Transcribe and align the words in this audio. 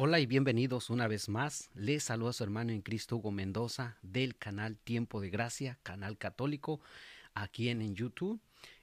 Hola 0.00 0.20
y 0.20 0.26
bienvenidos 0.26 0.90
una 0.90 1.08
vez 1.08 1.28
más. 1.28 1.70
Les 1.74 2.04
saluda 2.04 2.30
a 2.30 2.32
su 2.32 2.44
hermano 2.44 2.70
en 2.70 2.82
Cristo 2.82 3.16
Hugo 3.16 3.32
Mendoza 3.32 3.96
del 4.00 4.36
canal 4.36 4.78
Tiempo 4.78 5.20
de 5.20 5.28
Gracia, 5.28 5.80
canal 5.82 6.16
católico, 6.18 6.80
aquí 7.34 7.68
en, 7.68 7.82
en 7.82 7.96
YouTube 7.96 8.40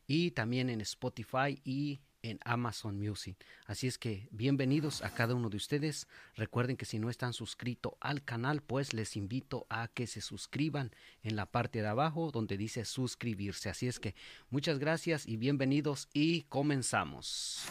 y 0.08 0.32
también 0.32 0.70
en 0.70 0.82
Spotify 0.82 1.62
y 1.64 2.02
en 2.22 2.38
Amazon 2.44 3.00
Music. 3.00 3.38
Así 3.66 3.88
es 3.88 3.98
que 3.98 4.28
bienvenidos 4.32 5.04
a 5.04 5.10
cada 5.10 5.36
uno 5.36 5.50
de 5.50 5.56
ustedes. 5.56 6.10
Recuerden 6.36 6.76
que 6.76 6.84
si 6.84 7.00
no 7.00 7.10
están 7.10 7.32
suscritos 7.32 7.94
al 8.02 8.26
canal, 8.26 8.62
pues 8.62 8.94
les 8.94 9.16
invito 9.16 9.68
a 9.70 9.88
que 9.88 10.08
se 10.08 10.20
suscriban 10.20 10.92
en 11.24 11.38
la 11.38 11.46
parte 11.46 11.82
de 11.82 11.88
abajo 11.88 12.30
donde 12.30 12.58
dice 12.58 12.84
suscribirse. 12.84 13.70
Así 13.70 13.88
es 13.88 14.02
que 14.02 14.16
muchas 14.50 14.80
gracias 14.80 15.26
y 15.26 15.38
bienvenidos 15.38 16.10
y 16.12 16.42
comenzamos. 16.50 17.66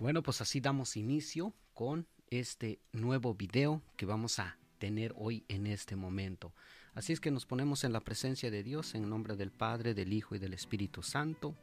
Bueno, 0.00 0.22
pues 0.22 0.40
así 0.40 0.60
damos 0.60 0.96
inicio 0.96 1.52
con 1.74 2.06
este 2.30 2.78
nuevo 2.92 3.34
video 3.34 3.82
que 3.96 4.06
vamos 4.06 4.38
a 4.38 4.56
tener 4.78 5.12
hoy 5.16 5.44
en 5.48 5.66
este 5.66 5.96
momento. 5.96 6.54
Así 6.94 7.12
es 7.12 7.18
que 7.18 7.32
nos 7.32 7.46
ponemos 7.46 7.82
en 7.82 7.92
la 7.92 7.98
presencia 7.98 8.48
de 8.48 8.62
Dios 8.62 8.94
en 8.94 9.10
nombre 9.10 9.34
del 9.34 9.50
Padre, 9.50 9.94
del 9.94 10.12
Hijo 10.12 10.36
y 10.36 10.38
del 10.38 10.54
Espíritu 10.54 11.02
Santo. 11.02 11.56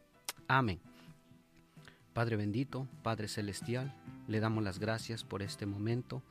Amén. 0.49 0.81
Padre 2.11 2.35
bendito, 2.35 2.89
Padre 3.03 3.29
celestial, 3.29 3.95
le 4.27 4.41
damos 4.41 4.65
las 4.65 4.79
gracias 4.79 5.23
por 5.23 5.41
este 5.41 5.65
momento, 5.65 6.21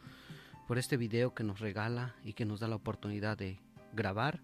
por 0.69 0.77
este 0.77 0.99
video 0.99 1.35
que 1.35 1.43
nos 1.43 1.61
regala 1.61 2.17
y 2.23 2.35
que 2.35 2.45
nos 2.45 2.61
da 2.61 2.69
la 2.69 2.77
oportunidad 2.77 3.39
de 3.39 3.59
grabar 3.95 4.43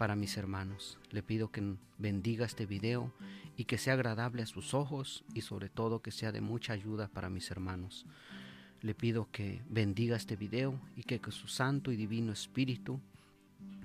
para 0.00 0.16
mis 0.16 0.38
hermanos. 0.38 0.96
Le 1.10 1.22
pido 1.22 1.50
que 1.50 1.74
bendiga 1.98 2.46
este 2.46 2.64
video 2.64 3.12
y 3.58 3.66
que 3.66 3.76
sea 3.76 3.92
agradable 3.92 4.40
a 4.40 4.46
sus 4.46 4.72
ojos 4.72 5.24
y 5.34 5.42
sobre 5.42 5.68
todo 5.68 6.00
que 6.00 6.10
sea 6.10 6.32
de 6.32 6.40
mucha 6.40 6.72
ayuda 6.72 7.08
para 7.08 7.28
mis 7.28 7.50
hermanos. 7.50 8.06
Le 8.80 8.94
pido 8.94 9.28
que 9.30 9.60
bendiga 9.68 10.16
este 10.16 10.36
video 10.36 10.80
y 10.96 11.02
que, 11.02 11.20
su 11.30 11.48
santo 11.48 11.92
y 11.92 11.96
divino 11.96 12.32
espíritu 12.32 12.98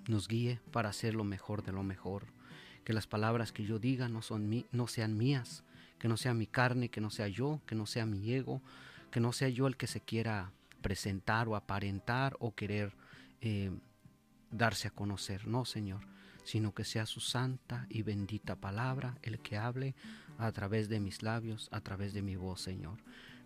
nos 0.08 0.30
guíe 0.30 0.62
para 0.72 0.88
hacer 0.88 1.16
lo 1.16 1.26
mejor 1.26 1.66
de 1.66 1.74
lo 1.74 1.84
mejor. 1.84 2.28
Que 2.86 2.94
las 2.94 3.08
palabras 3.08 3.52
que 3.52 3.66
yo 3.66 3.78
diga 3.78 4.08
no, 4.08 4.22
son 4.22 4.64
no 4.72 4.88
sean 4.88 5.18
mías, 5.18 5.66
que 6.00 6.08
no 6.08 6.16
sea 6.16 6.34
mi 6.34 6.48
carne, 6.48 6.88
que 6.88 7.02
no 7.02 7.10
sea 7.10 7.28
yo, 7.28 7.60
que 7.66 7.76
no 7.76 7.86
sea 7.86 8.06
mi 8.06 8.32
ego, 8.32 8.62
que 9.12 9.20
no 9.20 9.34
sea 9.34 9.50
yo 9.50 9.68
el 9.68 9.76
que 9.76 9.88
se 9.88 10.00
quiera 10.00 10.54
presentar 10.82 11.50
o 11.50 11.58
aparentar 11.58 12.38
o 12.40 12.56
querer 12.56 12.94
eh, 13.42 13.70
darse 14.58 14.88
a 14.88 14.92
conocer. 14.92 15.48
No, 15.48 15.66
Señor, 15.66 16.02
sino 16.44 16.74
que 16.74 16.84
sea 16.84 17.06
su 17.06 17.20
santa 17.20 17.86
y 17.90 18.02
bendita 18.02 18.56
palabra 18.56 19.18
el 19.22 19.40
que 19.40 19.58
hable 19.58 19.96
a 20.38 20.52
través 20.52 20.90
de 20.90 21.00
mis 21.00 21.24
labios, 21.24 21.70
a 21.72 21.82
través 21.82 22.14
de 22.14 22.22
mi 22.22 22.36
voz, 22.36 22.62
Señor. 22.62 23.00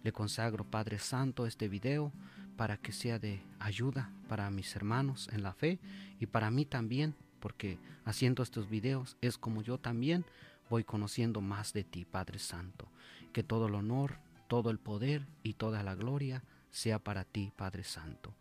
Le 0.04 0.12
consagro, 0.12 0.64
Padre 0.64 1.00
Santo, 1.00 1.46
este 1.46 1.68
video 1.68 2.12
para 2.56 2.78
que 2.78 2.92
sea 2.92 3.20
de 3.20 3.42
ayuda 3.60 4.12
para 4.28 4.50
mis 4.50 4.76
hermanos 4.76 5.30
en 5.32 5.44
la 5.44 5.54
fe 5.54 5.80
y 6.20 6.26
para 6.26 6.52
mí 6.52 6.66
también, 6.66 7.16
porque 7.40 7.80
haciendo 8.06 8.44
estos 8.44 8.70
videos 8.70 9.18
es 9.22 9.38
como 9.38 9.62
yo 9.62 9.78
también 9.78 10.26
voy 10.70 10.84
conociendo 10.84 11.42
más 11.42 11.74
de 11.74 11.84
ti, 11.84 12.06
Padre 12.06 12.40
Santo. 12.40 12.88
Que 13.34 13.44
todo 13.44 13.68
el 13.68 13.76
honor, 13.76 14.18
todo 14.48 14.72
el 14.72 14.80
poder 14.80 15.26
y 15.44 15.54
toda 15.54 15.84
la 15.84 15.96
gloria 15.96 16.44
sea 16.72 17.00
para 17.00 17.24
ti, 17.24 17.52
Padre 17.56 17.84
Santo. 17.84 18.34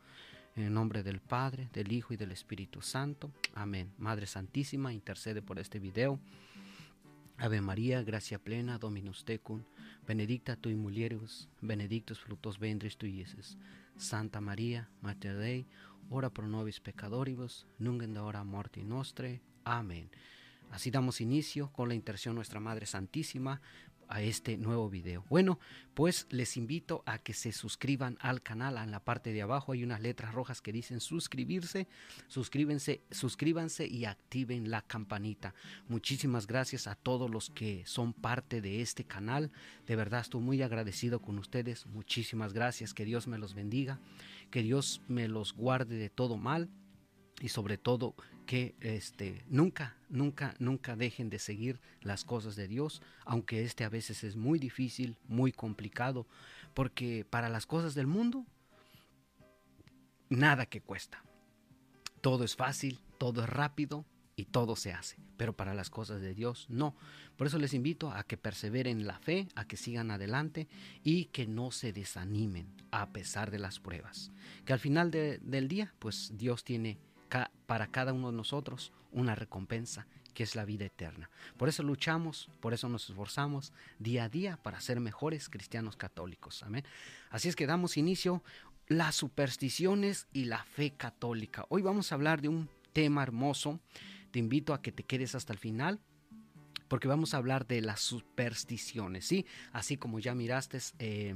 En 0.58 0.64
el 0.64 0.74
nombre 0.74 1.04
del 1.04 1.20
Padre, 1.20 1.68
del 1.72 1.92
Hijo 1.92 2.14
y 2.14 2.16
del 2.16 2.32
Espíritu 2.32 2.82
Santo. 2.82 3.30
Amén. 3.54 3.92
Madre 3.96 4.26
Santísima, 4.26 4.92
intercede 4.92 5.40
por 5.40 5.60
este 5.60 5.78
video. 5.78 6.18
Ave 7.36 7.60
María, 7.60 8.02
gracia 8.02 8.40
plena, 8.40 8.76
Dominus 8.76 9.24
tecum 9.24 9.62
benedicta 10.04 10.56
tui 10.56 10.74
mulieribus, 10.74 11.48
benedictus 11.60 12.18
fructus 12.18 12.58
ventris 12.58 12.96
tui, 12.96 13.20
Iesus. 13.20 13.56
Santa 13.96 14.40
María, 14.40 14.90
Mater 15.00 15.36
Dei, 15.36 15.64
ora 16.10 16.28
pro 16.28 16.48
nobis 16.48 16.80
pecadoribus, 16.80 17.64
nunc 17.78 18.02
en 18.02 18.16
hora 18.16 18.42
morti 18.42 18.82
nostre. 18.82 19.40
Amén. 19.62 20.10
Así 20.72 20.90
damos 20.90 21.20
inicio 21.20 21.70
con 21.70 21.88
la 21.88 21.94
intercesión 21.94 22.34
nuestra 22.34 22.58
Madre 22.58 22.86
Santísima 22.86 23.60
a 24.08 24.22
este 24.22 24.56
nuevo 24.56 24.88
video. 24.88 25.24
Bueno, 25.28 25.58
pues 25.94 26.26
les 26.30 26.56
invito 26.56 27.02
a 27.06 27.18
que 27.18 27.32
se 27.32 27.52
suscriban 27.52 28.18
al 28.20 28.42
canal. 28.42 28.76
En 28.76 28.90
la 28.90 29.00
parte 29.00 29.32
de 29.32 29.42
abajo 29.42 29.72
hay 29.72 29.84
unas 29.84 30.00
letras 30.00 30.34
rojas 30.34 30.60
que 30.60 30.72
dicen 30.72 31.00
suscribirse. 31.00 31.86
Suscríbense, 32.28 33.02
suscríbanse 33.10 33.86
y 33.86 34.04
activen 34.04 34.70
la 34.70 34.82
campanita. 34.82 35.54
Muchísimas 35.88 36.46
gracias 36.46 36.86
a 36.86 36.94
todos 36.94 37.30
los 37.30 37.50
que 37.50 37.84
son 37.86 38.12
parte 38.12 38.60
de 38.60 38.80
este 38.80 39.04
canal. 39.04 39.50
De 39.86 39.96
verdad 39.96 40.20
estoy 40.20 40.40
muy 40.40 40.62
agradecido 40.62 41.20
con 41.20 41.38
ustedes. 41.38 41.86
Muchísimas 41.86 42.52
gracias. 42.52 42.94
Que 42.94 43.04
Dios 43.04 43.26
me 43.26 43.38
los 43.38 43.54
bendiga. 43.54 44.00
Que 44.50 44.62
Dios 44.62 45.02
me 45.08 45.28
los 45.28 45.52
guarde 45.52 45.96
de 45.96 46.10
todo 46.10 46.36
mal 46.36 46.68
y 47.40 47.48
sobre 47.48 47.78
todo 47.78 48.14
que 48.46 48.74
este 48.80 49.44
nunca 49.48 49.96
nunca 50.08 50.54
nunca 50.58 50.96
dejen 50.96 51.30
de 51.30 51.38
seguir 51.38 51.80
las 52.00 52.24
cosas 52.24 52.56
de 52.56 52.66
Dios 52.66 53.02
aunque 53.24 53.62
este 53.62 53.84
a 53.84 53.88
veces 53.88 54.24
es 54.24 54.36
muy 54.36 54.58
difícil 54.58 55.16
muy 55.28 55.52
complicado 55.52 56.26
porque 56.74 57.26
para 57.28 57.48
las 57.48 57.66
cosas 57.66 57.94
del 57.94 58.06
mundo 58.06 58.46
nada 60.30 60.66
que 60.66 60.80
cuesta. 60.80 61.22
Todo 62.20 62.44
es 62.44 62.56
fácil 62.56 63.00
todo 63.18 63.42
es 63.42 63.48
rápido 63.48 64.04
y 64.36 64.46
todo 64.46 64.76
se 64.76 64.92
hace 64.92 65.16
pero 65.36 65.52
para 65.56 65.74
las 65.74 65.90
cosas 65.90 66.20
de 66.20 66.34
Dios 66.34 66.66
no. 66.68 66.96
Por 67.36 67.46
eso 67.46 67.58
les 67.58 67.74
invito 67.74 68.10
a 68.10 68.24
que 68.24 68.36
perseveren 68.36 69.00
en 69.00 69.06
la 69.06 69.18
fe 69.20 69.46
a 69.54 69.66
que 69.66 69.76
sigan 69.76 70.10
adelante 70.10 70.68
y 71.04 71.26
que 71.26 71.46
no 71.46 71.70
se 71.70 71.92
desanimen 71.92 72.66
a 72.90 73.10
pesar 73.10 73.50
de 73.50 73.58
las 73.58 73.78
pruebas. 73.78 74.32
Que 74.64 74.72
al 74.72 74.80
final 74.80 75.10
del 75.10 75.68
día 75.68 75.94
pues 75.98 76.32
Dios 76.36 76.64
tiene 76.64 76.98
para 77.68 77.88
cada 77.88 78.14
uno 78.14 78.30
de 78.30 78.36
nosotros 78.38 78.92
una 79.12 79.34
recompensa 79.34 80.06
que 80.32 80.42
es 80.42 80.56
la 80.56 80.64
vida 80.64 80.86
eterna. 80.86 81.28
Por 81.58 81.68
eso 81.68 81.82
luchamos, 81.82 82.48
por 82.60 82.72
eso 82.72 82.88
nos 82.88 83.10
esforzamos 83.10 83.74
día 83.98 84.24
a 84.24 84.28
día 84.30 84.56
para 84.56 84.80
ser 84.80 85.00
mejores 85.00 85.50
cristianos 85.50 85.94
católicos. 85.94 86.62
Amén. 86.62 86.84
Así 87.28 87.46
es 87.46 87.56
que 87.56 87.66
damos 87.66 87.98
inicio 87.98 88.42
las 88.86 89.16
supersticiones 89.16 90.28
y 90.32 90.46
la 90.46 90.64
fe 90.64 90.92
católica. 90.92 91.66
Hoy 91.68 91.82
vamos 91.82 92.10
a 92.10 92.14
hablar 92.14 92.40
de 92.40 92.48
un 92.48 92.70
tema 92.94 93.22
hermoso. 93.22 93.80
Te 94.30 94.38
invito 94.38 94.72
a 94.72 94.80
que 94.80 94.90
te 94.90 95.02
quedes 95.02 95.34
hasta 95.34 95.52
el 95.52 95.58
final 95.58 96.00
porque 96.88 97.06
vamos 97.06 97.34
a 97.34 97.36
hablar 97.36 97.66
de 97.66 97.82
las 97.82 98.00
supersticiones, 98.00 99.26
¿sí? 99.26 99.44
Así 99.72 99.98
como 99.98 100.20
ya 100.20 100.34
miraste 100.34 100.78
eh, 101.00 101.34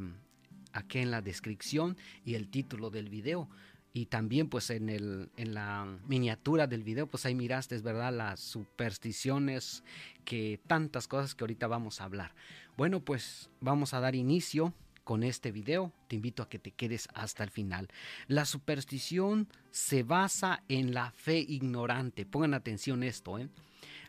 aquí 0.72 1.00
en 1.00 1.10
la 1.10 1.20
descripción 1.20 1.98
y 2.24 2.36
el 2.36 2.48
título 2.48 2.88
del 2.88 3.10
video 3.10 3.50
y 3.92 4.06
también 4.06 4.48
pues 4.48 4.70
en, 4.70 4.88
el, 4.88 5.30
en 5.36 5.54
la 5.54 5.98
miniatura 6.06 6.66
del 6.66 6.82
video 6.82 7.06
pues 7.06 7.26
ahí 7.26 7.34
miraste, 7.34 7.74
es 7.74 7.82
verdad, 7.82 8.12
las 8.12 8.40
supersticiones, 8.40 9.84
que 10.24 10.60
tantas 10.66 11.08
cosas 11.08 11.34
que 11.34 11.44
ahorita 11.44 11.66
vamos 11.66 12.00
a 12.00 12.04
hablar. 12.04 12.34
Bueno 12.76 13.00
pues 13.00 13.50
vamos 13.60 13.94
a 13.94 14.00
dar 14.00 14.14
inicio 14.14 14.72
con 15.04 15.24
este 15.24 15.50
video, 15.50 15.92
te 16.08 16.16
invito 16.16 16.42
a 16.42 16.48
que 16.48 16.58
te 16.58 16.70
quedes 16.70 17.08
hasta 17.12 17.44
el 17.44 17.50
final. 17.50 17.88
La 18.28 18.44
superstición 18.44 19.48
se 19.70 20.04
basa 20.04 20.62
en 20.68 20.94
la 20.94 21.10
fe 21.10 21.40
ignorante, 21.40 22.24
pongan 22.24 22.54
atención 22.54 23.02
esto, 23.02 23.38
¿eh? 23.38 23.48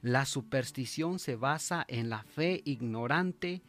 La 0.02 0.26
superstición 0.26 1.18
se 1.18 1.36
basa 1.36 1.86
en 1.88 2.10
la 2.10 2.24
fe 2.24 2.62
ignorante 2.66 3.62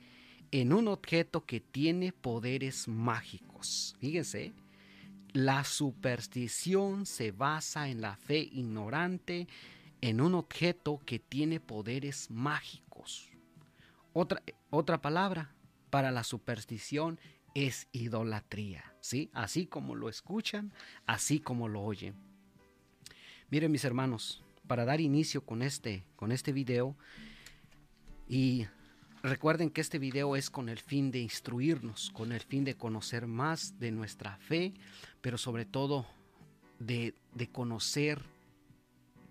en 0.50 0.72
un 0.72 0.88
objeto 0.88 1.44
que 1.46 1.60
tiene 1.60 2.12
poderes 2.12 2.88
mágicos. 2.88 3.96
Fíjense, 4.00 4.52
la 5.34 5.64
superstición 5.64 7.06
se 7.06 7.32
basa 7.32 7.88
en 7.88 8.00
la 8.00 8.16
fe 8.16 8.38
ignorante 8.38 9.48
en 10.00 10.20
un 10.20 10.34
objeto 10.36 11.00
que 11.04 11.18
tiene 11.18 11.58
poderes 11.58 12.30
mágicos. 12.30 13.30
Otra, 14.12 14.42
otra 14.70 15.02
palabra 15.02 15.52
para 15.90 16.12
la 16.12 16.22
superstición 16.22 17.18
es 17.52 17.88
idolatría, 17.90 18.94
¿sí? 19.00 19.28
Así 19.32 19.66
como 19.66 19.96
lo 19.96 20.08
escuchan, 20.08 20.72
así 21.04 21.40
como 21.40 21.66
lo 21.68 21.82
oyen. 21.82 22.14
Miren 23.50 23.72
mis 23.72 23.84
hermanos, 23.84 24.44
para 24.68 24.84
dar 24.84 25.00
inicio 25.00 25.44
con 25.44 25.62
este, 25.62 26.04
con 26.14 26.30
este 26.30 26.52
video 26.52 26.96
y 28.28 28.66
Recuerden 29.24 29.70
que 29.70 29.80
este 29.80 29.98
video 29.98 30.36
es 30.36 30.50
con 30.50 30.68
el 30.68 30.78
fin 30.78 31.10
de 31.10 31.18
instruirnos, 31.18 32.10
con 32.10 32.30
el 32.30 32.42
fin 32.42 32.62
de 32.62 32.76
conocer 32.76 33.26
más 33.26 33.78
de 33.78 33.90
nuestra 33.90 34.36
fe, 34.36 34.74
pero 35.24 35.38
sobre 35.38 35.64
todo 35.64 36.04
de, 36.78 37.14
conocer 37.50 38.20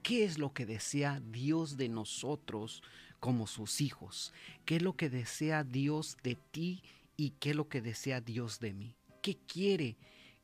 qué 0.02 0.24
es 0.24 0.40
lo 0.40 0.52
que 0.52 0.66
desea 0.66 1.22
Dios 1.32 1.78
de 1.78 1.88
nosotros 1.88 2.82
como 3.20 3.46
sus 3.46 3.80
hijos, 3.80 4.34
qué 4.66 4.78
es 4.78 4.82
lo 4.82 4.96
que 4.96 5.12
desea 5.12 5.64
Dios 5.64 6.18
de 6.24 6.34
ti 6.34 6.82
y 7.16 7.36
qué 7.40 7.52
es 7.52 7.56
lo 7.56 7.70
que 7.70 7.80
desea 7.80 8.22
Dios 8.22 8.60
de 8.60 8.74
mí, 8.74 8.96
qué 9.22 9.38
quiere, 9.46 9.96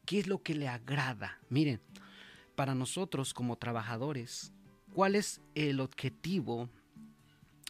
qué 0.05 0.19
es 0.19 0.27
lo 0.27 0.43
que 0.43 0.53
le 0.53 0.67
agrada. 0.67 1.39
Miren, 1.49 1.81
para 2.55 2.75
nosotros 2.75 3.33
como 3.33 3.55
trabajadores, 3.55 4.51
¿cuál 4.93 5.15
es 5.15 5.41
el 5.55 5.79
objetivo 5.79 6.69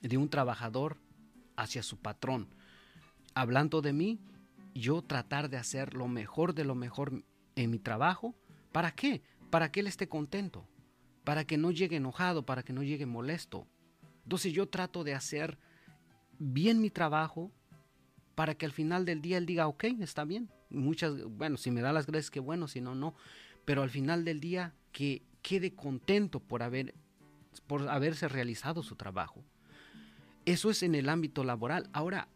de 0.02 0.18
un 0.18 0.28
trabajador 0.28 0.98
hacia 1.56 1.82
su 1.82 1.96
patrón? 1.96 2.50
Hablando 3.36 3.82
de 3.82 3.94
mí, 3.94 4.20
yo 4.74 5.02
tratar 5.02 5.50
de 5.50 5.56
hacer 5.56 5.94
lo 5.94 6.10
mejor 6.10 6.54
de 6.54 6.66
lo 6.66 6.76
mejor 6.76 7.24
en 7.64 7.70
mi 7.70 7.80
trabajo. 7.80 8.36
¿Para 8.72 8.92
qué? 8.92 9.22
Para 9.50 9.72
que 9.72 9.82
él 9.82 9.88
esté 9.88 10.08
contento, 10.08 10.66
para 11.24 11.46
que 11.46 11.58
no 11.58 11.72
llegue 11.72 11.98
enojado, 11.98 12.46
para 12.46 12.64
que 12.64 12.74
no 12.74 12.84
llegue 12.84 13.06
molesto. 13.06 13.68
Entonces 14.24 14.54
yo 14.54 14.70
trato 14.70 15.04
de 15.04 15.14
hacer 15.14 15.58
bien 16.38 16.80
mi 16.80 16.90
trabajo 16.90 17.52
para 18.36 18.56
que 18.56 18.66
al 18.66 18.72
final 18.72 19.04
del 19.04 19.22
día 19.22 19.38
él 19.38 19.46
diga, 19.46 19.68
ok, 19.68 19.84
está 20.00 20.24
bien. 20.24 20.50
Muchas, 20.70 21.22
bueno, 21.26 21.58
si 21.58 21.72
me 21.72 21.82
da 21.82 21.92
las 21.92 22.06
gracias, 22.06 22.32
qué 22.32 22.40
bueno, 22.40 22.68
si 22.70 22.80
no, 22.80 22.96
no. 22.96 23.14
Pero 23.66 23.84
al 23.84 23.90
final 23.90 24.24
del 24.24 24.40
día 24.40 24.74
que 24.94 25.24
quede 25.42 25.76
contento 25.76 26.40
por, 26.40 26.64
haber, 26.64 26.96
por 27.68 27.90
haberse 27.90 28.30
realizado 28.30 28.84
su 28.84 28.96
trabajo. 28.96 29.44
Eso 30.46 30.70
es 30.70 30.84
en 30.84 30.96
el 30.96 31.10
ámbito 31.10 31.44
laboral. 31.44 31.90
Ahora, 31.92 32.30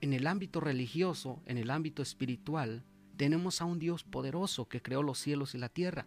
en 0.00 0.12
el 0.12 0.28
ámbito 0.28 0.60
religioso, 0.60 1.42
en 1.46 1.58
el 1.58 1.70
ámbito 1.70 2.02
espiritual, 2.02 2.84
tenemos 3.16 3.60
a 3.60 3.64
un 3.64 3.78
Dios 3.78 4.04
poderoso 4.04 4.68
que 4.68 4.82
creó 4.82 5.02
los 5.02 5.18
cielos 5.18 5.54
y 5.54 5.58
la 5.58 5.68
tierra. 5.68 6.06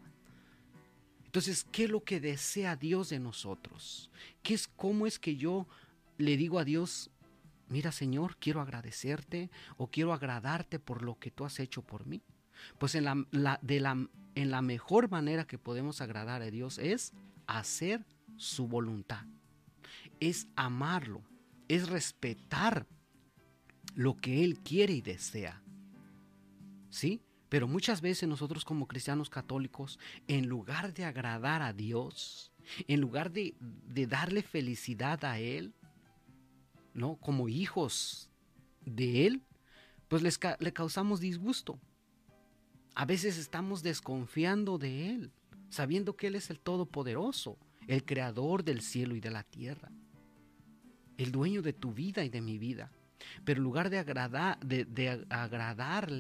Entonces, 1.26 1.66
¿qué 1.72 1.86
es 1.86 1.90
lo 1.90 2.04
que 2.04 2.20
desea 2.20 2.76
Dios 2.76 3.10
de 3.10 3.20
nosotros? 3.20 4.10
¿Qué 4.44 4.54
es 4.54 4.68
cómo 4.68 5.08
es 5.08 5.20
que 5.20 5.36
yo 5.36 5.68
le 6.18 6.38
digo 6.38 6.58
a 6.60 6.64
Dios, 6.64 7.12
mira 7.70 7.92
Señor, 7.92 8.38
quiero 8.38 8.62
agradecerte 8.62 9.50
o 9.78 9.88
quiero 9.88 10.14
agradarte 10.14 10.80
por 10.80 11.04
lo 11.04 11.20
que 11.20 11.32
tú 11.32 11.46
has 11.46 11.60
hecho 11.60 11.82
por 11.82 12.08
mí? 12.08 12.22
Pues 12.80 12.96
en 12.96 13.04
la, 13.04 13.60
de 13.62 13.80
la, 13.80 14.08
en 14.36 14.52
la 14.52 14.62
mejor 14.62 15.10
manera 15.10 15.46
que 15.46 15.58
podemos 15.58 16.02
agradar 16.02 16.42
a 16.42 16.50
Dios 16.50 16.80
es 16.80 17.14
hacer 17.46 18.06
su 18.36 18.68
voluntad, 18.68 19.26
es 20.20 20.48
amarlo, 20.56 21.22
es 21.68 21.88
respetar 21.90 22.88
lo 23.96 24.16
que 24.18 24.44
Él 24.44 24.60
quiere 24.60 24.94
y 24.94 25.02
desea. 25.02 25.62
¿Sí? 26.98 27.22
Pero 27.48 27.68
muchas 27.68 28.02
veces 28.02 28.28
nosotros 28.28 28.66
como 28.66 28.88
cristianos 28.88 29.30
católicos, 29.30 30.00
en 30.28 30.48
lugar 30.48 30.96
de 30.96 31.06
agradar 31.06 31.62
a 31.62 31.72
Dios, 31.72 32.52
en 32.88 33.00
lugar 33.02 33.32
de, 33.32 33.54
darle 34.08 34.42
felicidad 34.42 35.24
a 35.24 35.38
Él, 35.38 35.76
¿no? 36.96 37.18
Como 37.18 37.50
hijos 37.50 38.32
de 38.84 39.28
Él, 39.28 39.44
pues 40.08 40.24
les, 40.24 40.40
le 40.60 40.74
causamos 40.74 41.20
disgusto. 41.20 41.80
A 42.96 43.06
veces 43.06 43.38
estamos 43.38 43.84
desconfiando 43.84 44.80
de 44.80 45.12
Él, 45.12 45.32
sabiendo 45.70 46.18
que 46.18 46.28
Él 46.28 46.36
es 46.36 46.50
el 46.50 46.60
Todopoderoso, 46.60 47.60
el 47.88 48.06
Creador 48.06 48.64
del 48.64 48.82
cielo 48.82 49.16
y 49.16 49.20
de 49.20 49.30
la 49.30 49.44
tierra, 49.44 49.92
el 51.20 51.32
dueño 51.32 51.62
de 51.62 51.74
tu 51.74 51.94
vida 51.94 52.26
y 52.26 52.30
de 52.30 52.42
mi 52.42 52.58
vida. 52.58 52.90
Pero 53.46 53.60
en 53.60 53.64
lugar 53.64 53.90
de 53.90 54.00
agradar, 54.00 54.60
de, 54.60 55.26
agradar, 55.30 56.12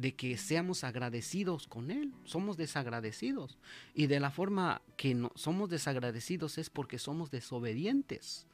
de 0.00 0.16
que 0.16 0.38
seamos 0.38 0.82
agradecidos 0.82 1.66
con 1.66 1.90
Él, 1.90 2.14
somos 2.24 2.56
desagradecidos. 2.56 3.58
Y 3.92 4.06
de 4.06 4.18
la 4.18 4.30
forma 4.30 4.80
que 4.96 5.14
no, 5.14 5.30
somos 5.34 5.68
desagradecidos 5.68 6.56
es 6.56 6.70
porque 6.70 6.98
somos 6.98 7.30
desobedientes, 7.30 8.46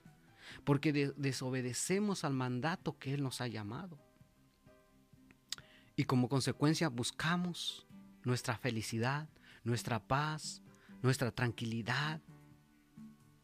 porque 0.64 1.12
desobedecemos 1.16 2.24
al 2.24 2.32
mandato 2.32 2.98
que 2.98 3.14
Él 3.14 3.22
nos 3.22 3.40
ha 3.40 3.46
llamado. 3.46 3.96
Y 5.94 6.04
como 6.04 6.28
consecuencia 6.28 6.88
buscamos 6.88 7.86
nuestra 8.24 8.58
felicidad, 8.58 9.28
nuestra 9.62 10.00
paz, 10.00 10.62
nuestra 11.00 11.30
tranquilidad, 11.30 12.20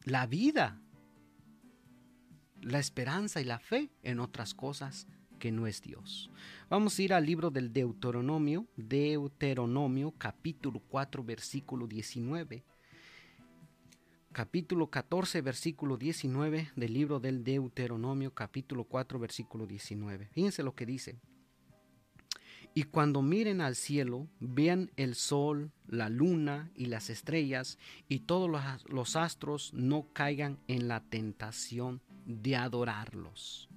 la 0.03 0.27
vida 0.27 0.83
la 2.63 2.79
esperanza 2.79 3.41
y 3.41 3.43
la 3.43 3.59
fe 3.59 3.91
en 4.03 4.19
otras 4.19 4.53
cosas 4.53 5.07
que 5.43 5.51
no 5.51 5.67
es 5.67 5.81
Dios. 5.81 6.29
Vamos 6.69 6.97
a 6.97 7.01
ir 7.01 7.13
al 7.13 7.25
libro 7.25 7.51
del 7.51 7.73
Deuteronomio, 7.73 8.65
Deuteronomio 8.77 10.13
capítulo 10.17 10.79
4 10.87 11.21
versículo 11.21 11.85
19. 11.85 12.63
Capítulo 14.31 14.87
14 14.87 15.41
versículo 15.41 15.97
19 15.97 16.71
del 16.77 16.93
libro 16.93 17.19
del 17.19 17.43
Deuteronomio 17.43 18.31
capítulo 18.33 18.85
4 18.85 19.19
versículo 19.19 19.67
19. 19.67 20.29
Fíjense 20.31 20.63
lo 20.63 20.73
que 20.75 20.85
dice. 20.85 21.19
Y 22.73 22.83
cuando 22.83 23.21
miren 23.21 23.59
al 23.59 23.75
cielo, 23.75 24.29
vean 24.39 24.91
el 24.95 25.13
sol, 25.15 25.73
la 25.87 26.07
luna 26.07 26.71
y 26.73 26.85
las 26.85 27.09
estrellas, 27.09 27.77
y 28.07 28.19
todos 28.19 28.49
los, 28.87 29.15
astros 29.17 29.73
no 29.73 30.07
caigan 30.13 30.57
en 30.69 30.87
la 30.87 31.01
tentación 31.01 32.01
de 32.25 32.55
adorarlos. 32.55 33.67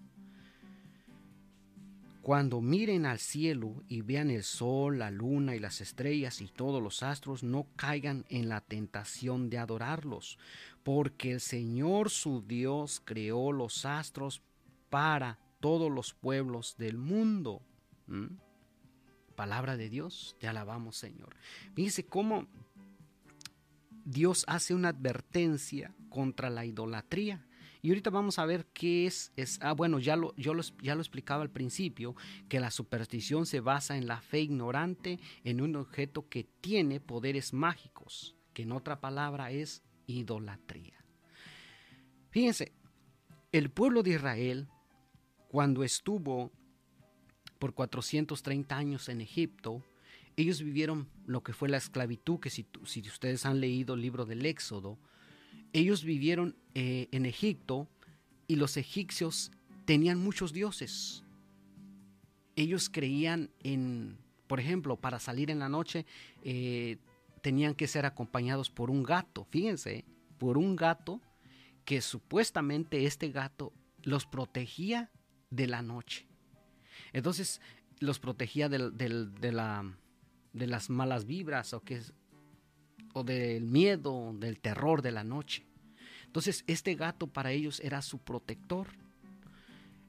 Cuando 2.26 2.60
miren 2.60 3.06
al 3.06 3.20
cielo 3.20 3.84
y 3.86 4.00
vean 4.00 4.32
el 4.32 4.42
sol, 4.42 4.98
la 4.98 5.12
luna 5.12 5.54
y 5.54 5.60
las 5.60 5.80
estrellas 5.80 6.40
y 6.40 6.48
todos 6.48 6.82
los 6.82 7.04
astros, 7.04 7.44
no 7.44 7.68
caigan 7.76 8.24
en 8.28 8.48
la 8.48 8.60
tentación 8.62 9.48
de 9.48 9.58
adorarlos, 9.58 10.36
porque 10.82 11.30
el 11.30 11.40
Señor 11.40 12.10
su 12.10 12.42
Dios 12.44 13.00
creó 13.04 13.52
los 13.52 13.84
astros 13.84 14.42
para 14.90 15.38
todos 15.60 15.88
los 15.88 16.14
pueblos 16.14 16.74
del 16.78 16.98
mundo. 16.98 17.62
¿Mm? 18.08 18.38
Palabra 19.36 19.76
de 19.76 19.88
Dios, 19.88 20.34
te 20.40 20.48
alabamos 20.48 20.96
Señor. 20.96 21.36
Fíjense 21.76 22.06
cómo 22.06 22.48
Dios 24.04 24.44
hace 24.48 24.74
una 24.74 24.88
advertencia 24.88 25.94
contra 26.08 26.50
la 26.50 26.64
idolatría. 26.64 27.46
Y 27.82 27.90
ahorita 27.90 28.10
vamos 28.10 28.38
a 28.38 28.46
ver 28.46 28.66
qué 28.72 29.06
es, 29.06 29.32
es 29.36 29.58
ah, 29.62 29.72
bueno, 29.72 29.98
ya 29.98 30.16
lo, 30.16 30.34
yo 30.36 30.54
ya 30.82 30.94
lo 30.94 31.00
explicaba 31.00 31.42
al 31.42 31.50
principio, 31.50 32.16
que 32.48 32.60
la 32.60 32.70
superstición 32.70 33.46
se 33.46 33.60
basa 33.60 33.96
en 33.96 34.06
la 34.06 34.20
fe 34.20 34.40
ignorante 34.40 35.20
en 35.44 35.60
un 35.60 35.76
objeto 35.76 36.28
que 36.28 36.44
tiene 36.60 37.00
poderes 37.00 37.52
mágicos, 37.52 38.36
que 38.52 38.62
en 38.62 38.72
otra 38.72 39.00
palabra 39.00 39.50
es 39.50 39.82
idolatría. 40.06 41.04
Fíjense, 42.30 42.72
el 43.52 43.70
pueblo 43.70 44.02
de 44.02 44.10
Israel, 44.10 44.68
cuando 45.48 45.84
estuvo 45.84 46.52
por 47.58 47.74
430 47.74 48.76
años 48.76 49.08
en 49.08 49.20
Egipto, 49.20 49.82
ellos 50.36 50.62
vivieron 50.62 51.08
lo 51.24 51.42
que 51.42 51.54
fue 51.54 51.68
la 51.68 51.78
esclavitud, 51.78 52.38
que 52.38 52.50
si, 52.50 52.66
si 52.84 53.00
ustedes 53.00 53.46
han 53.46 53.60
leído 53.60 53.94
el 53.94 54.02
libro 54.02 54.26
del 54.26 54.44
Éxodo, 54.44 54.98
ellos 55.76 56.04
vivieron 56.04 56.56
eh, 56.74 57.06
en 57.12 57.26
Egipto 57.26 57.86
y 58.48 58.56
los 58.56 58.78
egipcios 58.78 59.52
tenían 59.84 60.18
muchos 60.18 60.54
dioses. 60.54 61.22
Ellos 62.56 62.88
creían 62.88 63.50
en, 63.62 64.16
por 64.46 64.58
ejemplo, 64.58 64.96
para 64.96 65.18
salir 65.18 65.50
en 65.50 65.58
la 65.58 65.68
noche 65.68 66.06
eh, 66.42 66.96
tenían 67.42 67.74
que 67.74 67.88
ser 67.88 68.06
acompañados 68.06 68.70
por 68.70 68.90
un 68.90 69.02
gato, 69.02 69.44
fíjense, 69.50 70.06
por 70.38 70.56
un 70.56 70.76
gato 70.76 71.20
que 71.84 72.00
supuestamente 72.00 73.04
este 73.04 73.30
gato 73.30 73.74
los 74.02 74.24
protegía 74.24 75.10
de 75.50 75.66
la 75.66 75.82
noche. 75.82 76.26
Entonces 77.12 77.60
los 77.98 78.18
protegía 78.18 78.70
de, 78.70 78.78
la, 78.78 79.94
de 80.54 80.66
las 80.66 80.88
malas 80.88 81.26
vibras 81.26 81.74
o 81.74 81.82
que 81.82 82.00
o 83.16 83.24
del 83.24 83.64
miedo, 83.64 84.34
del 84.38 84.60
terror 84.60 85.00
de 85.00 85.10
la 85.10 85.24
noche. 85.24 85.64
Entonces 86.26 86.64
este 86.66 86.94
gato 86.96 87.26
para 87.26 87.50
ellos 87.50 87.80
era 87.80 88.02
su 88.02 88.18
protector, 88.18 88.88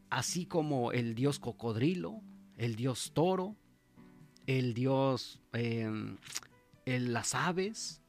así 0.10 0.46
como 0.46 0.92
el 0.92 1.16
dios 1.16 1.40
cocodrilo, 1.40 2.22
el 2.58 2.76
dios 2.76 3.12
toro, 3.14 3.56
el 4.46 4.74
dios 4.74 5.40
em, 5.54 6.18
las 6.86 7.34
aves, 7.34 8.02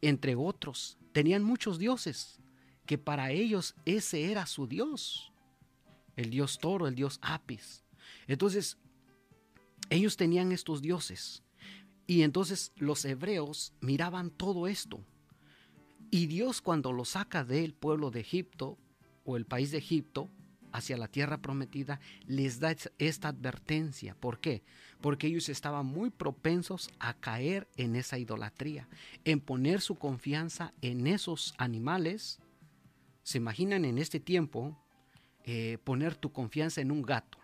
entre 0.00 0.36
otros. 0.36 0.96
Tenían 1.12 1.42
muchos 1.42 1.78
dioses 1.78 2.40
que 2.86 2.96
para 2.96 3.32
ellos 3.32 3.74
ese 3.84 4.32
era 4.32 4.46
su 4.46 4.66
dios. 4.66 5.34
El 6.16 6.30
dios 6.30 6.58
toro, 6.58 6.86
el 6.86 6.94
dios 6.94 7.18
apis. 7.20 7.84
Entonces, 8.26 8.78
ellos 9.90 10.16
tenían 10.16 10.50
estos 10.50 10.80
dioses 10.80 11.42
y 12.06 12.22
entonces 12.22 12.72
los 12.76 13.04
hebreos 13.04 13.72
miraban 13.80 14.30
todo 14.30 14.68
esto. 14.68 15.00
Y 16.10 16.26
Dios 16.26 16.60
cuando 16.60 16.92
los 16.92 17.10
saca 17.10 17.44
del 17.44 17.74
pueblo 17.74 18.10
de 18.10 18.20
Egipto 18.20 18.78
o 19.24 19.36
el 19.36 19.44
país 19.44 19.72
de 19.72 19.78
Egipto 19.78 20.30
hacia 20.72 20.96
la 20.96 21.08
tierra 21.08 21.38
prometida, 21.38 22.00
les 22.26 22.60
da 22.60 22.76
esta 22.98 23.28
advertencia. 23.28 24.14
¿Por 24.14 24.40
qué? 24.40 24.62
Porque 25.00 25.26
ellos 25.26 25.48
estaban 25.48 25.86
muy 25.86 26.10
propensos 26.10 26.90
a 26.98 27.14
caer 27.14 27.66
en 27.76 27.96
esa 27.96 28.18
idolatría, 28.18 28.88
en 29.24 29.40
poner 29.40 29.80
su 29.80 29.96
confianza 29.96 30.74
en 30.82 31.06
esos 31.06 31.54
animales. 31.56 32.40
¿Se 33.22 33.38
imaginan 33.38 33.84
en 33.84 33.98
este 33.98 34.20
tiempo 34.20 34.78
eh, 35.44 35.78
poner 35.82 36.14
tu 36.14 36.30
confianza 36.30 36.80
en 36.80 36.90
un 36.90 37.02
gato? 37.02 37.38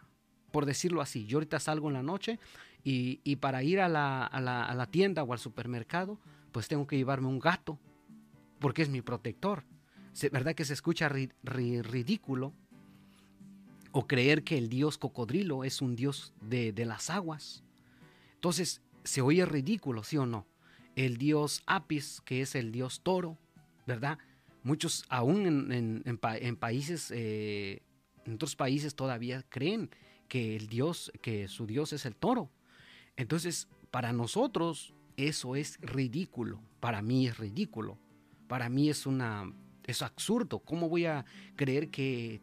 Por 0.51 0.67
decirlo 0.67 1.01
así, 1.01 1.25
yo 1.25 1.39
ahorita 1.39 1.59
salgo 1.59 1.89
en 1.89 1.95
la 1.95 2.03
noche 2.03 2.39
y, 2.85 3.37
para 3.37 3.63
ir 3.63 3.81
a 3.81 3.89
la, 3.89 4.89
tienda 4.91 5.23
o 5.23 5.33
al 5.33 5.39
supermercado, 5.39 6.19
pues 6.51 6.69
tengo 6.69 6.87
que 6.87 6.97
llevarme 6.97 7.29
un 7.29 7.39
gato. 7.39 7.79
porque 8.59 8.83
es 8.83 8.89
mi 8.89 9.03
protector. 9.03 9.65
¿Verdad 10.31 10.55
que 10.55 10.65
se 10.65 10.75
escucha 10.75 11.09
ridículo? 11.09 12.53
O 13.93 14.07
creer 14.07 14.45
que 14.45 14.57
el 14.57 14.69
dios 14.69 14.99
cocodrilo 14.99 15.65
es 15.65 15.83
un 15.83 15.97
dios 15.97 16.33
de, 16.41 16.73
las 16.87 17.11
aguas. 17.11 17.65
Entonces, 18.35 18.83
se 19.05 19.21
oye 19.21 19.45
ridículo, 19.47 20.05
¿sí 20.05 20.17
o 20.17 20.27
no? 20.27 20.47
El 20.95 21.17
dios 21.17 21.63
Apis, 21.67 22.21
que 22.25 22.41
es 22.41 22.55
el 22.55 22.73
dios 22.73 23.01
toro, 23.03 23.39
¿verdad? 23.87 24.19
Muchos, 24.63 25.05
aún 25.09 25.73
en, 25.73 26.57
países, 26.57 27.11
eh, 27.15 27.83
en 28.25 28.35
otros 28.35 28.55
países 28.55 28.95
todavía 28.95 29.43
creen 29.49 29.91
que 30.29 30.57
el 30.57 30.69
dios, 30.69 31.11
que 31.21 31.49
su 31.49 31.67
dios 31.67 31.93
es 31.93 32.07
el 32.07 32.15
toro. 32.15 32.51
Entonces, 33.17 33.69
para 33.91 34.13
nosotros 34.13 34.95
eso 35.17 35.57
es 35.57 35.79
ridículo. 35.81 36.61
Para 36.81 37.03
mí 37.03 37.27
es 37.27 37.39
ridículo. 37.39 37.99
Para 38.49 38.69
mí 38.69 38.89
es 38.89 39.07
una 39.07 39.53
es 39.85 40.03
absurdo. 40.03 40.61
¿Cómo 40.61 40.89
voy 40.89 41.07
a 41.07 41.25
creer 41.57 41.91
que 41.91 42.41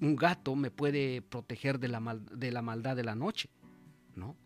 un 0.00 0.16
gato 0.16 0.56
me 0.56 0.70
puede 0.70 1.22
proteger 1.22 1.78
de 1.78 1.88
la, 1.88 2.20
de 2.32 2.50
la 2.50 2.62
maldad 2.62 2.96
de 2.96 3.04
la 3.04 3.14
noche? 3.14 3.50
¿No? 4.14 4.36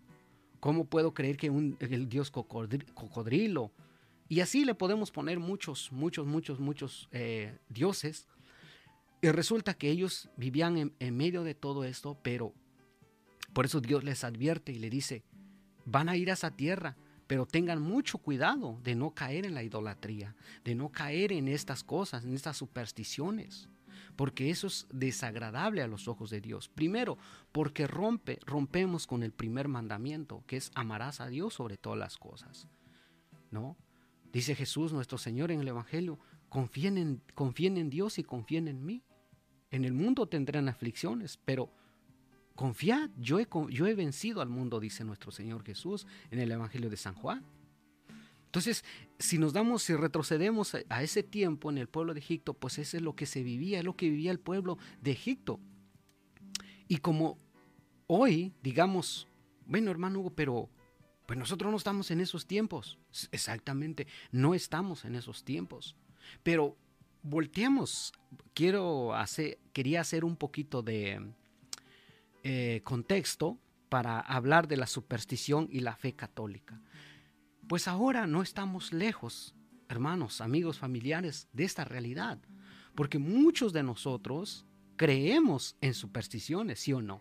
¿Cómo 0.60 0.84
puedo 0.84 1.14
creer 1.14 1.36
que 1.36 1.50
un, 1.50 1.76
el 1.80 2.08
dios 2.08 2.30
cocodrilo, 2.30 3.72
y 4.28 4.40
así 4.40 4.64
le 4.64 4.74
podemos 4.74 5.10
poner 5.10 5.38
muchos, 5.38 5.92
muchos, 5.92 6.26
muchos, 6.26 6.58
muchos 6.58 7.08
eh, 7.12 7.58
dioses. 7.68 8.26
Y 9.22 9.28
resulta 9.28 9.74
que 9.74 9.90
ellos 9.90 10.28
vivían 10.36 10.76
en, 10.76 10.94
en, 10.98 11.16
medio 11.16 11.42
de 11.44 11.54
todo 11.54 11.84
esto, 11.84 12.18
pero 12.22 12.52
por 13.52 13.64
eso 13.66 13.80
Dios 13.80 14.04
les 14.04 14.24
advierte 14.24 14.72
y 14.72 14.78
le 14.78 14.90
dice, 14.90 15.24
van 15.86 16.08
a 16.10 16.16
ir 16.16 16.30
a 16.30 16.34
esa 16.34 16.50
tierra, 16.50 16.96
pero 17.26 17.46
tengan 17.46 17.80
mucho 17.80 18.18
cuidado 18.18 18.78
de 18.82 18.94
no 18.94 19.12
caer 19.12 19.46
en 19.46 19.54
la 19.54 19.62
idolatría, 19.62 20.36
de 20.64 20.74
no 20.74 20.90
caer 20.90 21.32
en 21.32 21.48
estas 21.48 21.82
cosas, 21.82 22.24
en 22.24 22.34
estas 22.34 22.56
supersticiones, 22.56 23.68
porque 24.14 24.50
eso 24.50 24.66
es 24.66 24.86
desagradable 24.92 25.82
a 25.82 25.88
los 25.88 26.08
ojos 26.08 26.30
de 26.30 26.40
Dios. 26.40 26.68
Primero, 26.68 27.18
porque 27.52 27.86
rompe, 27.86 28.38
rompemos 28.44 29.06
con 29.06 29.22
el 29.22 29.32
primer 29.32 29.68
mandamiento, 29.68 30.44
que 30.46 30.56
es 30.56 30.70
amarás 30.74 31.20
a 31.20 31.28
Dios 31.28 31.54
sobre 31.54 31.76
todas 31.76 31.98
las 31.98 32.16
cosas. 32.16 32.68
¿No? 33.50 33.76
Dice 34.32 34.54
Jesús, 34.54 34.92
nuestro 34.92 35.18
Señor 35.18 35.50
en 35.50 35.60
el 35.60 35.68
Evangelio, 35.68 36.18
confíen 36.48 36.98
en, 36.98 37.22
confíen 37.34 37.76
en 37.78 37.90
Dios 37.90 38.18
y 38.18 38.24
confíen 38.24 38.68
en 38.68 38.84
mí. 38.84 39.02
En 39.70 39.84
el 39.84 39.92
mundo 39.92 40.26
tendrán 40.26 40.68
aflicciones, 40.68 41.38
pero 41.44 41.70
Confiad, 42.56 43.10
yo 43.18 43.38
he, 43.38 43.94
vencido 43.94 44.40
al 44.40 44.48
mundo, 44.48 44.80
dice 44.80 45.04
nuestro 45.04 45.30
Señor 45.30 45.62
Jesús 45.62 46.06
en 46.30 46.40
el 46.40 46.50
Evangelio 46.50 46.90
de 46.90 46.96
San 46.96 47.14
Juan. 47.14 47.44
Entonces, 48.46 48.84
si 49.18 49.38
nos 49.38 49.52
damos, 49.52 49.82
si 49.82 49.94
retrocedemos 49.94 50.74
a 50.88 51.02
ese 51.02 51.22
tiempo 51.22 51.70
en 51.70 51.76
el 51.76 51.88
pueblo 51.88 52.14
de 52.14 52.20
Egipto, 52.20 52.54
pues 52.54 52.78
eso 52.78 52.96
es 52.96 53.02
lo 53.02 53.14
que 53.14 53.26
se 53.26 53.42
vivía, 53.42 53.78
es 53.78 53.84
lo 53.84 53.96
que 53.96 54.08
vivía 54.08 54.30
el 54.30 54.40
pueblo 54.40 54.78
de 55.02 55.10
Egipto. 55.10 55.60
Y 56.88 56.96
como 56.98 57.38
hoy, 58.06 58.54
digamos, 58.62 59.28
bueno, 59.66 59.90
hermano 59.90 60.20
Hugo, 60.20 60.30
pero 60.30 60.70
pues 61.26 61.38
nosotros 61.38 61.70
no 61.70 61.76
estamos 61.76 62.10
en 62.10 62.20
esos 62.20 62.46
tiempos. 62.46 62.98
Exactamente, 63.32 64.06
no 64.32 64.54
estamos 64.54 65.04
en 65.04 65.16
esos 65.16 65.44
tiempos. 65.44 65.94
Pero 66.42 66.78
volteamos, 67.22 68.14
quiero 68.54 69.14
hacer, 69.14 69.58
quería 69.74 70.00
hacer 70.00 70.24
un 70.24 70.36
poquito 70.36 70.82
de, 70.82 71.20
eh, 72.48 72.80
contexto 72.84 73.58
para 73.88 74.20
hablar 74.20 74.68
de 74.68 74.76
la 74.76 74.86
superstición 74.86 75.66
y 75.68 75.80
la 75.80 75.96
fe 75.96 76.14
católica. 76.14 76.80
Pues 77.66 77.88
ahora 77.88 78.28
no 78.28 78.40
estamos 78.40 78.92
lejos, 78.92 79.56
hermanos, 79.88 80.40
amigos, 80.40 80.78
familiares, 80.78 81.48
de 81.52 81.64
esta 81.64 81.84
realidad, 81.84 82.38
porque 82.94 83.18
muchos 83.18 83.72
de 83.72 83.82
nosotros 83.82 84.64
creemos 84.94 85.74
en 85.80 85.92
supersticiones, 85.92 86.78
¿sí 86.78 86.92
o 86.92 87.02
no? 87.02 87.20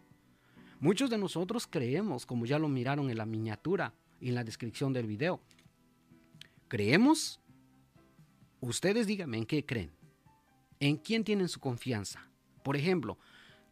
Muchos 0.80 1.10
de 1.10 1.18
nosotros 1.18 1.66
creemos, 1.66 2.28
como 2.28 2.46
ya 2.46 2.60
lo 2.60 2.70
miraron 2.70 3.10
en 3.10 3.18
la 3.18 3.26
miniatura 3.26 3.96
y 4.22 4.30
en 4.30 4.36
la 4.36 4.44
descripción 4.44 4.94
del 4.94 5.08
video, 5.08 5.42
creemos, 6.68 7.42
ustedes 8.60 9.08
díganme 9.08 9.40
en 9.40 9.48
qué 9.48 9.66
creen, 9.66 9.92
en 10.80 10.98
quién 10.98 11.24
tienen 11.24 11.50
su 11.50 11.60
confianza. 11.60 12.30
Por 12.64 12.76
ejemplo, 12.76 13.18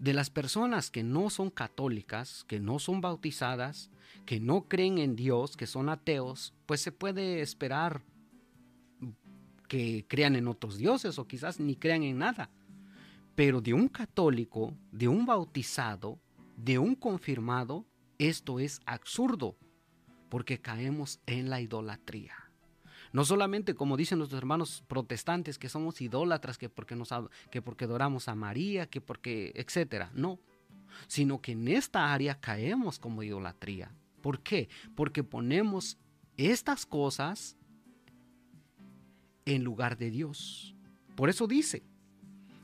de 0.04 0.14
las 0.14 0.30
personas 0.30 0.92
que 0.92 1.02
no 1.02 1.30
son 1.30 1.50
católicas, 1.50 2.44
que 2.50 2.60
no 2.60 2.78
son 2.78 3.00
bautizadas, 3.00 3.90
que 4.26 4.42
no 4.42 4.68
creen 4.68 4.98
en 4.98 5.16
Dios, 5.16 5.56
que 5.56 5.66
son 5.66 5.88
ateos, 5.88 6.54
pues 6.66 6.82
se 6.82 6.92
puede 6.92 7.40
esperar 7.40 8.04
que 9.70 10.06
crean 10.10 10.36
en 10.36 10.50
otros 10.50 10.78
dioses 10.78 11.18
o 11.18 11.26
quizás 11.26 11.62
ni 11.62 11.78
crean 11.78 12.04
en 12.04 12.18
nada. 12.18 12.50
Pero 13.34 13.62
de 13.62 13.74
un 13.74 13.88
católico, 13.88 14.74
de 14.92 15.08
un 15.08 15.26
bautizado, 15.26 16.20
de 16.58 16.78
un 16.80 16.96
confirmado, 16.96 17.86
esto 18.18 18.60
es 18.60 18.82
absurdo, 18.86 19.56
porque 20.28 20.60
caemos 20.60 21.22
en 21.28 21.50
la 21.50 21.62
idolatría. 21.62 22.43
No 23.14 23.24
solamente 23.24 23.76
como 23.76 23.96
dicen 23.96 24.18
nuestros 24.18 24.40
hermanos 24.40 24.84
protestantes 24.88 25.60
que 25.60 25.70
somos 25.70 26.02
idólatras, 26.02 26.58
que 26.58 26.68
porque, 26.68 26.96
nos, 26.96 27.10
que 27.52 27.62
porque 27.62 27.86
adoramos 27.86 28.28
a 28.28 28.36
María, 28.36 28.88
que 28.88 29.02
porque, 29.02 29.54
etcétera. 29.56 30.12
No, 30.16 30.40
sino 31.08 31.40
que 31.40 31.54
en 31.54 31.68
esta 31.68 32.12
área 32.12 32.40
caemos 32.40 32.98
como 32.98 33.22
idolatría. 33.24 33.92
¿Por 34.22 34.40
qué? 34.40 34.68
Porque 34.96 35.24
ponemos 35.24 35.98
estas 36.38 36.88
cosas 36.88 37.56
en 39.46 39.64
lugar 39.64 39.98
de 39.98 40.10
Dios. 40.10 40.76
Por 41.16 41.30
eso 41.30 41.46
dice, 41.46 41.84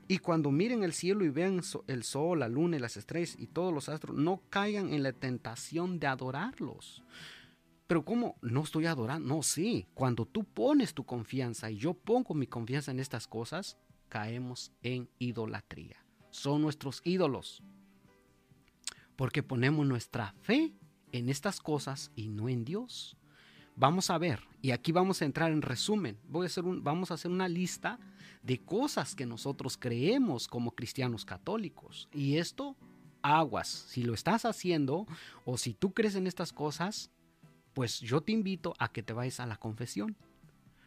y 0.07 0.17
cuando 0.17 0.49
miren 0.49 0.83
el 0.83 0.93
cielo 0.93 1.23
y 1.23 1.29
vean 1.29 1.61
el 1.85 2.03
sol, 2.03 2.39
la 2.39 2.47
luna 2.47 2.77
y 2.77 2.79
las 2.79 2.97
estrellas 2.97 3.35
y 3.37 3.45
todos 3.45 3.71
los 3.71 3.87
astros, 3.87 4.17
no 4.17 4.41
caigan 4.49 4.91
en 4.93 5.03
la 5.03 5.11
tentación 5.11 5.99
de 5.99 6.07
adorarlos. 6.07 7.03
Pero 7.89 8.05
¿cómo? 8.05 8.35
No 8.43 8.61
estoy 8.61 8.85
adorando. 8.85 9.27
No, 9.27 9.41
sí. 9.41 9.87
Cuando 9.95 10.27
tú 10.27 10.43
pones 10.43 10.93
tu 10.93 11.07
confianza 11.07 11.71
y 11.71 11.77
yo 11.77 11.95
pongo 11.95 12.35
mi 12.35 12.45
confianza 12.45 12.91
en 12.91 12.99
estas 12.99 13.25
cosas, 13.25 13.79
caemos 14.09 14.71
en 14.83 15.09
idolatría. 15.17 16.05
Son 16.29 16.61
nuestros 16.61 17.01
ídolos. 17.03 17.63
Porque 19.15 19.41
ponemos 19.41 19.87
nuestra 19.87 20.35
fe 20.43 20.71
en 21.11 21.29
estas 21.29 21.59
cosas 21.59 22.11
y 22.15 22.27
no 22.27 22.47
en 22.47 22.63
Dios. 22.63 23.17
Vamos 23.75 24.11
a 24.11 24.19
ver, 24.19 24.43
y 24.61 24.69
aquí 24.69 24.91
vamos 24.91 25.23
a 25.23 25.25
entrar 25.25 25.51
en 25.51 25.63
resumen. 25.63 26.19
Voy 26.27 26.43
a 26.43 26.45
hacer 26.45 26.65
un, 26.65 26.83
vamos 26.83 27.09
a 27.09 27.15
hacer 27.15 27.31
una 27.31 27.47
lista 27.47 27.97
de 28.43 28.59
cosas 28.59 29.15
que 29.15 29.25
nosotros 29.25 29.79
creemos 29.79 30.47
como 30.47 30.75
cristianos 30.75 31.25
católicos. 31.25 32.07
Y 32.13 32.37
esto, 32.37 32.77
aguas, 33.23 33.67
si 33.67 34.03
lo 34.03 34.13
estás 34.13 34.45
haciendo 34.45 35.07
o 35.43 35.57
si 35.57 35.73
tú 35.73 35.91
crees 35.91 36.13
en 36.13 36.27
estas 36.27 36.53
cosas, 36.53 37.09
pues 37.73 37.99
yo 37.99 38.21
te 38.21 38.31
invito 38.31 38.73
a 38.79 38.91
que 38.91 39.03
te 39.03 39.13
vayas 39.13 39.39
a 39.39 39.45
la 39.45 39.57
confesión. 39.57 40.15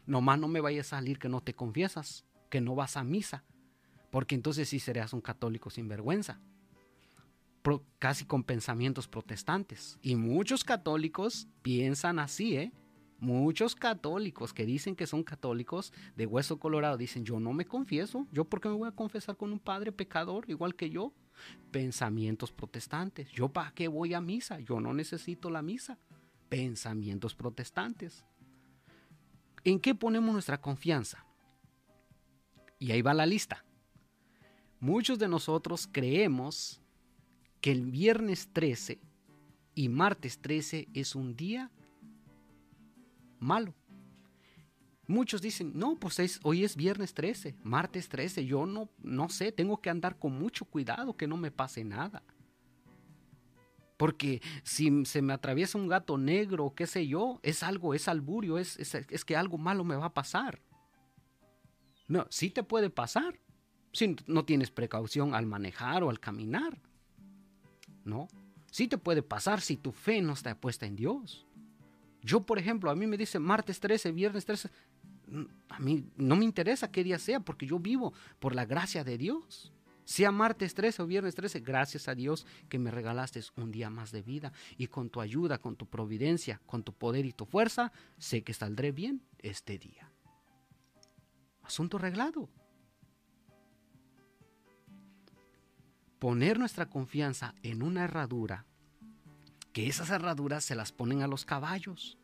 Nomás 0.05 0.39
no 0.39 0.47
me 0.47 0.61
vayas 0.61 0.87
a 0.87 0.97
salir 0.97 1.17
que 1.19 1.29
no 1.29 1.41
te 1.41 1.53
confiesas, 1.53 2.25
que 2.49 2.61
no 2.61 2.75
vas 2.75 2.97
a 2.97 3.03
misa, 3.03 3.43
porque 4.11 4.35
entonces 4.35 4.69
sí 4.69 4.79
serás 4.79 5.13
un 5.13 5.21
católico 5.21 5.69
sin 5.69 5.87
vergüenza, 5.87 6.41
casi 7.99 8.25
con 8.25 8.43
pensamientos 8.43 9.07
protestantes. 9.07 9.97
Y 10.01 10.15
muchos 10.15 10.63
católicos 10.63 11.47
piensan 11.61 12.19
así, 12.19 12.57
¿eh? 12.57 12.71
Muchos 13.19 13.73
católicos 13.73 14.51
que 14.51 14.65
dicen 14.65 14.97
que 14.97 15.07
son 15.07 15.23
católicos 15.23 15.93
de 16.17 16.25
hueso 16.25 16.59
colorado 16.59 16.97
dicen, 16.97 17.23
yo 17.23 17.39
no 17.39 17.53
me 17.53 17.63
confieso, 17.63 18.27
yo 18.33 18.43
por 18.43 18.59
qué 18.59 18.67
me 18.67 18.75
voy 18.75 18.89
a 18.89 18.91
confesar 18.91 19.37
con 19.37 19.53
un 19.53 19.59
padre 19.59 19.93
pecador 19.93 20.43
igual 20.49 20.75
que 20.75 20.89
yo. 20.89 21.13
Pensamientos 21.71 22.51
protestantes, 22.51 23.31
yo 23.31 23.47
para 23.47 23.71
qué 23.71 23.87
voy 23.87 24.13
a 24.13 24.19
misa, 24.19 24.59
yo 24.59 24.81
no 24.81 24.93
necesito 24.93 25.49
la 25.49 25.61
misa 25.61 25.97
pensamientos 26.53 27.33
protestantes. 27.33 28.23
¿En 29.63 29.79
qué 29.79 29.95
ponemos 29.95 30.33
nuestra 30.33 30.61
confianza? 30.61 31.25
Y 32.77 32.91
ahí 32.91 33.01
va 33.01 33.15
la 33.15 33.25
lista. 33.25 33.65
Muchos 34.79 35.17
de 35.17 35.27
nosotros 35.27 35.89
creemos 35.91 36.79
que 37.59 37.71
el 37.71 37.89
viernes 37.89 38.49
13 38.53 39.01
y 39.73 39.89
martes 39.89 40.37
13 40.41 40.89
es 40.93 41.15
un 41.15 41.35
día 41.35 41.71
malo. 43.39 43.73
Muchos 45.07 45.41
dicen, 45.41 45.71
no, 45.73 45.95
pues 45.95 46.39
hoy 46.43 46.63
es 46.63 46.75
viernes 46.75 47.15
13, 47.15 47.55
martes 47.63 48.09
13, 48.09 48.45
yo 48.45 48.67
no, 48.67 48.89
no 49.01 49.27
sé, 49.29 49.51
tengo 49.51 49.81
que 49.81 49.89
andar 49.89 50.19
con 50.19 50.37
mucho 50.37 50.65
cuidado 50.65 51.17
que 51.17 51.25
no 51.25 51.35
me 51.35 51.49
pase 51.49 51.83
nada. 51.83 52.21
Porque 54.03 54.41
si 54.63 55.05
se 55.05 55.21
me 55.21 55.31
atraviesa 55.31 55.77
un 55.77 55.87
gato 55.87 56.17
negro, 56.17 56.73
qué 56.75 56.87
sé 56.87 57.07
yo, 57.07 57.39
es 57.41 57.63
algo, 57.63 57.93
es 57.93 58.09
alburio, 58.09 58.57
es, 58.57 58.77
es, 58.77 59.23
que 59.23 59.37
algo 59.37 59.57
malo 59.57 59.85
me 59.85 59.95
va 59.95 60.07
a 60.07 60.13
pasar. 60.13 60.59
No, 62.09 62.27
sí 62.29 62.49
te 62.49 62.63
puede 62.63 62.89
pasar 62.89 63.39
si 63.93 64.17
no 64.27 64.43
tienes 64.43 64.71
precaución 64.71 65.33
al 65.33 65.45
manejar 65.45 66.03
o 66.03 66.09
al 66.09 66.19
caminar. 66.19 66.81
¿No? 68.03 68.27
Sí 68.69 68.89
te 68.89 68.97
puede 68.97 69.23
pasar 69.23 69.61
si 69.61 69.77
tu 69.77 69.93
fe 69.93 70.21
no 70.21 70.33
está 70.33 70.59
puesta 70.59 70.85
en 70.85 70.97
Dios. 70.97 71.47
Yo, 72.21 72.45
por 72.45 72.59
ejemplo, 72.59 72.91
a 72.91 72.95
mí 72.95 73.07
me 73.07 73.15
dice 73.15 73.39
martes 73.39 73.79
13, 73.79 74.11
viernes 74.11 74.43
13, 74.43 74.69
a 75.69 75.79
mí 75.79 76.11
no 76.17 76.35
me 76.35 76.43
interesa 76.43 76.91
qué 76.91 77.05
día 77.05 77.19
sea, 77.19 77.39
porque 77.39 77.65
yo 77.65 77.79
vivo 77.79 78.11
por 78.41 78.53
la 78.53 78.65
gracia 78.65 79.05
de 79.05 79.17
Dios. 79.17 79.72
Sea 80.05 80.31
martes 80.31 80.73
13 80.73 81.01
o 81.01 81.07
viernes 81.07 81.35
13, 81.35 81.59
gracias 81.61 82.07
a 82.07 82.15
Dios 82.15 82.45
que 82.69 82.79
me 82.79 82.91
regalaste 82.91 83.41
un 83.55 83.71
día 83.71 83.89
más 83.89 84.11
de 84.11 84.21
vida 84.21 84.51
y 84.77 84.87
con 84.87 85.09
tu 85.09 85.21
ayuda, 85.21 85.57
con 85.57 85.75
tu 85.75 85.85
providencia, 85.87 86.61
con 86.65 86.83
tu 86.83 86.93
poder 86.93 87.25
y 87.25 87.31
tu 87.31 87.45
fuerza, 87.45 87.91
sé 88.17 88.43
que 88.43 88.53
saldré 88.53 88.91
bien 88.91 89.21
este 89.39 89.77
día. 89.77 90.11
Asunto 91.63 91.97
arreglado. 91.97 92.49
Poner 96.19 96.59
nuestra 96.59 96.89
confianza 96.89 97.53
en 97.63 97.83
una 97.83 98.05
herradura, 98.05 98.65
que 99.73 99.87
esas 99.87 100.09
herraduras 100.09 100.63
se 100.63 100.75
las 100.75 100.91
ponen 100.91 101.21
a 101.21 101.27
los 101.27 101.45
caballos 101.45 102.17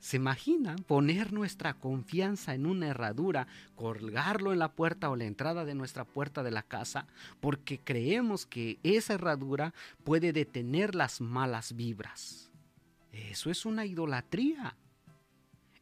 ¿Se 0.00 0.16
imaginan 0.16 0.76
poner 0.78 1.32
nuestra 1.32 1.74
confianza 1.74 2.54
en 2.54 2.64
una 2.64 2.88
herradura, 2.88 3.46
colgarlo 3.74 4.52
en 4.52 4.58
la 4.58 4.72
puerta 4.72 5.10
o 5.10 5.16
la 5.16 5.26
entrada 5.26 5.66
de 5.66 5.74
nuestra 5.74 6.04
puerta 6.04 6.42
de 6.42 6.50
la 6.50 6.62
casa, 6.62 7.06
porque 7.40 7.78
creemos 7.78 8.46
que 8.46 8.78
esa 8.82 9.14
herradura 9.14 9.74
puede 10.02 10.32
detener 10.32 10.94
las 10.94 11.20
malas 11.20 11.76
vibras? 11.76 12.50
Eso 13.12 13.50
es 13.50 13.66
una 13.66 13.84
idolatría. 13.84 14.74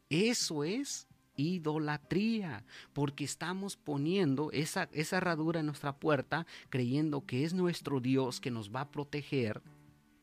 Eso 0.09 0.65
es 0.65 1.07
idolatría, 1.37 2.65
porque 2.91 3.23
estamos 3.23 3.77
poniendo 3.77 4.51
esa, 4.51 4.89
herradura 4.91 5.61
en 5.61 5.67
nuestra 5.67 5.95
puerta 5.95 6.45
creyendo 6.69 7.25
que 7.25 7.45
es 7.45 7.53
nuestro 7.53 8.01
Dios 8.01 8.41
que 8.41 8.51
nos 8.51 8.75
va 8.75 8.81
a 8.81 8.91
proteger 8.91 9.61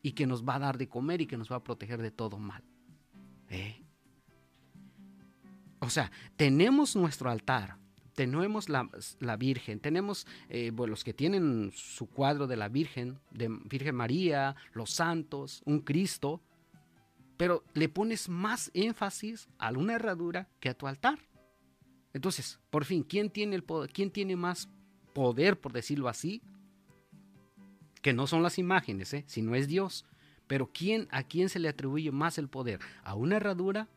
y 0.03 0.11
que 0.11 0.27
nos 0.27 0.47
va 0.47 0.55
a 0.55 0.59
dar 0.59 0.77
de 0.77 0.87
comer 0.87 1.21
y 1.21 1.25
que 1.25 1.37
nos 1.37 1.51
va 1.51 1.55
a 1.55 1.63
proteger 1.63 2.01
de 2.01 2.11
todo 2.11 2.37
mal. 2.37 2.63
¿Eh? 3.49 3.86
O 5.79 5.89
sea, 5.89 6.11
tenemos 6.35 6.95
nuestro 6.95 7.29
altar, 7.29 7.77
tenemos 8.17 8.67
la, 8.67 9.37
Virgen, 9.37 9.79
tenemos 9.79 10.25
eh, 10.49 10.71
los 10.75 11.03
que 11.03 11.13
tienen 11.13 11.71
su 11.75 12.07
cuadro 12.07 12.47
de 12.47 12.57
la 12.57 12.67
Virgen, 12.67 13.19
de 13.29 13.47
Virgen 13.65 13.95
María, 13.95 14.55
los 14.73 14.89
santos, 14.89 15.61
un 15.65 15.81
Cristo, 15.81 16.41
pero 17.37 17.63
le 17.75 17.89
pones 17.89 18.27
más 18.27 18.71
énfasis 18.73 19.47
a 19.59 19.71
una 19.71 19.93
herradura 19.93 20.49
que 20.59 20.69
a 20.69 20.73
tu 20.73 20.87
altar. 20.87 21.19
Entonces, 22.11 22.59
por 22.71 22.85
fin, 22.85 23.03
¿quién 23.03 23.29
tiene, 23.29 23.55
el 23.55 23.63
poder, 23.63 23.91
quién 23.91 24.09
tiene 24.09 24.35
más 24.35 24.67
poder, 25.13 25.59
por 25.59 25.71
decirlo 25.71 26.09
así? 26.09 26.41
Que 28.01 28.13
no 28.13 28.25
son 28.25 28.41
las 28.41 28.57
imágenes, 28.57 29.13
¿eh? 29.13 29.25
si 29.27 29.43
no 29.43 29.53
es 29.53 29.67
Dios. 29.67 30.05
Pero 30.47 30.71
¿quién, 30.73 31.07
¿a 31.11 31.21
quién 31.21 31.49
se 31.49 31.59
le 31.59 31.69
atribuye 31.69 32.11
más 32.11 32.39
el 32.39 32.49
poder? 32.49 32.79
¿A 33.03 33.13
una 33.13 33.35
herradura 33.35 33.87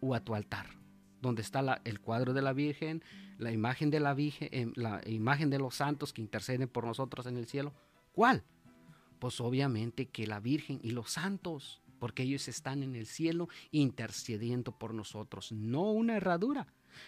o 0.00 0.14
a 0.14 0.20
tu 0.20 0.34
altar? 0.34 0.81
Donde 1.22 1.40
está 1.40 1.80
el 1.84 2.00
cuadro 2.00 2.34
de 2.34 2.42
la 2.42 2.52
Virgen, 2.52 3.02
la 3.38 3.52
imagen 3.52 3.90
de 3.90 4.00
la 4.00 4.12
Virgen, 4.12 4.48
em, 4.50 4.72
la 4.76 5.00
imagen 5.06 5.48
de 5.48 5.58
los 5.58 5.76
santos 5.76 6.12
que 6.12 6.20
interceden 6.20 6.68
por 6.68 6.84
nosotros 6.84 7.26
en 7.26 7.36
el 7.38 7.46
cielo. 7.46 7.72
¿Cuál? 8.12 8.44
Pues 9.18 9.40
obviamente 9.40 10.08
que 10.08 10.26
la 10.26 10.40
Virgen 10.40 10.80
y 10.82 10.90
los 10.90 11.12
santos, 11.12 11.80
porque 12.00 12.24
ellos 12.24 12.48
están 12.48 12.82
en 12.82 12.96
el 12.96 13.06
cielo 13.06 13.48
intercediendo 13.70 14.76
por 14.76 14.92
nosotros, 14.92 15.52
no 15.52 15.92
una 15.92 16.16
herradura. 16.16 16.66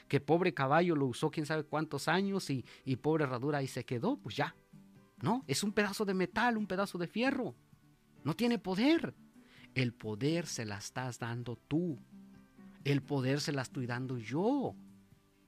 Que 0.09 0.21
pobre 0.21 0.55
caballo 0.55 0.97
lo 0.97 1.07
usó 1.07 1.31
quién 1.31 1.45
sabe 1.45 1.65
cuántos 1.65 2.09
años 2.09 2.49
y, 2.49 2.65
y 2.87 2.97
pobre 2.97 3.25
herradura 3.25 3.59
ahí 3.59 3.67
se 3.67 3.85
quedó, 3.85 4.17
pues 4.17 4.37
ya. 4.37 4.55
No, 5.21 5.45
es 5.47 5.63
un 5.63 5.73
pedazo 5.73 6.05
de 6.05 6.15
metal, 6.15 6.57
un 6.57 6.67
pedazo 6.67 6.99
de 6.99 7.09
fierro. 7.09 7.55
No 8.23 8.35
tiene 8.35 8.59
poder. 8.59 9.15
El 9.75 9.93
poder 9.93 10.47
se 10.47 10.65
la 10.65 10.79
estás 10.79 11.19
dando 11.19 11.57
tú, 11.57 11.99
el 12.85 13.03
poder 13.03 13.41
se 13.41 13.53
la 13.53 13.63
estoy 13.63 13.87
dando 13.87 14.19
yo. 14.19 14.75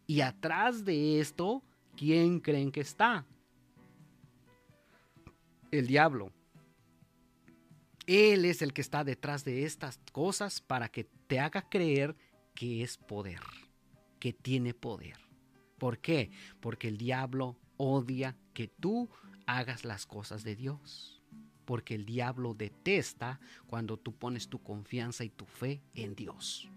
Y 0.07 0.21
atrás 0.23 0.85
de 0.85 1.21
esto, 1.21 1.63
¿quién 1.97 2.41
creen 2.41 2.73
que 2.73 2.81
está? 2.81 3.27
El 5.71 5.87
diablo. 5.87 6.33
Él 8.07 8.45
es 8.45 8.63
el 8.63 8.73
que 8.73 8.81
está 8.81 9.05
detrás 9.05 9.45
de 9.45 9.65
estas 9.65 9.99
cosas 10.13 10.61
para 10.61 10.89
que 10.89 11.05
te 11.27 11.41
haga 11.41 11.69
creer 11.69 12.17
que 12.55 12.83
es 12.83 12.97
poder, 12.97 13.41
que 14.21 14.33
tiene 14.33 14.75
poder. 14.75 15.19
¿Por 15.77 15.99
qué? 15.99 16.31
Porque 16.61 16.89
el 16.89 16.97
diablo 16.97 17.59
odia 17.77 18.37
que 18.55 18.69
tú 18.69 19.11
hagas 19.47 19.85
las 19.85 20.07
cosas 20.07 20.45
de 20.45 20.55
Dios. 20.55 21.21
Porque 21.65 21.97
el 21.97 22.07
diablo 22.07 22.55
detesta 22.55 23.41
cuando 23.67 23.97
tú 23.97 24.15
pones 24.15 24.49
tu 24.49 24.63
confianza 24.63 25.25
y 25.25 25.31
tu 25.31 25.45
fe 25.45 25.83
en 25.95 26.15
Dios. 26.15 26.71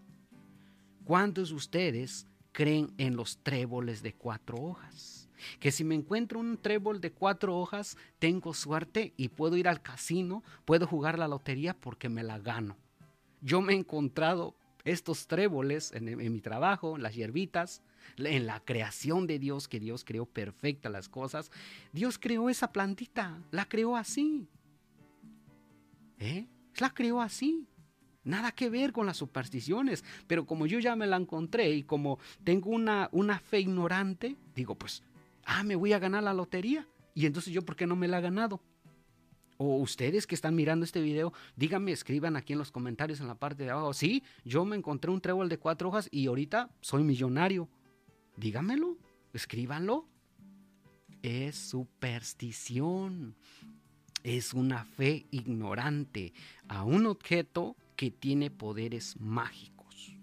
¿Cuántos 1.03 1.49
de 1.49 1.55
ustedes 1.55 2.27
creen 2.51 2.93
en 2.97 3.15
los 3.15 3.37
tréboles 3.43 4.01
de 4.01 4.13
cuatro 4.13 4.57
hojas? 4.57 5.29
Que 5.59 5.71
si 5.71 5.83
me 5.83 5.95
encuentro 5.95 6.39
un 6.39 6.57
trébol 6.57 6.99
de 6.99 7.11
cuatro 7.11 7.57
hojas, 7.57 7.97
tengo 8.19 8.53
suerte 8.53 9.13
y 9.17 9.29
puedo 9.29 9.55
ir 9.57 9.67
al 9.67 9.81
casino, 9.81 10.43
puedo 10.65 10.85
jugar 10.85 11.17
la 11.17 11.27
lotería 11.27 11.73
porque 11.73 12.09
me 12.09 12.23
la 12.23 12.39
gano. 12.39 12.77
Yo 13.41 13.61
me 13.61 13.73
he 13.73 13.77
encontrado 13.77 14.55
estos 14.83 15.27
tréboles 15.27 15.91
en, 15.93 16.17
mi 16.17 16.41
trabajo, 16.41 16.95
en 16.95 17.03
las 17.03 17.15
hierbitas, 17.15 17.81
en 18.17 18.45
la 18.45 18.59
creación 18.59 19.27
de 19.27 19.39
Dios, 19.39 19.67
que 19.67 19.79
Dios 19.79 20.03
creó 20.03 20.25
perfecta 20.25 20.89
las 20.89 21.09
cosas. 21.09 21.51
Dios 21.93 22.17
creó 22.17 22.49
esa 22.49 22.71
plantita, 22.71 23.41
la 23.51 23.65
creó 23.65 23.95
así. 23.95 24.47
¿Eh? 26.17 26.47
La 26.77 26.89
creó 26.89 27.21
así. 27.21 27.67
Nada 28.29 28.51
que 28.51 28.69
ver 28.69 28.93
con 28.93 29.07
las 29.07 29.17
supersticiones, 29.17 30.05
pero 30.27 30.45
como 30.45 30.67
yo 30.67 30.77
ya 30.77 30.95
me 30.95 31.07
la 31.07 31.17
encontré 31.17 31.71
y 31.71 31.81
como 31.81 32.19
tengo 32.43 32.69
una, 32.69 33.09
una 33.11 33.39
fe 33.39 33.59
ignorante, 33.59 34.35
digo, 34.53 34.75
pues, 34.75 35.01
ah, 35.45 35.63
me 35.63 35.75
voy 35.75 35.93
a 35.93 35.99
ganar 35.99 36.21
la 36.21 36.35
lotería. 36.35 36.87
Y 37.15 37.25
entonces 37.25 37.51
yo, 37.51 37.63
¿por 37.63 37.75
qué 37.75 37.87
no 37.87 37.95
me 37.95 38.07
la 38.07 38.19
he 38.19 38.21
ganado? 38.21 38.61
O 39.57 39.77
ustedes 39.77 40.27
que 40.27 40.35
están 40.35 40.53
mirando 40.53 40.85
este 40.85 41.01
video, 41.01 41.33
díganme, 41.55 41.91
escriban 41.91 42.35
aquí 42.35 42.53
en 42.53 42.59
los 42.59 42.69
comentarios 42.69 43.19
en 43.19 43.27
la 43.27 43.33
parte 43.33 43.63
de 43.63 43.71
abajo, 43.71 43.93
sí, 43.93 44.23
yo 44.45 44.63
me 44.63 44.75
encontré 44.75 45.09
un 45.09 45.21
trébol 45.21 45.49
de 45.49 45.57
cuatro 45.57 45.89
hojas 45.89 46.07
y 46.11 46.27
ahorita 46.27 46.69
soy 46.81 47.03
millonario. 47.03 47.67
Díganmelo, 48.37 48.95
escríbanlo. 49.33 50.05
Es 51.23 51.55
superstición. 51.55 53.35
Es 54.21 54.53
una 54.53 54.85
fe 54.85 55.25
ignorante 55.31 56.31
a 56.67 56.83
un 56.83 57.07
objeto 57.07 57.75
que 57.99 58.11
tiene 58.11 58.49
poderes 58.49 59.19
mágicos. 59.19 60.15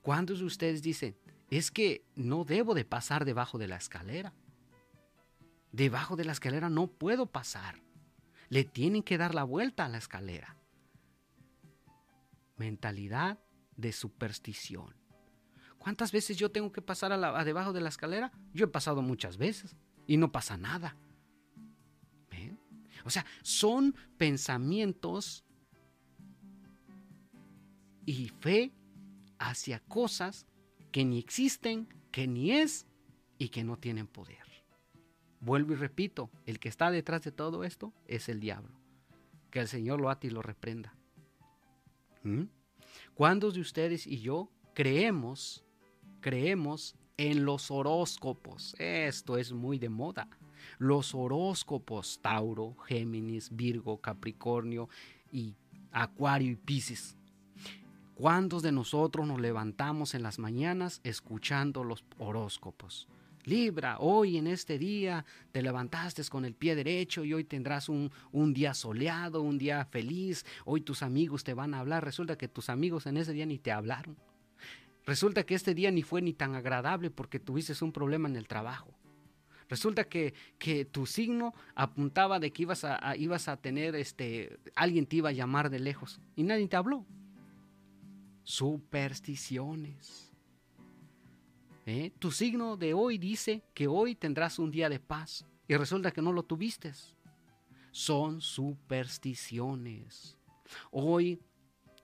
¿Cuántos 0.00 0.38
de 0.38 0.46
ustedes 0.46 0.80
dicen, 0.80 1.14
es 1.50 1.70
que 1.70 2.06
no 2.16 2.46
debo 2.46 2.72
de 2.72 2.86
pasar 2.86 3.26
debajo 3.26 3.58
de 3.58 3.68
la 3.68 3.76
escalera? 3.76 4.32
Debajo 5.70 6.16
de 6.16 6.24
la 6.24 6.32
escalera 6.32 6.70
no 6.70 6.86
puedo 6.86 7.26
pasar. 7.26 7.82
Le 8.48 8.64
tienen 8.64 9.02
que 9.02 9.18
dar 9.18 9.34
la 9.34 9.44
vuelta 9.44 9.84
a 9.84 9.90
la 9.90 9.98
escalera. 9.98 10.56
Mentalidad 12.56 13.38
de 13.76 13.92
superstición. 13.92 14.94
¿Cuántas 15.76 16.10
veces 16.10 16.38
yo 16.38 16.50
tengo 16.50 16.72
que 16.72 16.80
pasar 16.80 17.10
debajo 17.44 17.74
de 17.74 17.82
la 17.82 17.90
escalera? 17.90 18.32
Yo 18.54 18.64
he 18.64 18.68
pasado 18.68 19.02
muchas 19.02 19.36
veces 19.36 19.76
y 20.06 20.16
no 20.16 20.32
pasa 20.32 20.56
nada. 20.56 20.96
O 23.04 23.10
sea, 23.10 23.26
son 23.42 23.94
pensamientos 24.16 25.44
y 28.18 28.28
fe 28.28 28.72
hacia 29.38 29.80
cosas 29.80 30.46
que 30.92 31.04
ni 31.04 31.18
existen, 31.18 31.88
que 32.10 32.26
ni 32.26 32.52
es 32.52 32.86
y 33.38 33.48
que 33.50 33.64
no 33.64 33.78
tienen 33.78 34.06
poder. 34.06 34.38
Vuelvo 35.40 35.72
y 35.72 35.76
repito, 35.76 36.30
el 36.44 36.58
que 36.58 36.68
está 36.68 36.90
detrás 36.90 37.22
de 37.22 37.32
todo 37.32 37.64
esto 37.64 37.94
es 38.06 38.28
el 38.28 38.40
diablo. 38.40 38.78
Que 39.50 39.60
el 39.60 39.68
Señor 39.68 40.00
lo 40.00 40.10
ate 40.10 40.26
y 40.26 40.30
lo 40.30 40.42
reprenda. 40.42 40.94
¿Mm? 42.22 42.44
¿Cuántos 43.14 43.54
de 43.54 43.60
ustedes 43.60 44.06
y 44.06 44.20
yo 44.20 44.50
creemos, 44.74 45.64
creemos 46.20 46.96
en 47.16 47.44
los 47.44 47.70
horóscopos? 47.70 48.74
Esto 48.78 49.38
es 49.38 49.52
muy 49.52 49.78
de 49.78 49.88
moda. 49.88 50.28
Los 50.78 51.14
horóscopos, 51.14 52.20
Tauro, 52.20 52.76
Géminis, 52.86 53.54
Virgo, 53.54 54.00
Capricornio 54.00 54.88
y 55.32 55.56
Acuario 55.90 56.52
y 56.52 56.56
Piscis. 56.56 57.16
¿Cuántos 58.20 58.62
de 58.62 58.70
nosotros 58.70 59.26
nos 59.26 59.40
levantamos 59.40 60.14
en 60.14 60.22
las 60.22 60.38
mañanas 60.38 61.00
escuchando 61.04 61.84
los 61.84 62.04
horóscopos? 62.18 63.08
Libra, 63.46 63.96
hoy 63.98 64.36
en 64.36 64.46
este 64.46 64.78
día 64.78 65.24
te 65.52 65.62
levantaste 65.62 66.22
con 66.28 66.44
el 66.44 66.52
pie 66.52 66.74
derecho 66.74 67.24
y 67.24 67.32
hoy 67.32 67.44
tendrás 67.44 67.88
un, 67.88 68.12
un, 68.30 68.52
día 68.52 68.74
soleado, 68.74 69.40
un 69.40 69.56
día 69.56 69.86
feliz. 69.86 70.44
Hoy 70.66 70.82
tus 70.82 71.02
amigos 71.02 71.44
te 71.44 71.54
van 71.54 71.72
a 71.72 71.80
hablar. 71.80 72.04
Resulta 72.04 72.36
que 72.36 72.46
tus 72.46 72.68
amigos 72.68 73.06
en 73.06 73.16
ese 73.16 73.32
día 73.32 73.46
ni 73.46 73.56
te 73.56 73.72
hablaron. 73.72 74.18
Resulta 75.06 75.44
que 75.44 75.54
este 75.54 75.74
día 75.74 75.90
ni 75.90 76.02
fue 76.02 76.20
ni 76.20 76.34
tan 76.34 76.54
agradable 76.54 77.10
porque 77.10 77.40
tuviste 77.40 77.72
un 77.82 77.90
problema 77.90 78.28
en 78.28 78.36
el 78.36 78.46
trabajo. 78.46 78.92
Resulta 79.70 80.04
que, 80.04 80.34
que 80.58 80.84
tu 80.84 81.06
signo 81.06 81.54
apuntaba 81.74 82.38
de 82.38 82.52
que 82.52 82.64
ibas 82.64 82.84
a, 82.84 83.16
ibas 83.16 83.48
a 83.48 83.56
tener, 83.56 83.94
este, 83.94 84.58
alguien 84.76 85.06
te 85.06 85.16
iba 85.16 85.30
a 85.30 85.32
llamar 85.32 85.70
de 85.70 85.78
lejos 85.78 86.20
y 86.36 86.42
nadie 86.42 86.68
te 86.68 86.76
habló. 86.76 87.06
Supersticiones. 88.42 90.32
¿Eh? 91.86 92.12
Tu 92.18 92.30
signo 92.30 92.76
de 92.76 92.94
hoy 92.94 93.18
dice 93.18 93.64
que 93.74 93.88
hoy 93.88 94.14
tendrás 94.14 94.58
un 94.58 94.70
día 94.70 94.88
de 94.88 95.00
paz 95.00 95.44
y 95.66 95.76
resulta 95.76 96.10
que 96.10 96.22
no 96.22 96.32
lo 96.32 96.42
tuviste. 96.44 96.92
Son 97.90 98.40
supersticiones. 98.40 100.36
Hoy 100.90 101.40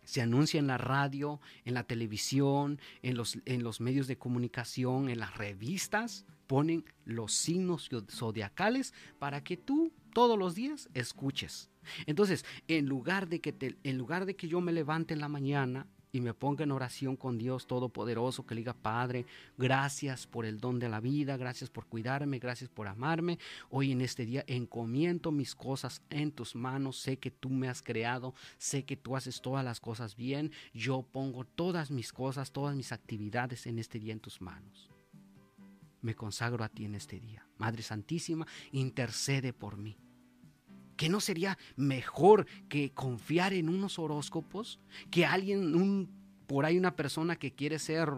se 0.02 0.22
anuncia 0.22 0.58
en 0.58 0.66
la 0.66 0.78
radio, 0.78 1.40
en 1.64 1.74
la 1.74 1.84
televisión, 1.84 2.80
en 3.02 3.16
los, 3.16 3.38
en 3.44 3.62
los 3.62 3.80
medios 3.80 4.06
de 4.06 4.16
comunicación, 4.16 5.08
en 5.08 5.18
las 5.18 5.36
revistas, 5.36 6.24
ponen 6.46 6.84
los 7.04 7.32
signos 7.32 7.90
zodiacales 8.08 8.94
para 9.18 9.42
que 9.42 9.56
tú 9.56 9.92
todos 10.12 10.38
los 10.38 10.54
días 10.54 10.88
escuches. 10.94 11.70
Entonces, 12.06 12.44
en 12.68 12.86
lugar 12.86 13.28
de 13.28 13.40
que 13.40 13.52
te, 13.52 13.76
en 13.82 13.98
lugar 13.98 14.26
de 14.26 14.36
que 14.36 14.48
yo 14.48 14.60
me 14.60 14.72
levante 14.72 15.12
en 15.12 15.20
la 15.20 15.28
mañana 15.28 15.86
y 16.16 16.20
me 16.20 16.34
ponga 16.34 16.64
en 16.64 16.72
oración 16.72 17.16
con 17.16 17.36
Dios 17.36 17.66
Todopoderoso, 17.66 18.46
que 18.46 18.54
le 18.54 18.62
diga, 18.62 18.72
Padre, 18.72 19.26
gracias 19.58 20.26
por 20.26 20.46
el 20.46 20.58
don 20.58 20.78
de 20.78 20.88
la 20.88 21.00
vida, 21.00 21.36
gracias 21.36 21.68
por 21.68 21.86
cuidarme, 21.86 22.38
gracias 22.38 22.70
por 22.70 22.88
amarme. 22.88 23.38
Hoy 23.70 23.92
en 23.92 24.00
este 24.00 24.24
día 24.24 24.42
encomiendo 24.46 25.30
mis 25.30 25.54
cosas 25.54 26.02
en 26.10 26.32
tus 26.32 26.54
manos, 26.54 26.98
sé 26.98 27.18
que 27.18 27.30
tú 27.30 27.50
me 27.50 27.68
has 27.68 27.82
creado, 27.82 28.34
sé 28.56 28.84
que 28.84 28.96
tú 28.96 29.14
haces 29.14 29.42
todas 29.42 29.64
las 29.64 29.78
cosas 29.78 30.16
bien, 30.16 30.52
yo 30.72 31.02
pongo 31.02 31.44
todas 31.44 31.90
mis 31.90 32.12
cosas, 32.12 32.50
todas 32.50 32.74
mis 32.74 32.92
actividades 32.92 33.66
en 33.66 33.78
este 33.78 33.98
día 33.98 34.12
en 34.12 34.20
tus 34.20 34.40
manos. 34.40 34.90
Me 36.00 36.14
consagro 36.14 36.64
a 36.64 36.68
ti 36.68 36.84
en 36.84 36.94
este 36.94 37.20
día. 37.20 37.46
Madre 37.58 37.82
Santísima, 37.82 38.46
intercede 38.72 39.52
por 39.52 39.76
mí. 39.76 39.98
¿Que 40.96 41.08
no 41.08 41.20
sería 41.20 41.58
mejor 41.76 42.46
que 42.68 42.90
confiar 42.90 43.52
en 43.52 43.68
unos 43.68 43.98
horóscopos? 43.98 44.80
Que 45.10 45.26
alguien, 45.26 45.74
un, 45.74 46.08
por 46.46 46.64
ahí 46.64 46.78
una 46.78 46.96
persona 46.96 47.36
que 47.36 47.52
quiere 47.52 47.78
ser 47.78 48.10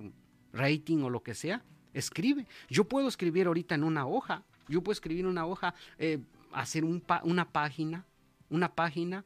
rating 0.53 0.99
o 0.99 1.11
lo 1.11 1.23
que 1.23 1.35
sea, 1.35 1.65
escribe. 1.93 2.47
Yo 2.69 2.85
puedo 2.85 3.09
escribir 3.09 3.47
ahorita 3.47 3.75
en 3.75 3.85
una 3.85 4.07
hoja. 4.07 4.45
Yo 4.69 4.83
puedo 4.83 4.93
escribir 4.93 5.25
en 5.25 5.31
una 5.31 5.47
hoja, 5.47 5.75
eh, 5.99 6.21
hacer 6.53 6.85
una 6.85 7.51
página, 7.51 8.07
una 8.51 8.75
página 8.75 9.25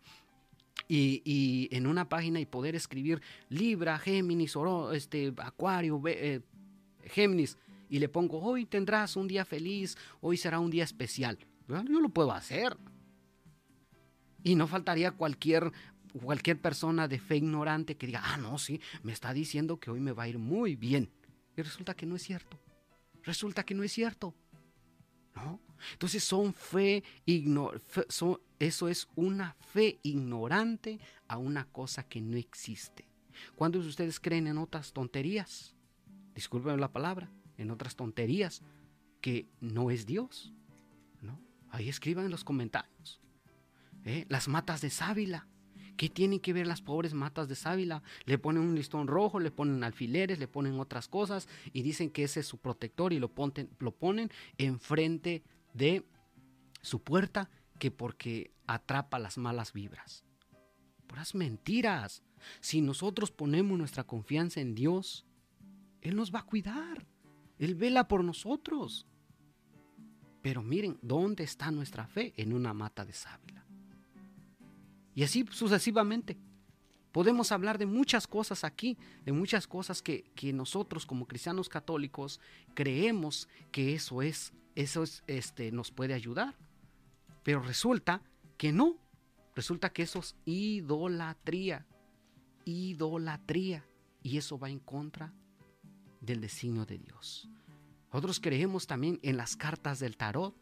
y, 0.88 1.68
en 1.70 1.86
una 1.86 2.08
página 2.08 2.40
y 2.40 2.46
poder 2.46 2.74
escribir 2.74 3.20
Libra, 3.48 3.98
Géminis, 3.98 4.54
este, 4.92 5.32
Acuario, 5.38 6.00
eh, 6.06 6.40
Géminis, 7.04 7.58
y 7.88 7.98
le 7.98 8.08
pongo, 8.08 8.40
hoy 8.40 8.64
tendrás 8.64 9.16
un 9.16 9.28
día 9.28 9.44
feliz, 9.44 9.96
hoy 10.20 10.36
será 10.36 10.60
un 10.60 10.70
día 10.70 10.84
especial. 10.84 11.38
Yo 11.68 12.00
lo 12.00 12.08
puedo 12.08 12.32
hacer. 12.32 12.76
Y 14.42 14.55
no 14.55 14.66
faltaría 14.66 15.12
cualquier, 15.12 15.72
cualquier 16.22 16.61
persona 16.61 17.09
de 17.09 17.18
fe 17.18 17.37
ignorante 17.37 17.96
que 17.96 18.07
diga, 18.07 18.22
ah, 18.24 18.37
no, 18.37 18.59
sí, 18.59 18.81
me 19.02 19.12
está 19.12 19.33
diciendo 19.33 19.78
que 19.78 19.90
hoy 19.90 20.00
me 20.00 20.12
va 20.12 20.24
a 20.24 20.28
ir 20.28 20.38
muy 20.38 20.76
bien. 20.76 21.11
Y 21.57 21.62
resulta 21.62 21.94
que 21.94 22.07
no 22.07 22.16
es 22.16 22.22
cierto. 22.22 22.59
Resulta 23.22 23.64
que 23.64 23.74
no 23.74 23.83
es 23.83 23.92
cierto. 23.92 24.35
¿No? 25.35 25.61
Entonces 25.92 26.22
son 26.22 26.52
fe, 26.52 27.02
son, 28.09 28.38
eso 28.59 28.88
es 28.88 29.09
una 29.16 29.57
fe 29.72 29.98
ignorante 30.02 31.00
a 31.26 31.38
una 31.38 31.64
cosa 31.64 32.02
que 32.02 32.20
no 32.20 32.37
existe. 32.37 33.09
¿Cuántos 33.57 33.85
de 33.85 33.90
ustedes 33.90 34.20
creen 34.20 34.46
en 34.46 34.59
otras 34.59 34.92
tonterías? 34.92 35.74
Disculpen 36.35 36.81
la 36.81 36.92
palabra, 36.92 37.31
en 37.57 37.70
otras 37.70 37.96
tonterías 37.96 38.62
que 39.20 39.46
no 39.61 39.90
es 39.90 40.05
Dios. 40.05 40.52
¿No? 41.22 41.40
Ahí 41.70 41.88
escriban 41.88 42.26
en 42.26 42.31
los 42.31 42.44
comentarios. 42.44 43.21
¿Eh? 44.04 44.26
Las 44.28 44.48
matas 44.48 44.80
de 44.80 44.90
sábila. 44.90 45.46
¿Qué 45.96 46.08
tienen 46.08 46.40
que 46.40 46.52
ver 46.52 46.66
las 46.66 46.80
pobres 46.80 47.14
matas 47.14 47.48
de 47.48 47.54
sábila? 47.54 48.02
Le 48.24 48.38
ponen 48.38 48.62
un 48.62 48.74
listón 48.74 49.06
rojo, 49.06 49.38
le 49.38 49.50
ponen 49.50 49.84
alfileres, 49.84 50.38
le 50.38 50.48
ponen 50.48 50.80
otras 50.80 51.06
cosas 51.06 51.48
y 51.72 51.82
dicen 51.82 52.10
que 52.10 52.24
ese 52.24 52.40
es 52.40 52.46
su 52.46 52.58
protector 52.58 53.12
y 53.12 53.18
lo, 53.18 53.30
lo 53.78 53.92
ponen 53.92 54.30
enfrente 54.58 55.44
de 55.74 56.04
su 56.80 57.02
puerta 57.02 57.50
que 57.78 57.90
porque 57.90 58.52
atrapa 58.66 59.18
las 59.18 59.38
malas 59.38 59.72
vibras. 59.72 60.24
Puras 61.06 61.34
mentiras. 61.34 62.22
Si 62.60 62.80
nosotros 62.80 63.30
ponemos 63.30 63.78
nuestra 63.78 64.04
confianza 64.04 64.60
en 64.60 64.74
Dios, 64.74 65.26
Él 66.00 66.16
nos 66.16 66.34
va 66.34 66.40
a 66.40 66.46
cuidar. 66.46 67.06
Él 67.58 67.74
vela 67.74 68.08
por 68.08 68.24
nosotros. 68.24 69.06
Pero 70.42 70.62
miren, 70.62 70.98
¿dónde 71.02 71.44
está 71.44 71.70
nuestra 71.70 72.06
fe? 72.06 72.32
En 72.36 72.52
una 72.52 72.74
mata 72.74 73.04
de 73.04 73.12
sábila. 73.12 73.62
Y 75.14 75.22
así 75.22 75.44
sucesivamente. 75.51 76.38
Podemos 77.12 77.53
hablar 77.53 77.77
de 77.77 77.85
muchas 77.85 78.27
cosas 78.27 78.64
aquí, 78.64 78.96
de 79.25 79.33
muchas 79.33 79.66
cosas 79.66 80.01
que, 80.01 80.25
nosotros 80.55 81.05
como 81.05 81.27
cristianos 81.27 81.68
católicos 81.68 82.40
creemos 82.75 83.48
que 83.70 83.94
eso 83.94 84.22
es, 84.22 84.55
eso 84.75 85.03
es, 85.03 85.22
este, 85.27 85.70
nos 85.72 85.90
puede 85.90 86.14
ayudar. 86.14 86.57
Pero 87.42 87.61
resulta 87.61 88.22
que 88.57 88.72
no. 88.72 88.96
Resulta 89.55 89.90
que 89.90 90.03
eso 90.03 90.20
es 90.20 90.37
idolatría. 90.46 91.87
Idolatría. 92.64 93.85
Y 94.22 94.38
eso 94.38 94.59
va 94.59 94.70
en 94.70 94.79
contra 94.79 95.35
del 96.22 96.40
designio 96.40 96.87
de 96.87 96.96
Dios. 96.96 97.51
Nosotros 98.12 98.40
creemos 98.40 98.87
también 98.87 99.18
en 99.22 99.37
las 99.37 99.57
cartas 99.57 99.98
del 99.98 100.16
tarot. 100.16 100.55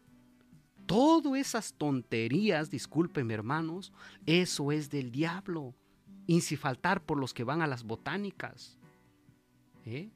Todas 0.91 1.39
esas 1.39 1.73
tonterías, 1.73 2.69
discúlpenme 2.69 3.33
hermanos, 3.33 3.93
eso 4.25 4.71
es 4.71 4.89
del 4.89 5.11
diablo. 5.11 5.73
Y 6.27 6.41
sin 6.41 6.57
faltar 6.57 7.05
por 7.05 7.17
los 7.17 7.33
que 7.33 7.43
van 7.43 7.61
a 7.61 7.67
las 7.67 7.83
botánicas. 7.83 8.77
¿Eh? 9.85 10.09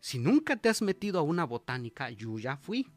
Si 0.00 0.18
nunca 0.18 0.56
te 0.56 0.68
has 0.68 0.82
metido 0.82 1.20
a 1.20 1.22
una 1.22 1.44
botánica, 1.44 2.10
yo 2.10 2.38
ya 2.38 2.56
fui. 2.56 2.88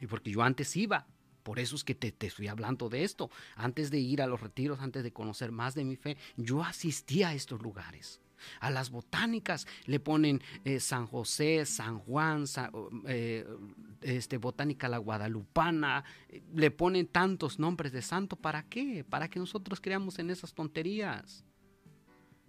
Y 0.00 0.06
porque 0.06 0.30
yo 0.30 0.42
antes 0.42 0.74
iba. 0.76 1.06
Por 1.42 1.58
eso 1.58 1.76
es 1.76 1.84
que 1.84 1.94
te, 1.94 2.10
te, 2.10 2.28
estoy 2.28 2.48
hablando 2.48 2.88
de 2.88 3.04
esto. 3.04 3.30
Antes 3.54 3.90
de 3.90 3.98
ir 3.98 4.22
a 4.22 4.26
los 4.26 4.40
retiros, 4.40 4.80
antes 4.80 5.02
de 5.02 5.12
conocer 5.12 5.52
más 5.52 5.74
de 5.74 5.84
mi 5.84 5.96
fe, 5.96 6.16
yo 6.36 6.64
asistía 6.64 7.28
a 7.28 7.34
estos 7.34 7.60
lugares. 7.60 8.22
A 8.60 8.70
las 8.70 8.90
botánicas 8.90 9.66
le 9.86 10.00
ponen 10.00 10.42
eh, 10.64 10.80
San 10.80 11.06
José, 11.06 11.64
San 11.66 11.98
Juan, 12.00 12.44
eh, 13.06 13.46
este, 14.00 14.38
Botánica 14.38 14.88
la 14.88 14.98
Guadalupana, 14.98 16.04
le 16.54 16.70
ponen 16.70 17.06
tantos 17.06 17.58
nombres 17.58 17.92
de 17.92 18.02
santo. 18.02 18.36
¿Para 18.36 18.62
qué? 18.64 19.04
Para 19.08 19.28
que 19.28 19.38
nosotros 19.38 19.80
creamos 19.80 20.18
en 20.18 20.30
esas 20.30 20.54
tonterías. 20.54 21.44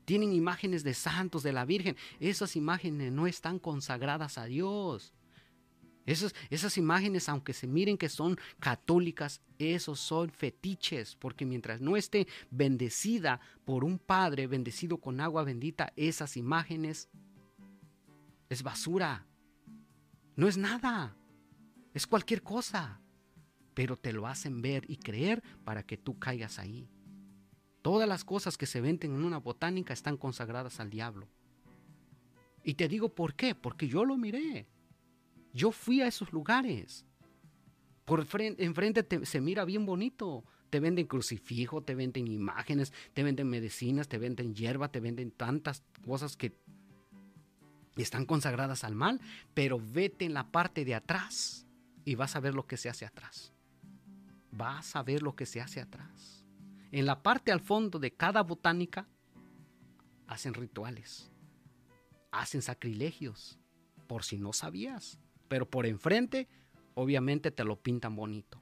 Tienen 0.05 0.34
imágenes 0.34 0.84
de 0.84 0.93
santos, 0.93 1.41
de 1.41 1.51
la 1.51 1.65
Virgen. 1.65 1.97
Esas 2.19 2.55
imágenes 2.55 3.12
no 3.12 3.25
están 3.25 3.58
consagradas 3.58 4.38
a 4.38 4.45
Dios. 4.45 5.13
Esas, 6.05 6.77
imágenes, 6.77 7.29
aunque 7.29 7.53
se 7.53 7.65
miren 7.65 7.97
que 7.97 8.09
son 8.09 8.37
católicas, 8.59 9.41
esos 9.57 9.99
son 9.99 10.29
fetiches, 10.29 11.15
porque 11.15 11.45
mientras 11.45 11.81
no 11.81 11.97
esté 11.97 12.27
bendecida 12.51 13.39
por 13.65 13.83
un 13.83 13.97
padre, 13.97 14.45
bendecido 14.45 14.97
con 14.99 15.19
agua 15.19 15.43
bendita, 15.43 15.93
esas 15.95 16.37
imágenes 16.37 17.09
es 18.49 18.61
basura. 18.61 19.25
No 20.35 20.47
es 20.47 20.57
nada. 20.57 21.17
Es 21.93 22.05
cualquier 22.05 22.43
cosa. 22.43 23.01
Pero 23.73 23.97
te 23.97 24.13
lo 24.13 24.27
hacen 24.27 24.61
ver 24.61 24.85
y 24.87 24.97
creer 24.97 25.41
para 25.63 25.83
que 25.83 25.97
tú 25.97 26.19
caigas 26.19 26.59
ahí. 26.59 26.87
Todas 27.81 28.07
las 28.07 28.23
cosas 28.23 28.57
que 28.57 28.67
se 28.67 28.79
venden 28.79 29.15
en 29.15 29.23
una 29.23 29.39
botánica 29.39 29.93
están 29.93 30.17
consagradas 30.17 30.79
al 30.79 30.91
diablo. 30.91 31.27
Y 32.63 32.75
te 32.75 32.87
digo 32.87 33.09
por 33.09 33.33
qué, 33.33 33.55
porque 33.55 33.87
yo 33.87 34.05
lo 34.05 34.17
miré. 34.17 34.67
Yo 35.55 35.71
fui 35.71 36.01
a 36.01 36.07
esos 36.07 36.33
lugares. 36.33 37.05
Por 38.03 38.27
enfrente 38.37 39.25
se 39.25 39.39
mira 39.39 39.63
bien 39.63 39.85
bonito. 39.85 40.43
Te 40.69 40.81
venden 40.81 41.07
crucifijo, 41.07 41.81
te 41.81 41.95
venden 41.95 42.27
imágenes, 42.27 42.91
te 43.13 43.23
venden 43.23 43.47
medicinas, 43.49 44.09
te 44.09 44.17
venden 44.17 44.53
hierba, 44.53 44.89
te 44.89 44.99
venden 44.99 45.31
tantas 45.31 45.81
cosas 46.05 46.35
que 46.35 46.57
están 47.95 48.25
consagradas 48.25 48.83
al 48.83 48.95
mal, 48.95 49.21
pero 49.53 49.79
vete 49.79 50.25
en 50.25 50.33
la 50.33 50.51
parte 50.51 50.83
de 50.83 50.93
atrás 50.93 51.65
y 52.03 52.15
vas 52.15 52.35
a 52.35 52.41
ver 52.41 52.53
lo 52.53 52.67
que 52.67 52.75
se 52.75 52.89
hace 52.89 53.05
atrás. 53.05 53.53
Vas 54.51 54.97
a 54.97 55.03
ver 55.03 55.23
lo 55.23 55.37
que 55.37 55.45
se 55.45 55.61
hace 55.61 55.79
atrás. 55.79 56.45
En 56.91 57.05
la 57.05 57.23
parte 57.23 57.53
al 57.53 57.61
fondo 57.61 57.97
de 57.97 58.11
cada 58.11 58.43
botánica 58.43 59.07
hacen 60.27 60.53
rituales, 60.53 61.31
hacen 62.31 62.61
sacrilegios, 62.61 63.57
por 64.07 64.25
si 64.25 64.37
no 64.37 64.51
sabías 64.51 65.17
pero 65.47 65.69
por 65.69 65.86
enfrente 65.86 66.47
obviamente 66.93 67.51
te 67.51 67.63
lo 67.63 67.75
pintan 67.75 68.15
bonito. 68.15 68.62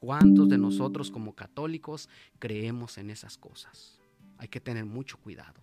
¿Cuántos 0.00 0.48
de 0.48 0.58
nosotros 0.58 1.10
como 1.10 1.34
católicos 1.34 2.08
creemos 2.38 2.98
en 2.98 3.10
esas 3.10 3.36
cosas? 3.36 3.98
Hay 4.36 4.48
que 4.48 4.60
tener 4.60 4.84
mucho 4.84 5.18
cuidado. 5.18 5.60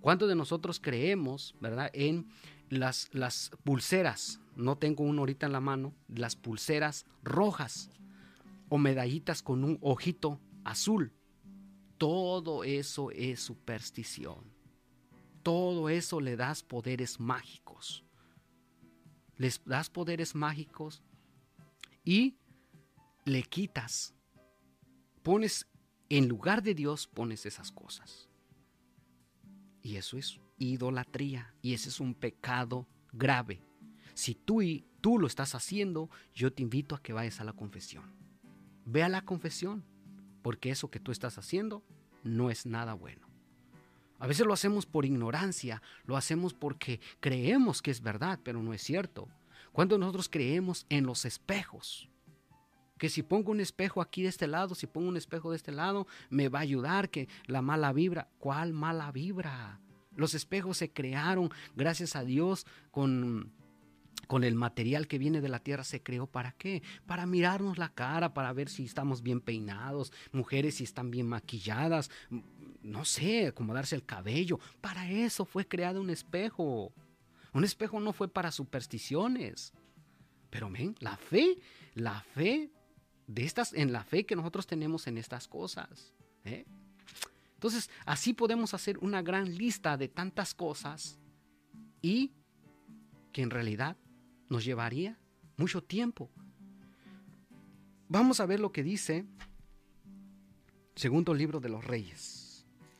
¿Cuántos 0.00 0.28
de 0.28 0.34
nosotros 0.34 0.80
creemos, 0.80 1.54
verdad, 1.60 1.90
en 1.92 2.28
las, 2.70 3.10
las 3.12 3.50
pulseras? 3.62 4.40
No 4.56 4.76
tengo 4.78 5.04
uno 5.04 5.22
ahorita 5.22 5.46
en 5.46 5.52
la 5.52 5.60
mano, 5.60 5.94
las 6.08 6.36
pulseras 6.36 7.06
rojas 7.22 7.90
o 8.68 8.78
medallitas 8.78 9.42
con 9.42 9.64
un 9.64 9.78
ojito 9.82 10.40
azul. 10.64 11.12
Todo 11.98 12.64
eso 12.64 13.10
es 13.10 13.40
superstición. 13.40 14.54
todo 15.44 15.90
eso 15.90 16.20
le 16.20 16.36
das 16.36 16.62
poderes 16.62 17.20
mágicos. 17.20 17.63
Les 19.36 19.64
das 19.64 19.90
poderes 19.90 20.34
mágicos 20.34 21.02
y 22.04 22.36
le 23.24 23.42
quitas. 23.42 24.14
Pones, 25.22 25.66
en 26.08 26.28
lugar 26.28 26.62
de 26.62 26.74
Dios, 26.74 27.06
pones 27.06 27.46
esas 27.46 27.72
cosas. 27.72 28.28
Y 29.82 29.96
eso 29.96 30.16
es 30.16 30.40
idolatría. 30.58 31.54
Y 31.62 31.74
ese 31.74 31.88
es 31.88 32.00
un 32.00 32.14
pecado 32.14 32.86
grave. 33.12 33.62
Si 34.14 34.34
tú 34.34 34.62
y 34.62 34.86
tú 35.00 35.18
lo 35.18 35.26
estás 35.26 35.54
haciendo, 35.54 36.10
yo 36.34 36.52
te 36.52 36.62
invito 36.62 36.94
a 36.94 37.02
que 37.02 37.12
vayas 37.12 37.40
a 37.40 37.44
la 37.44 37.52
confesión. 37.52 38.14
Ve 38.84 39.02
a 39.02 39.08
la 39.08 39.24
confesión, 39.24 39.84
porque 40.42 40.70
eso 40.70 40.90
que 40.90 41.00
tú 41.00 41.10
estás 41.10 41.38
haciendo 41.38 41.84
no 42.22 42.50
es 42.50 42.66
nada 42.66 42.94
bueno. 42.94 43.33
A 44.18 44.26
veces 44.26 44.46
lo 44.46 44.52
hacemos 44.52 44.86
por 44.86 45.04
ignorancia, 45.04 45.82
lo 46.04 46.16
hacemos 46.16 46.54
porque 46.54 47.00
creemos 47.20 47.82
que 47.82 47.90
es 47.90 48.00
verdad, 48.00 48.38
pero 48.42 48.62
no 48.62 48.72
es 48.72 48.82
cierto. 48.82 49.28
Cuando 49.72 49.98
nosotros 49.98 50.28
creemos 50.28 50.86
en 50.88 51.04
los 51.04 51.24
espejos, 51.24 52.08
que 52.98 53.08
si 53.08 53.22
pongo 53.22 53.50
un 53.50 53.60
espejo 53.60 54.00
aquí 54.00 54.22
de 54.22 54.28
este 54.28 54.46
lado, 54.46 54.74
si 54.74 54.86
pongo 54.86 55.08
un 55.08 55.16
espejo 55.16 55.50
de 55.50 55.56
este 55.56 55.72
lado, 55.72 56.06
me 56.30 56.48
va 56.48 56.60
a 56.60 56.62
ayudar 56.62 57.10
que 57.10 57.28
la 57.46 57.60
mala 57.60 57.92
vibra, 57.92 58.28
¿cuál 58.38 58.72
mala 58.72 59.10
vibra? 59.10 59.80
Los 60.16 60.34
espejos 60.34 60.78
se 60.78 60.92
crearon, 60.92 61.50
gracias 61.74 62.14
a 62.14 62.24
Dios, 62.24 62.66
con, 62.92 63.52
con 64.28 64.44
el 64.44 64.54
material 64.54 65.08
que 65.08 65.18
viene 65.18 65.40
de 65.40 65.48
la 65.48 65.58
tierra. 65.58 65.82
¿Se 65.82 66.02
creó 66.02 66.26
para 66.26 66.52
qué? 66.52 66.82
Para 67.04 67.26
mirarnos 67.26 67.78
la 67.78 67.88
cara, 67.88 68.32
para 68.32 68.52
ver 68.52 68.68
si 68.68 68.84
estamos 68.84 69.22
bien 69.22 69.40
peinados, 69.40 70.12
mujeres 70.32 70.76
si 70.76 70.84
están 70.84 71.10
bien 71.10 71.26
maquilladas, 71.26 72.10
no 72.84 73.04
sé, 73.04 73.48
acomodarse 73.48 73.96
el 73.96 74.04
cabello. 74.04 74.60
Para 74.80 75.10
eso 75.10 75.44
fue 75.44 75.66
creado 75.66 76.00
un 76.00 76.10
espejo. 76.10 76.92
Un 77.52 77.64
espejo 77.64 77.98
no 77.98 78.12
fue 78.12 78.28
para 78.28 78.52
supersticiones. 78.52 79.72
Pero 80.50 80.70
ven, 80.70 80.94
la 81.00 81.16
fe, 81.16 81.56
la 81.94 82.20
fe 82.20 82.70
de 83.26 83.44
estas, 83.44 83.72
en 83.72 83.92
la 83.92 84.04
fe 84.04 84.26
que 84.26 84.36
nosotros 84.36 84.66
tenemos 84.66 85.06
en 85.06 85.18
estas 85.18 85.48
cosas. 85.48 86.12
¿eh? 86.44 86.66
Entonces, 87.54 87.90
así 88.04 88.34
podemos 88.34 88.74
hacer 88.74 88.98
una 88.98 89.22
gran 89.22 89.56
lista 89.56 89.96
de 89.96 90.08
tantas 90.08 90.54
cosas 90.54 91.18
y 92.02 92.32
que 93.32 93.42
en 93.42 93.50
realidad 93.50 93.96
nos 94.50 94.64
llevaría 94.64 95.18
mucho 95.56 95.82
tiempo. 95.82 96.30
Vamos 98.08 98.40
a 98.40 98.46
ver 98.46 98.60
lo 98.60 98.70
que 98.70 98.82
dice 98.82 99.24
segundo 100.94 101.32
libro 101.32 101.60
de 101.60 101.70
los 101.70 101.82
reyes. 101.84 102.43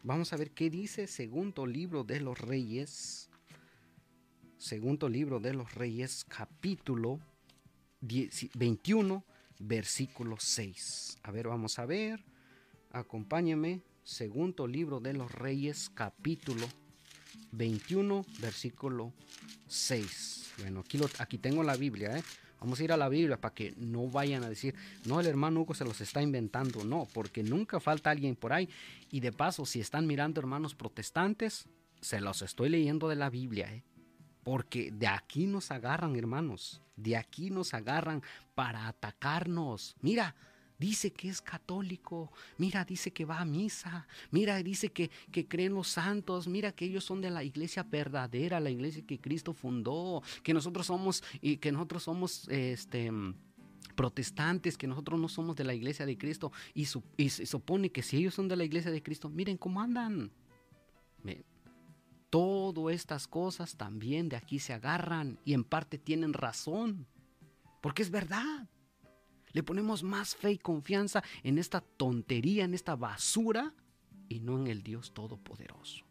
Vamos 0.07 0.35
a 0.35 0.37
ver 0.37 0.51
qué 0.51 0.69
dice 0.69 1.07
segundo 1.07 1.65
libro 1.65 2.05
de 2.05 2.21
los 2.21 2.39
reyes. 2.39 3.31
Segundo 4.59 5.09
libro 5.09 5.41
de 5.41 5.55
los 5.55 5.73
reyes, 5.75 6.27
capítulo 6.29 7.21
21, 8.03 9.25
versículo 9.61 10.37
6. 10.39 11.21
A 11.23 11.31
ver, 11.31 11.49
vamos 11.49 11.79
a 11.79 11.87
ver. 11.87 12.23
Acompáñame 12.93 13.81
segundo 14.03 14.67
libro 14.67 15.01
de 15.01 15.15
los 15.15 15.33
Reyes, 15.33 15.91
capítulo 15.95 16.67
21, 17.53 18.27
versículo 18.41 19.15
6. 19.69 20.53
Bueno, 20.59 20.81
aquí, 20.81 20.99
lo, 20.99 21.09
aquí 21.19 21.39
tengo 21.39 21.63
la 21.63 21.77
Biblia, 21.77 22.19
¿eh? 22.19 22.23
Vamos 22.65 22.81
a 22.81 22.85
ir 22.85 22.93
a 22.93 22.97
la 22.97 23.11
Biblia 23.11 23.39
para 23.39 23.53
que 23.53 23.75
no 23.77 24.09
vayan 24.09 24.43
a 24.43 24.49
decir, 24.49 24.75
no, 25.05 25.21
el 25.21 25.27
hermano 25.27 25.61
Hugo 25.61 25.75
se 25.75 25.85
los 25.85 26.01
está 26.01 26.23
inventando. 26.23 26.83
No, 26.83 27.07
porque 27.13 27.43
nunca 27.43 27.79
falta 27.79 28.09
alguien 28.09 28.37
por 28.37 28.55
ahí. 28.55 28.71
Y 29.11 29.21
de 29.21 29.33
paso, 29.33 29.67
si 29.67 29.81
están 29.81 30.07
mirando 30.07 30.41
hermanos 30.41 30.75
protestantes, 30.75 31.69
se 32.01 32.23
los 32.23 32.41
estoy 32.41 32.71
leyendo 32.71 33.07
de 33.07 33.17
la 33.17 33.29
Biblia, 33.29 33.71
¿eh? 33.71 33.85
Porque 34.45 34.91
de 34.91 35.07
aquí 35.07 35.47
nos 35.47 35.71
agarran, 35.71 36.17
hermanos. 36.17 36.81
De 36.97 37.19
aquí 37.19 37.51
nos 37.51 37.75
agarran 37.75 38.23
para 38.55 38.89
atacarnos. 38.89 39.95
Mira, 40.01 40.35
dice 40.79 41.13
que 41.13 41.29
es 41.29 41.41
católico, 41.41 42.33
mira, 42.59 42.85
dice 42.85 43.13
que 43.13 43.25
va 43.25 43.41
a 43.41 43.45
misa, 43.45 44.07
mira, 44.31 44.63
dice 44.63 44.91
que, 44.91 45.11
que 45.31 45.47
creen 45.47 45.75
los 45.75 45.89
santos, 45.89 46.49
mira 46.49 46.73
que 46.73 46.85
ellos 46.85 47.05
son 47.05 47.21
de 47.21 47.31
la 47.31 47.45
iglesia 47.45 47.83
verdadera, 47.83 48.61
la 48.61 48.71
iglesia 48.71 49.05
que 49.07 49.21
Cristo 49.21 49.53
fundó, 49.53 50.23
que 50.43 50.55
nosotros 50.55 50.87
somos 50.87 51.23
y 51.41 51.57
que 51.59 51.73
nosotros 51.73 52.03
somos 52.03 52.49
este 52.49 53.11
protestantes, 53.95 54.77
que 54.77 54.87
nosotros 54.87 55.19
no 55.21 55.29
somos 55.29 55.57
de 55.57 55.65
la 55.65 55.75
iglesia 55.75 56.05
de 56.05 56.19
Cristo 56.19 56.53
y, 56.75 56.87
se 56.87 57.47
supone 57.47 57.91
que 57.91 58.03
si 58.03 58.19
ellos 58.19 58.35
son 58.35 58.49
de 58.49 58.57
la 58.57 58.65
iglesia 58.65 58.91
de 58.91 59.03
Cristo, 59.03 59.29
miren 59.29 59.57
cómo 59.57 59.81
andan. 59.81 60.31
Todas 62.31 62.93
estas 62.97 63.29
cosas 63.29 63.77
también 63.77 64.29
de 64.29 64.35
aquí 64.35 64.59
se 64.59 64.73
agarran 64.73 65.39
y 65.45 65.55
en 65.55 65.63
parte 65.63 65.99
tienen 65.99 66.33
razón, 66.33 67.07
porque 67.81 68.03
es 68.03 68.11
verdad. 68.11 68.69
Le 69.55 69.63
ponemos 69.63 70.03
más 70.03 70.37
fe 70.37 70.53
y 70.53 70.59
confianza 70.59 71.23
en 71.43 71.59
esta 71.59 71.81
tontería, 71.81 72.65
en 72.65 72.75
esta 72.75 72.97
basura, 72.97 73.73
y 74.29 74.41
no 74.41 74.59
en 74.59 74.67
el 74.67 74.83
Dios 74.83 75.15
Todopoderoso. 75.15 76.05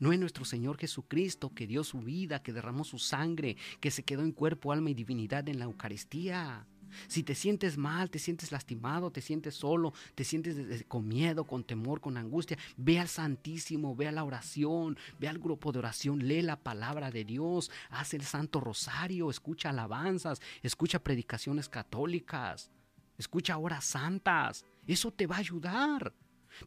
No 0.00 0.12
en 0.12 0.20
nuestro 0.20 0.44
Señor 0.44 0.78
Jesucristo 0.78 1.54
que 1.54 1.66
dio 1.66 1.84
su 1.84 2.00
vida, 2.00 2.42
que 2.42 2.52
derramó 2.52 2.82
su 2.82 2.98
sangre, 2.98 3.56
que 3.78 3.90
se 3.90 4.02
quedó 4.02 4.22
en 4.22 4.32
cuerpo, 4.32 4.72
alma 4.72 4.90
y 4.90 4.94
divinidad 4.94 5.48
en 5.48 5.58
la 5.58 5.66
Eucaristía. 5.66 6.66
Si 7.08 7.22
te 7.22 7.34
sientes 7.34 7.76
mal, 7.76 8.10
te 8.10 8.18
sientes 8.18 8.52
lastimado, 8.52 9.10
te 9.10 9.20
sientes 9.20 9.54
solo, 9.54 9.92
te 10.14 10.24
sientes 10.24 10.84
con 10.88 11.06
miedo, 11.06 11.44
con 11.44 11.64
temor, 11.64 12.00
con 12.00 12.16
angustia, 12.16 12.58
ve 12.76 12.98
al 12.98 13.08
Santísimo, 13.08 13.94
ve 13.94 14.08
a 14.08 14.12
la 14.12 14.24
oración, 14.24 14.98
ve 15.18 15.28
al 15.28 15.38
grupo 15.38 15.72
de 15.72 15.78
oración, 15.78 16.26
lee 16.26 16.42
la 16.42 16.56
palabra 16.56 17.10
de 17.10 17.24
Dios, 17.24 17.70
haz 17.90 18.14
el 18.14 18.22
Santo 18.22 18.60
Rosario, 18.60 19.30
escucha 19.30 19.70
alabanzas, 19.70 20.40
escucha 20.62 20.98
predicaciones 20.98 21.68
católicas, 21.68 22.70
escucha 23.18 23.58
horas 23.58 23.84
santas. 23.84 24.64
Eso 24.86 25.10
te 25.10 25.26
va 25.26 25.36
a 25.36 25.40
ayudar. 25.40 26.12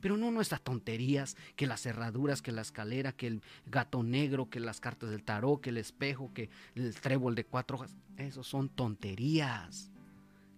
Pero 0.01 0.17
no 0.17 0.29
nuestras 0.31 0.61
tonterías, 0.61 1.35
que 1.55 1.65
las 1.65 1.81
cerraduras, 1.81 2.41
que 2.41 2.51
la 2.51 2.61
escalera, 2.61 3.11
que 3.11 3.27
el 3.27 3.41
gato 3.65 4.03
negro, 4.03 4.49
que 4.49 4.59
las 4.59 4.79
cartas 4.79 5.09
del 5.09 5.23
tarot, 5.23 5.61
que 5.61 5.71
el 5.71 5.77
espejo, 5.77 6.31
que 6.33 6.49
el 6.75 6.93
trébol 6.95 7.35
de 7.35 7.45
cuatro 7.45 7.77
hojas. 7.77 7.95
Eso 8.17 8.43
son 8.43 8.69
tonterías. 8.69 9.91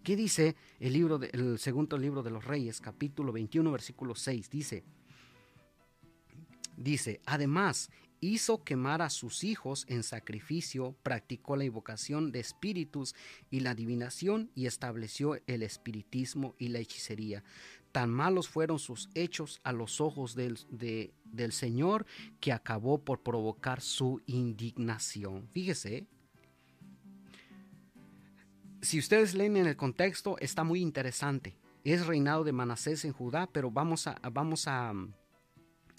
¿Qué 0.04 0.16
dice 0.16 0.56
el, 0.80 0.94
libro 0.94 1.20
el 1.22 1.60
segundo 1.60 1.96
libro 1.96 2.24
de 2.24 2.32
los 2.32 2.44
Reyes, 2.44 2.82
capítulo 2.82 3.32
21, 3.32 3.72
versículo 3.72 4.16
6? 4.16 4.50
Dice, 4.50 4.84
dice, 6.76 7.22
además 7.28 7.92
hizo 8.20 8.64
quemar 8.64 9.04
a 9.04 9.12
sus 9.12 9.44
hijos 9.44 9.86
en 9.88 10.02
sacrificio, 10.02 10.96
practicó 11.04 11.56
la 11.56 11.66
invocación 11.66 12.32
de 12.32 12.40
espíritus 12.40 13.14
y 13.52 13.60
la 13.60 13.72
adivinación 13.72 14.50
y 14.56 14.66
estableció 14.66 15.40
el 15.46 15.62
espiritismo 15.62 16.56
y 16.58 16.70
la 16.70 16.80
hechicería. 16.80 17.44
Tan 17.92 18.10
malos 18.10 18.50
fueron 18.50 18.80
sus 18.80 19.08
hechos 19.14 19.60
a 19.64 19.72
los 19.72 20.02
ojos 20.02 20.34
del, 20.34 20.58
del 20.72 21.52
Señor 21.52 22.08
que 22.40 22.54
acabó 22.54 23.04
por 23.04 23.22
provocar 23.22 23.82
su 23.82 24.20
indignación. 24.26 25.48
Fíjese, 25.52 26.08
si 28.82 29.00
ustedes 29.00 29.34
leen 29.34 29.58
en 29.58 29.68
el 29.68 29.76
contexto, 29.76 30.38
está 30.40 30.64
muy 30.64 30.82
interesante. 30.82 31.56
Es 31.84 32.06
reinado 32.06 32.44
de 32.44 32.52
Manasés 32.52 33.06
en 33.06 33.14
Judá, 33.14 33.48
pero 33.52 33.72
vamos 33.72 34.08
a, 34.08 34.20
vamos 34.32 34.68
a, 34.68 34.94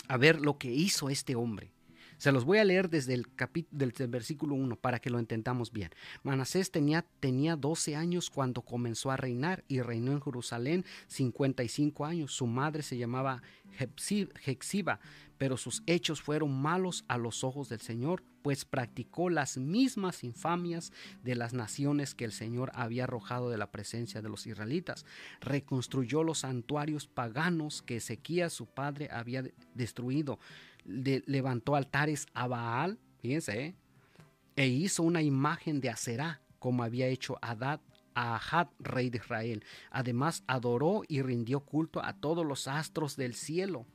a 0.08 0.16
ver 0.16 0.40
lo 0.40 0.58
que 0.58 0.70
hizo 0.70 1.08
este 1.08 1.34
hombre. 1.34 1.72
Se 2.22 2.30
los 2.30 2.44
voy 2.44 2.58
a 2.58 2.64
leer 2.64 2.88
desde 2.88 3.14
el, 3.14 3.26
del, 3.72 3.92
versículo 4.06 4.54
1 4.54 4.76
para 4.76 5.00
que 5.00 5.10
lo 5.10 5.18
entendamos 5.18 5.72
bien. 5.72 5.90
Manasés 6.22 6.70
tenía, 6.70 7.04
tenía 7.18 7.56
12 7.56 7.96
años 7.96 8.30
cuando 8.30 8.62
comenzó 8.62 9.10
a 9.10 9.16
reinar 9.16 9.64
y 9.66 9.80
reinó 9.80 10.12
en 10.12 10.22
Jerusalén 10.22 10.84
55 11.08 12.04
años. 12.04 12.32
Su 12.32 12.46
madre 12.46 12.84
se 12.84 12.96
llamaba 12.96 13.42
Hexiba, 13.76 15.00
pero 15.36 15.56
sus 15.56 15.82
hechos 15.86 16.22
fueron 16.22 16.62
malos 16.62 17.04
a 17.08 17.18
los 17.18 17.42
ojos 17.42 17.68
del 17.68 17.80
Señor, 17.80 18.22
pues 18.42 18.64
practicó 18.64 19.28
las 19.28 19.56
mismas 19.58 20.22
infamias 20.22 20.92
de 21.24 21.34
las 21.34 21.52
naciones 21.52 22.14
que 22.14 22.24
el 22.24 22.30
Señor 22.30 22.70
había 22.74 23.04
arrojado 23.04 23.50
de 23.50 23.58
la 23.58 23.72
presencia 23.72 24.22
de 24.22 24.28
los 24.28 24.46
israelitas. 24.46 25.04
Reconstruyó 25.40 26.22
los 26.22 26.38
santuarios 26.40 27.08
paganos 27.08 27.82
que 27.82 27.96
Ezequías 27.96 28.52
su 28.52 28.66
padre 28.66 29.08
había 29.10 29.42
destruido 29.74 30.38
levantó 30.84 31.76
altares 31.76 32.26
a 32.34 32.46
Baal, 32.46 32.98
fíjense, 33.20 33.66
¿eh? 33.66 33.74
e 34.56 34.66
hizo 34.66 35.02
una 35.02 35.22
imagen 35.22 35.80
de 35.80 35.90
Aserá, 35.90 36.40
como 36.58 36.82
había 36.82 37.06
hecho 37.06 37.38
Adad 37.40 37.80
a 38.14 38.36
Ahad, 38.36 38.68
rey 38.78 39.10
de 39.10 39.18
Israel. 39.18 39.64
Además, 39.90 40.44
adoró 40.46 41.02
y 41.08 41.22
rindió 41.22 41.60
culto 41.60 42.02
a 42.04 42.14
todos 42.14 42.44
los 42.44 42.68
astros 42.68 43.16
del 43.16 43.34
cielo. 43.34 43.86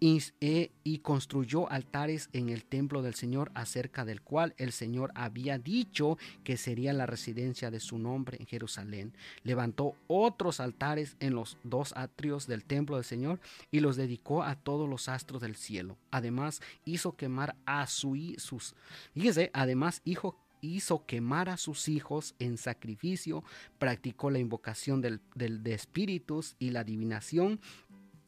E, 0.00 0.70
y, 0.82 0.98
construyó 0.98 1.70
altares 1.70 2.30
en 2.32 2.48
el 2.48 2.64
templo 2.64 3.02
del 3.02 3.14
Señor, 3.14 3.50
acerca 3.54 4.04
del 4.04 4.22
cual 4.22 4.54
el 4.56 4.72
Señor 4.72 5.12
había 5.14 5.58
dicho 5.58 6.16
que 6.42 6.56
sería 6.56 6.92
la 6.92 7.04
residencia 7.04 7.70
de 7.70 7.80
su 7.80 7.98
nombre 7.98 8.38
en 8.40 8.46
Jerusalén. 8.46 9.12
Levantó 9.42 9.94
otros 10.06 10.58
altares 10.60 11.16
en 11.20 11.34
los 11.34 11.58
dos 11.64 11.92
atrios 11.96 12.46
del 12.46 12.64
templo 12.64 12.96
del 12.96 13.04
Señor 13.04 13.40
y 13.70 13.80
los 13.80 13.96
dedicó 13.96 14.42
a 14.42 14.56
todos 14.56 14.88
los 14.88 15.08
astros 15.08 15.42
del 15.42 15.56
cielo. 15.56 15.98
Además 16.10 16.62
hizo 16.84 17.16
quemar 17.16 17.56
a 17.66 17.86
su, 17.86 18.16
sus, 18.38 18.74
fíjese, 19.12 19.50
además 19.52 20.00
hizo 20.04 21.06
quemar 21.06 21.48
a 21.48 21.56
sus 21.56 21.88
hijos 21.88 22.34
en 22.38 22.56
sacrificio, 22.56 23.44
practicó 23.78 24.30
la 24.30 24.38
invocación 24.38 25.00
del, 25.00 25.20
de 25.34 25.74
espíritus 25.74 26.56
y 26.58 26.70
la 26.70 26.80
adivinación, 26.80 27.60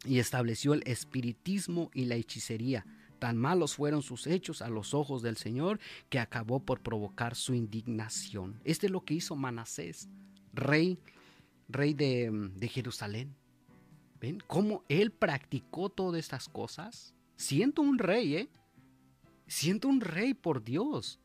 y 0.05 0.19
estableció 0.19 0.75
el 0.75 0.83
espiritismo 0.87 1.91
y 1.95 2.07
la 2.07 2.17
hechicería. 2.17 2.87
Tan 3.19 3.37
malos 3.37 3.77
fueron 3.77 4.03
sus 4.03 4.27
hechos 4.27 4.62
a 4.62 4.69
los 4.69 4.95
ojos 4.95 5.23
del 5.23 5.37
Señor 5.37 5.79
que 6.09 6.19
acabó 6.19 6.61
por 6.61 6.81
provocar 6.81 7.37
su 7.37 7.55
indignación. 7.55 8.61
Este 8.65 8.87
es 8.87 8.93
lo 8.93 9.05
que 9.05 9.15
hizo 9.15 9.37
Manasés, 9.37 10.09
rey, 10.53 10.99
rey 11.69 11.95
de, 11.95 12.69
Jerusalén. 12.69 13.37
¿Ven 14.21 14.43
cómo 14.47 14.85
él 14.88 15.12
practicó 15.12 15.88
todas 15.88 16.19
estas 16.19 16.49
cosas? 16.49 17.15
Siendo 17.37 17.83
un 17.83 17.99
rey, 17.99 18.37
¿eh? 18.37 18.51
Siendo 19.47 19.88
un 19.88 20.01
rey 20.01 20.35
por 20.35 20.65
Dios. 20.65 21.21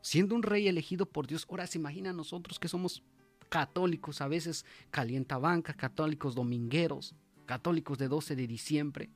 Siendo 0.00 0.34
un 0.36 0.42
rey 0.42 0.68
elegido 0.68 1.06
por 1.06 1.26
Dios. 1.26 1.46
Ahora 1.48 1.66
se 1.66 1.78
imagina 1.78 2.12
nosotros 2.12 2.58
que 2.58 2.68
somos 2.68 3.02
católicos, 3.48 4.20
a 4.20 4.28
veces 4.28 4.64
calientabanca, 4.90 5.74
católicos 5.74 6.34
domingueros 6.34 7.14
católicos 7.46 7.98
de 7.98 8.08
12 8.08 8.36
de 8.36 8.46
diciembre, 8.46 9.10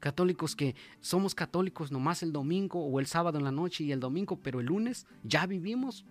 católicos 0.00 0.56
que 0.56 0.74
somos 1.00 1.34
católicos 1.34 1.92
nomás 1.92 2.22
el 2.22 2.32
domingo 2.32 2.84
o 2.84 3.00
el 3.00 3.06
sábado 3.06 3.38
en 3.38 3.44
la 3.44 3.52
noche 3.52 3.84
y 3.84 3.92
el 3.92 4.00
domingo, 4.00 4.36
pero 4.36 4.60
el 4.60 4.66
lunes 4.66 5.06
ya 5.22 5.46
vivimos 5.46 6.04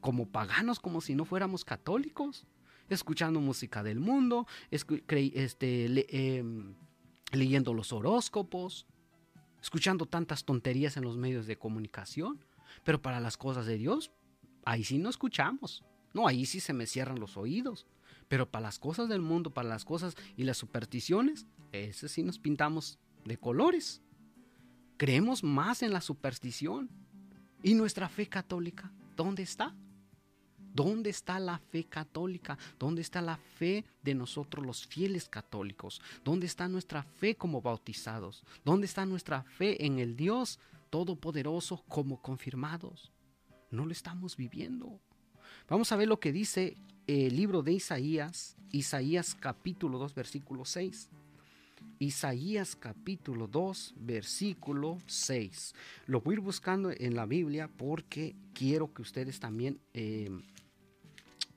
como 0.00 0.26
paganos, 0.26 0.80
como 0.80 1.00
si 1.00 1.14
no 1.14 1.24
fuéramos 1.24 1.64
católicos, 1.64 2.46
escuchando 2.88 3.40
música 3.40 3.82
del 3.82 4.00
mundo, 4.00 4.46
este, 4.70 6.38
em, 6.38 6.74
leyendo 7.32 7.72
los 7.72 7.92
horóscopos, 7.92 8.86
escuchando 9.60 10.06
tantas 10.06 10.44
tonterías 10.44 10.96
en 10.96 11.04
los 11.04 11.16
medios 11.16 11.46
de 11.46 11.56
comunicación, 11.56 12.44
pero 12.84 13.00
para 13.00 13.20
las 13.20 13.36
cosas 13.36 13.66
de 13.66 13.78
Dios, 13.78 14.10
ahí 14.64 14.84
sí 14.84 14.98
no 14.98 15.08
escuchamos. 15.08 15.84
No, 16.14 16.26
ahí 16.26 16.44
sí 16.44 16.60
se 16.60 16.72
me 16.72 16.86
cierran 16.86 17.18
los 17.18 17.36
oídos. 17.36 17.86
Pero 18.32 18.50
para 18.50 18.62
las 18.62 18.78
cosas 18.78 19.10
del 19.10 19.20
mundo, 19.20 19.50
para 19.50 19.68
las 19.68 19.84
cosas 19.84 20.16
y 20.38 20.44
las 20.44 20.56
supersticiones, 20.56 21.44
ese 21.70 22.08
sí 22.08 22.22
nos 22.22 22.38
pintamos 22.38 22.98
de 23.26 23.36
colores. 23.36 24.00
Creemos 24.96 25.44
más 25.44 25.82
en 25.82 25.92
la 25.92 26.00
superstición. 26.00 26.88
¿Y 27.62 27.74
nuestra 27.74 28.08
fe 28.08 28.26
católica? 28.30 28.90
¿Dónde 29.18 29.42
está? 29.42 29.74
¿Dónde 30.72 31.10
está 31.10 31.38
la 31.40 31.58
fe 31.58 31.84
católica? 31.84 32.56
¿Dónde 32.78 33.02
está 33.02 33.20
la 33.20 33.36
fe 33.36 33.84
de 34.02 34.14
nosotros 34.14 34.64
los 34.64 34.86
fieles 34.86 35.28
católicos? 35.28 36.00
¿Dónde 36.24 36.46
está 36.46 36.68
nuestra 36.68 37.02
fe 37.02 37.34
como 37.34 37.60
bautizados? 37.60 38.44
¿Dónde 38.64 38.86
está 38.86 39.04
nuestra 39.04 39.42
fe 39.42 39.84
en 39.84 39.98
el 39.98 40.16
Dios 40.16 40.58
Todopoderoso 40.88 41.84
como 41.86 42.22
confirmados? 42.22 43.12
No 43.70 43.84
lo 43.84 43.92
estamos 43.92 44.38
viviendo. 44.38 44.98
Vamos 45.68 45.92
a 45.92 45.96
ver 45.96 46.08
lo 46.08 46.18
que 46.18 46.32
dice 46.32 46.78
el 47.06 47.36
libro 47.36 47.62
de 47.62 47.72
Isaías, 47.72 48.56
Isaías 48.70 49.34
capítulo 49.34 49.98
2, 49.98 50.14
versículo 50.14 50.64
6. 50.64 51.08
Isaías 51.98 52.76
capítulo 52.76 53.46
2, 53.46 53.94
versículo 53.96 54.98
6. 55.06 55.74
Lo 56.06 56.20
voy 56.20 56.34
a 56.34 56.36
ir 56.36 56.40
buscando 56.40 56.90
en 56.90 57.14
la 57.14 57.26
Biblia 57.26 57.68
porque 57.68 58.34
quiero 58.54 58.92
que 58.92 59.02
ustedes 59.02 59.40
también 59.40 59.78
eh, 59.94 60.30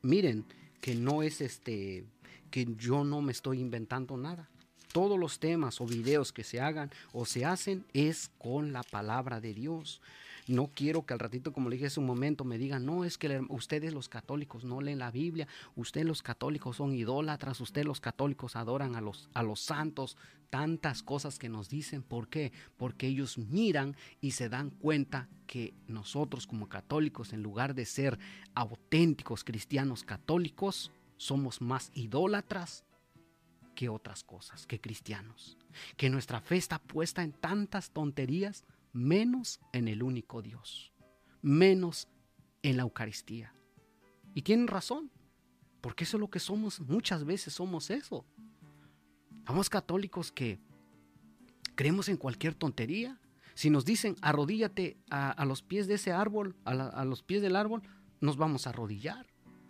miren 0.01 0.45
que 0.81 0.95
no 0.95 1.23
es 1.23 1.41
este, 1.41 2.05
que 2.51 2.67
yo 2.77 3.03
no 3.03 3.21
me 3.21 3.31
estoy 3.31 3.59
inventando 3.59 4.17
nada. 4.17 4.49
Todos 4.91 5.19
los 5.19 5.39
temas 5.39 5.81
o 5.81 5.85
videos 5.85 6.31
que 6.31 6.43
se 6.43 6.61
hagan 6.61 6.91
o 7.11 7.25
se 7.25 7.43
hacen 7.43 7.83
es 7.93 8.29
con 8.37 8.71
la 8.71 8.83
palabra 8.83 9.41
de 9.41 9.53
Dios. 9.53 10.01
No 10.47 10.71
quiero 10.73 11.05
que 11.05 11.13
al 11.13 11.19
ratito, 11.19 11.53
como 11.53 11.69
le 11.69 11.75
dije 11.75 11.87
hace 11.87 11.99
un 11.99 12.05
momento, 12.05 12.43
me 12.43 12.59
digan, 12.59 12.85
no, 12.85 13.03
es 13.03 13.17
que 13.17 13.41
ustedes 13.49 13.93
los 13.93 14.09
católicos 14.09 14.63
no 14.63 14.79
leen 14.79 14.99
la 14.99 15.09
Biblia, 15.09 15.47
ustedes 15.75 16.05
los 16.05 16.21
católicos 16.21 16.77
son 16.77 16.93
idólatras, 16.93 17.59
ustedes 17.61 17.87
los 17.87 17.99
católicos 17.99 18.55
adoran 18.55 18.95
a 18.95 19.01
los, 19.01 19.29
a 19.33 19.41
los 19.41 19.59
santos, 19.59 20.17
tantas 20.51 21.01
cosas 21.01 21.39
que 21.39 21.49
nos 21.49 21.67
dicen. 21.69 22.03
¿Por 22.03 22.27
qué? 22.27 22.51
Porque 22.77 23.07
ellos 23.07 23.39
miran 23.39 23.95
y 24.21 24.31
se 24.31 24.47
dan 24.47 24.69
cuenta 24.69 25.29
que 25.47 25.73
nosotros 25.87 26.45
como 26.45 26.69
católicos, 26.69 27.33
en 27.33 27.41
lugar 27.41 27.73
de 27.73 27.85
ser 27.85 28.19
auténticos 28.53 29.43
cristianos 29.43 30.03
católicos, 30.03 30.91
somos 31.17 31.59
más 31.59 31.91
idólatras 31.95 32.83
que 33.73 33.89
otras 33.89 34.23
cosas, 34.23 34.67
que 34.67 34.79
cristianos. 34.79 35.57
Que 35.97 36.09
nuestra 36.09 36.39
fe 36.39 36.57
está 36.57 36.79
puesta 36.79 37.23
en 37.23 37.33
tantas 37.33 37.89
tonterías 37.89 38.63
menos 38.95 39.59
en 39.73 39.87
el 39.87 40.01
único 40.01 40.41
Dios, 40.41 40.93
menos 41.41 42.07
en 42.63 42.77
la 42.77 42.83
Eucaristía. 42.83 43.53
Y 44.33 44.41
tienen 44.41 44.67
razón, 44.67 45.11
porque 45.81 46.05
eso 46.05 46.17
es 46.17 46.21
lo 46.21 46.29
que 46.29 46.39
somos, 46.39 46.79
muchas 46.79 47.25
veces 47.25 47.53
somos 47.53 47.89
eso. 47.91 48.25
Somos 49.45 49.69
católicos 49.69 50.31
que 50.31 50.59
creemos 51.75 52.09
en 52.09 52.17
cualquier 52.17 52.55
tontería. 52.55 53.19
Si 53.53 53.69
nos 53.69 53.85
dicen 53.85 54.15
arrodíllate 54.21 54.97
a, 55.09 55.45
los 55.45 55.61
pies 55.61 55.87
de 55.87 55.95
ese 55.95 56.11
árbol, 56.11 56.55
a, 56.65 56.71
a 56.71 57.05
los 57.05 57.21
pies 57.21 57.41
del 57.41 57.55
árbol, 57.55 57.83
nos 58.21 58.37
vamos 58.37 58.65
a 58.65 58.71
arrodillar, 58.71 59.27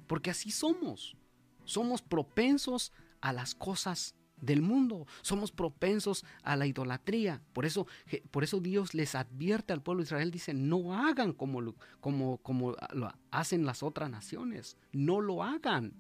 porque 0.08 0.30
así 0.30 0.52
somos. 0.52 1.18
Somos 1.66 2.02
propensos 2.04 2.94
a 3.22 3.34
las 3.34 3.56
cosas 3.56 4.16
del 4.46 4.62
mundo. 4.62 5.08
Somos 5.22 5.52
propensos 5.52 6.26
a 6.44 6.56
la 6.56 6.68
idolatría. 6.68 7.42
Por 7.54 7.66
eso, 7.66 7.88
por 8.32 8.44
eso 8.44 8.60
Dios 8.60 8.94
les 8.94 9.16
advierte 9.16 9.74
al 9.74 9.82
pueblo 9.82 10.04
de 10.04 10.08
Israel, 10.08 10.32
dice, 10.32 10.54
no 10.54 10.94
hagan 10.94 11.34
como, 11.34 11.76
como, 12.00 12.38
como 12.38 12.76
lo 12.94 13.14
hacen 13.32 13.66
las 13.66 13.84
otras 13.84 14.10
naciones. 14.10 14.78
No 14.92 15.22
lo 15.22 15.44
hagan. 15.44 15.94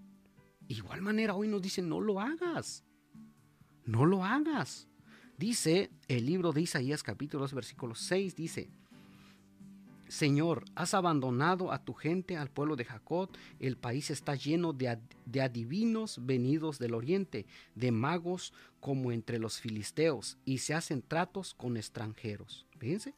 Igual 0.67 1.01
manera 1.01 1.35
hoy 1.35 1.47
nos 1.47 1.61
dice, 1.61 1.81
no 1.81 2.01
lo 2.01 2.19
hagas. 2.19 2.83
No 3.85 4.05
lo 4.05 4.23
hagas. 4.23 4.87
Dice 5.37 5.91
el 6.07 6.25
libro 6.25 6.53
de 6.53 6.61
Isaías 6.61 7.03
capítulo 7.03 7.43
2 7.43 7.53
versículo 7.53 7.93
6, 7.93 8.35
dice, 8.35 8.69
Señor, 10.07 10.65
has 10.75 10.93
abandonado 10.93 11.71
a 11.71 11.83
tu 11.83 11.93
gente, 11.93 12.37
al 12.37 12.49
pueblo 12.49 12.75
de 12.75 12.85
Jacob. 12.85 13.29
El 13.59 13.75
país 13.77 14.11
está 14.11 14.35
lleno 14.35 14.71
de, 14.71 14.99
adivinos 15.41 16.19
venidos 16.23 16.77
del 16.77 16.93
oriente, 16.93 17.47
de 17.73 17.91
magos 17.91 18.53
como 18.79 19.11
entre 19.11 19.39
los 19.39 19.59
filisteos, 19.59 20.37
y 20.45 20.59
se 20.59 20.75
hacen 20.75 21.01
tratos 21.01 21.53
con 21.55 21.75
extranjeros. 21.75 22.67
Fíjense. 22.77 23.15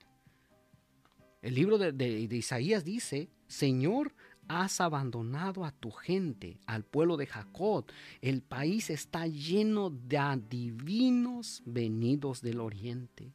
El 1.41 1.55
libro 1.55 1.77
de, 1.77 1.91
de 1.91 2.35
Isaías 2.35 2.83
dice, 2.83 3.29
Señor, 3.47 4.13
has 4.47 4.79
abandonado 4.79 5.65
a 5.65 5.71
tu 5.71 5.91
gente, 5.91 6.57
al 6.65 6.85
pueblo 6.85 7.17
de 7.17 7.27
Jacob. 7.27 7.85
El 8.21 8.41
país 8.41 8.89
está 8.89 9.27
lleno 9.27 9.89
de 9.89 10.17
adivinos 10.17 11.61
venidos 11.65 12.41
del 12.41 12.61
oriente. 12.61 13.33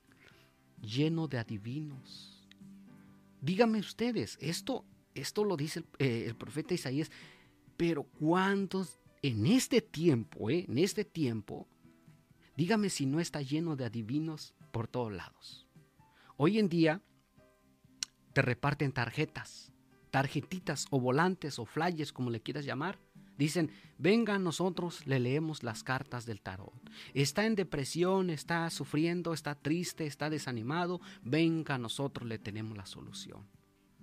Lleno 0.80 1.28
de 1.28 1.38
adivinos 1.38 2.31
Díganme 3.42 3.80
ustedes, 3.80 4.38
esto, 4.40 4.84
esto 5.16 5.44
lo 5.44 5.56
dice 5.56 5.82
eh, 5.98 6.26
el, 6.28 6.36
profeta 6.36 6.74
Isaías, 6.74 7.10
pero 7.76 8.04
¿cuántos 8.04 9.00
en 9.20 9.46
este 9.46 9.80
tiempo, 9.80 10.48
eh, 10.48 10.64
en 10.68 10.78
este 10.78 11.04
tiempo, 11.04 11.66
dígame 12.56 12.88
si 12.88 13.04
no 13.04 13.18
está 13.18 13.42
lleno 13.42 13.74
de 13.74 13.84
adivinos 13.84 14.54
por 14.70 14.86
todos 14.86 15.12
lados? 15.12 15.66
Hoy 16.36 16.60
en 16.60 16.68
día 16.68 17.02
te 18.32 18.42
reparten 18.42 18.92
tarjetas, 18.92 19.72
tarjetitas 20.12 20.86
o 20.90 21.00
volantes 21.00 21.58
o 21.58 21.66
flyers, 21.66 22.12
como 22.12 22.30
le 22.30 22.42
quieras 22.42 22.64
llamar, 22.64 23.00
Dicen, 23.38 23.70
venga 23.98 24.38
nosotros 24.38 25.06
le 25.06 25.18
leemos 25.18 25.62
las 25.62 25.82
cartas 25.82 26.26
del 26.26 26.40
tarot. 26.40 26.72
Está 27.14 27.46
en 27.46 27.54
depresión, 27.54 28.30
está 28.30 28.68
sufriendo, 28.70 29.32
está 29.32 29.54
triste, 29.54 30.06
está 30.06 30.30
desanimado, 30.30 31.00
venga 31.22 31.78
nosotros 31.78 32.28
le 32.28 32.38
tenemos 32.38 32.76
la 32.76 32.86
solución. 32.86 33.46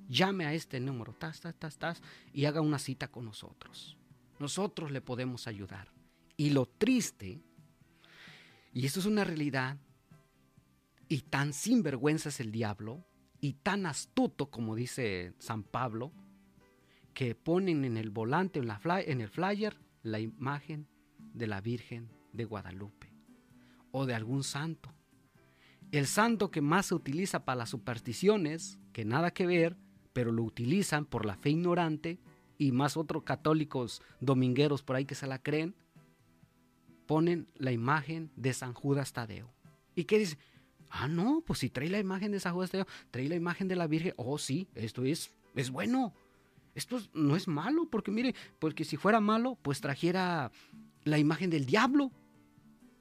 Llame 0.08 0.46
a 0.46 0.54
este 0.54 0.80
número, 0.80 1.14
tas, 1.14 1.40
tas, 1.40 1.56
tas, 1.56 1.78
tas, 1.78 2.02
y 2.34 2.46
haga 2.46 2.62
una 2.62 2.80
cita 2.80 3.10
con 3.10 3.26
nosotros. 3.26 3.96
Nosotros 4.40 4.92
le 4.92 5.02
podemos 5.02 5.48
ayudar. 5.48 5.92
Y 6.36 6.50
lo 6.50 6.66
triste, 6.66 7.40
y 8.74 8.86
esto 8.86 9.00
es 9.02 9.06
una 9.06 9.24
realidad, 9.24 9.78
y 11.08 11.22
tan 11.22 11.54
sinvergüenza 11.54 12.30
es 12.30 12.40
el 12.40 12.52
diablo, 12.52 13.06
y 13.42 13.54
tan 13.54 13.86
astuto 13.86 14.50
como 14.50 14.76
dice 14.76 15.34
San 15.38 15.64
Pablo, 15.64 16.12
que 17.14 17.36
ponen 17.36 17.86
en 17.86 17.98
el 17.98 18.10
volante, 18.10 18.60
en, 18.60 18.68
la 18.68 18.80
en 18.86 19.22
el 19.22 19.30
flyer, 19.30 19.78
la 20.04 20.20
imagen 20.20 20.88
de 21.34 21.48
la 21.48 21.62
Virgen 21.62 22.10
de 22.34 22.46
Guadalupe 22.46 23.12
o 23.92 24.06
de 24.06 24.14
algún 24.14 24.44
santo. 24.44 24.94
el 25.92 26.06
santo 26.06 26.52
que 26.52 26.62
más 26.62 26.88
se 26.88 26.96
utiliza 26.96 27.46
para 27.46 27.58
las 27.58 27.70
supersticiones, 27.70 28.78
que 28.94 29.06
nada 29.06 29.32
que 29.32 29.48
ver, 29.48 29.76
pero 30.14 30.32
lo 30.32 30.44
utilizan 30.44 31.06
por 31.06 31.26
la 31.26 31.36
fe 31.36 31.50
ignorante, 31.50 32.20
y 32.60 32.72
más 32.74 32.98
otros 32.98 33.24
católicos 33.24 34.02
domingueros 34.20 34.84
por 34.84 34.98
ahí 34.98 35.06
que 35.06 35.16
se 35.16 35.26
la 35.26 35.42
creen, 35.42 35.74
ponen 37.08 37.48
la 37.56 37.72
imagen 37.72 38.30
de 38.36 38.54
San 38.54 38.74
Judas 38.74 39.14
Tadeo. 39.14 39.52
¿Y 39.96 40.04
qué 40.04 40.20
dice? 40.20 40.38
Ah, 40.92 41.08
no, 41.08 41.42
pues 41.46 41.60
si 41.60 41.70
trae 41.70 41.90
la 41.90 42.00
imagen 42.00 42.32
de 42.32 42.40
San 42.40 42.54
Judas 42.54 42.70
Tadeo, 42.70 42.86
trae 43.10 43.30
la 43.30 43.36
imagen 43.36 43.68
de 43.68 43.76
la 43.76 43.88
Virgen. 43.88 44.14
Oh, 44.18 44.38
sí, 44.38 44.68
esto 44.76 45.04
es, 45.06 45.32
es 45.56 45.72
bueno. 45.72 46.14
Esto 46.80 46.98
no 47.14 47.36
es 47.36 47.50
malo, 47.50 47.90
porque 47.90 48.10
mire, 48.10 48.34
porque 48.58 48.86
si 48.86 48.96
fuera 48.96 49.20
malo, 49.20 49.58
pues 49.62 49.82
trajera 49.82 50.50
la 51.04 51.18
imagen 51.18 51.50
del 51.50 51.66
diablo. 51.66 52.10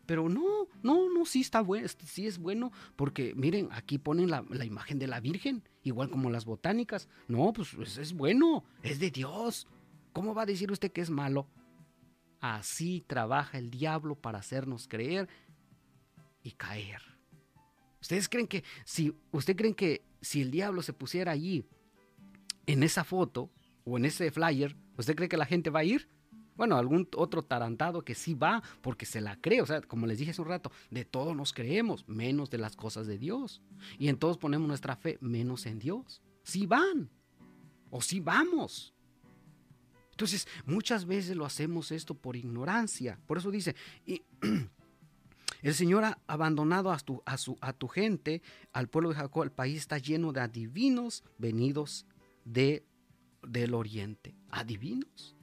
Pero 0.04 0.28
no, 0.28 0.66
no, 0.82 1.08
no, 1.08 1.24
sí 1.24 1.42
está 1.42 1.60
bueno, 1.60 1.86
sí 1.86 2.26
es 2.26 2.38
bueno, 2.38 2.72
porque 2.96 3.34
miren, 3.36 3.68
aquí 3.70 3.98
ponen 3.98 4.30
la, 4.30 4.42
imagen 4.64 4.98
de 4.98 5.06
la 5.06 5.20
Virgen, 5.20 5.62
igual 5.84 6.10
como 6.10 6.28
las 6.28 6.44
botánicas. 6.44 7.08
No, 7.28 7.52
pues 7.52 7.98
es 7.98 8.14
bueno, 8.14 8.64
es 8.82 8.98
de 8.98 9.12
Dios. 9.12 9.68
¿Cómo 10.12 10.34
va 10.34 10.42
a 10.42 10.46
decir 10.46 10.72
usted 10.72 10.90
que 10.90 11.02
es 11.02 11.10
malo? 11.10 11.46
Así 12.40 13.04
trabaja 13.06 13.58
el 13.58 13.70
diablo 13.70 14.16
para 14.16 14.40
hacernos 14.40 14.88
creer 14.88 15.28
y 16.42 16.50
caer. 16.50 17.02
¿Ustedes 18.00 18.28
creen 18.28 18.48
que 18.48 18.64
si 18.84 19.14
usted 19.30 19.54
creen 19.54 19.74
que 19.74 20.02
si 20.20 20.42
el 20.42 20.50
diablo 20.50 20.82
se 20.82 20.92
pusiera 20.92 21.30
allí 21.30 21.64
en 22.66 22.82
esa 22.82 23.04
foto 23.04 23.50
o 23.88 23.96
en 23.96 24.04
ese 24.04 24.30
flyer, 24.30 24.76
usted 24.96 25.16
cree 25.16 25.28
que 25.28 25.36
la 25.36 25.46
gente 25.46 25.70
va 25.70 25.80
a 25.80 25.84
ir? 25.84 26.08
Bueno, 26.56 26.76
algún 26.76 27.08
otro 27.14 27.42
tarantado 27.42 28.02
que 28.04 28.14
sí 28.14 28.34
va 28.34 28.62
porque 28.82 29.06
se 29.06 29.20
la 29.20 29.40
cree. 29.40 29.62
O 29.62 29.66
sea, 29.66 29.80
como 29.80 30.06
les 30.06 30.18
dije 30.18 30.32
hace 30.32 30.42
un 30.42 30.48
rato, 30.48 30.72
de 30.90 31.04
todo 31.04 31.34
nos 31.34 31.52
creemos, 31.52 32.06
menos 32.08 32.50
de 32.50 32.58
las 32.58 32.74
cosas 32.74 33.06
de 33.06 33.16
Dios. 33.16 33.62
Y 33.96 34.08
en 34.08 34.18
todos 34.18 34.38
ponemos 34.38 34.66
nuestra 34.66 34.96
fe, 34.96 35.18
menos 35.20 35.66
en 35.66 35.78
Dios. 35.78 36.20
Sí 36.42 36.66
van. 36.66 37.08
O 37.90 38.02
sí 38.02 38.18
vamos. 38.18 38.92
Entonces, 40.10 40.48
muchas 40.66 41.06
veces 41.06 41.36
lo 41.36 41.46
hacemos 41.46 41.92
esto 41.92 42.14
por 42.14 42.34
ignorancia. 42.34 43.20
Por 43.24 43.38
eso 43.38 43.52
dice, 43.52 43.76
y, 44.04 44.22
el 45.62 45.74
Señor 45.74 46.04
ha 46.04 46.18
abandonado 46.26 46.90
a 46.90 46.98
tu, 46.98 47.22
a, 47.24 47.38
su, 47.38 47.56
a 47.60 47.72
tu 47.72 47.86
gente, 47.86 48.42
al 48.72 48.88
pueblo 48.88 49.10
de 49.10 49.14
Jacob, 49.14 49.44
el 49.44 49.52
país 49.52 49.78
está 49.78 49.98
lleno 49.98 50.32
de 50.32 50.40
adivinos 50.40 51.22
venidos 51.38 52.04
de, 52.44 52.84
del 53.42 53.74
oriente. 53.74 54.34
Adivinos 54.50 55.38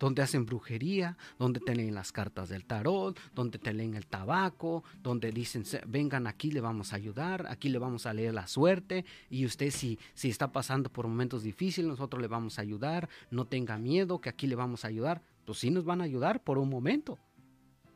donde 0.00 0.22
hacen 0.22 0.46
brujería, 0.46 1.16
donde 1.38 1.60
te 1.60 1.76
leen 1.76 1.94
las 1.94 2.10
cartas 2.10 2.48
del 2.48 2.64
tarot, 2.64 3.16
donde 3.34 3.58
te 3.58 3.72
leen 3.72 3.94
el 3.94 4.06
tabaco, 4.06 4.82
donde 5.02 5.30
dicen, 5.30 5.62
vengan 5.86 6.26
aquí, 6.26 6.50
le 6.50 6.62
vamos 6.62 6.92
a 6.92 6.96
ayudar, 6.96 7.46
aquí 7.48 7.68
le 7.68 7.78
vamos 7.78 8.06
a 8.06 8.14
leer 8.14 8.32
la 8.32 8.46
suerte, 8.46 9.04
y 9.28 9.44
usted 9.44 9.70
si, 9.70 9.98
si 10.14 10.30
está 10.30 10.50
pasando 10.50 10.90
por 10.90 11.06
momentos 11.06 11.42
difíciles, 11.42 11.88
nosotros 11.88 12.20
le 12.20 12.28
vamos 12.28 12.58
a 12.58 12.62
ayudar, 12.62 13.10
no 13.30 13.44
tenga 13.44 13.76
miedo, 13.76 14.22
que 14.22 14.30
aquí 14.30 14.46
le 14.46 14.56
vamos 14.56 14.84
a 14.84 14.88
ayudar. 14.88 15.22
Pues 15.44 15.58
sí 15.58 15.70
nos 15.70 15.84
van 15.84 16.00
a 16.00 16.04
ayudar 16.04 16.42
por 16.42 16.56
un 16.56 16.70
momento, 16.70 17.18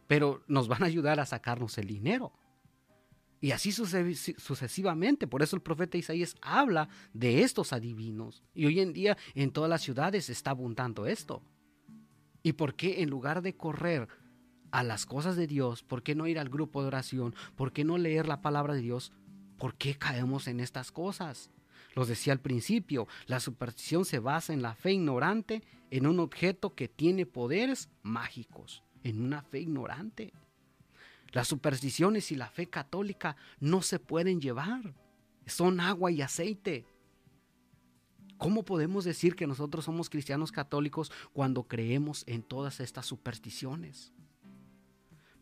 pero 0.07 0.43
nos 0.47 0.69
van 0.69 0.83
a 0.83 0.87
ayudar 0.87 1.21
a 1.21 1.27
sacarnos 1.27 1.79
el 1.79 1.87
dinero. 1.87 2.33
Y 3.45 3.53
así 3.53 3.73
sucesivamente. 3.73 5.27
Por 5.27 5.43
eso 5.43 5.55
el 5.55 5.61
profeta 5.61 5.99
Isaías 5.99 6.35
habla 6.41 6.89
de 7.13 7.43
estos 7.43 7.75
adivinos. 7.75 8.43
Y 8.55 8.65
hoy 8.65 8.81
en 8.81 8.95
día 8.95 9.19
en 9.35 9.51
todas 9.51 9.69
las 9.69 9.83
ciudades 9.83 10.31
está 10.31 10.53
abundando 10.53 11.05
esto. 11.05 11.43
¿Y 12.43 12.55
por 12.55 12.75
qué 12.75 13.03
en 13.03 13.11
lugar 13.11 13.43
de 13.43 13.55
correr 13.55 14.09
a 14.71 14.83
las 14.83 15.05
cosas 15.05 15.37
de 15.37 15.47
Dios, 15.47 15.83
por 15.83 16.03
qué 16.03 16.15
no 16.15 16.27
ir 16.27 16.39
al 16.39 16.49
grupo 16.49 16.81
de 16.81 16.87
oración, 16.87 17.35
por 17.55 17.75
qué 17.75 17.85
no 17.85 17.99
leer 17.99 18.27
la 18.27 18.41
palabra 18.41 18.73
de 18.73 18.81
Dios, 18.81 19.13
por 19.59 19.75
qué 19.75 19.95
caemos 19.95 20.49
en 20.49 20.59
estas 20.59 20.91
cosas? 20.91 21.51
Los 21.95 22.09
decía 22.09 22.33
al 22.33 22.41
principio, 22.41 23.09
la 23.27 23.41
superstición 23.41 24.07
se 24.07 24.21
basa 24.21 24.55
en 24.55 24.63
la 24.63 24.75
fe 24.75 24.93
ignorante 24.93 25.63
en 25.91 26.07
un 26.07 26.19
objeto 26.19 26.75
que 26.75 26.89
tiene 26.89 27.27
poderes 27.27 27.91
mágicos, 28.03 28.83
en 29.03 29.21
una 29.21 29.43
fe 29.43 29.61
ignorante. 29.61 30.33
Las 31.35 31.49
supersticiones 31.49 32.31
y 32.31 32.37
la 32.37 32.49
fe 32.49 32.69
católica 32.69 33.35
no 33.59 33.83
se 33.83 33.99
pueden 33.99 34.41
llevar, 34.41 34.95
son 35.47 35.81
agua 35.81 36.13
y 36.13 36.23
aceite. 36.23 36.87
¿Cómo 38.39 38.65
podemos 38.65 39.05
decir 39.05 39.35
que 39.35 39.49
nosotros 39.49 39.85
somos 39.85 40.09
cristianos 40.09 40.53
católicos 40.53 41.11
cuando 41.33 41.65
creemos 41.65 42.23
en 42.29 42.45
todas 42.45 42.79
estas 42.79 43.07
supersticiones? 43.07 44.13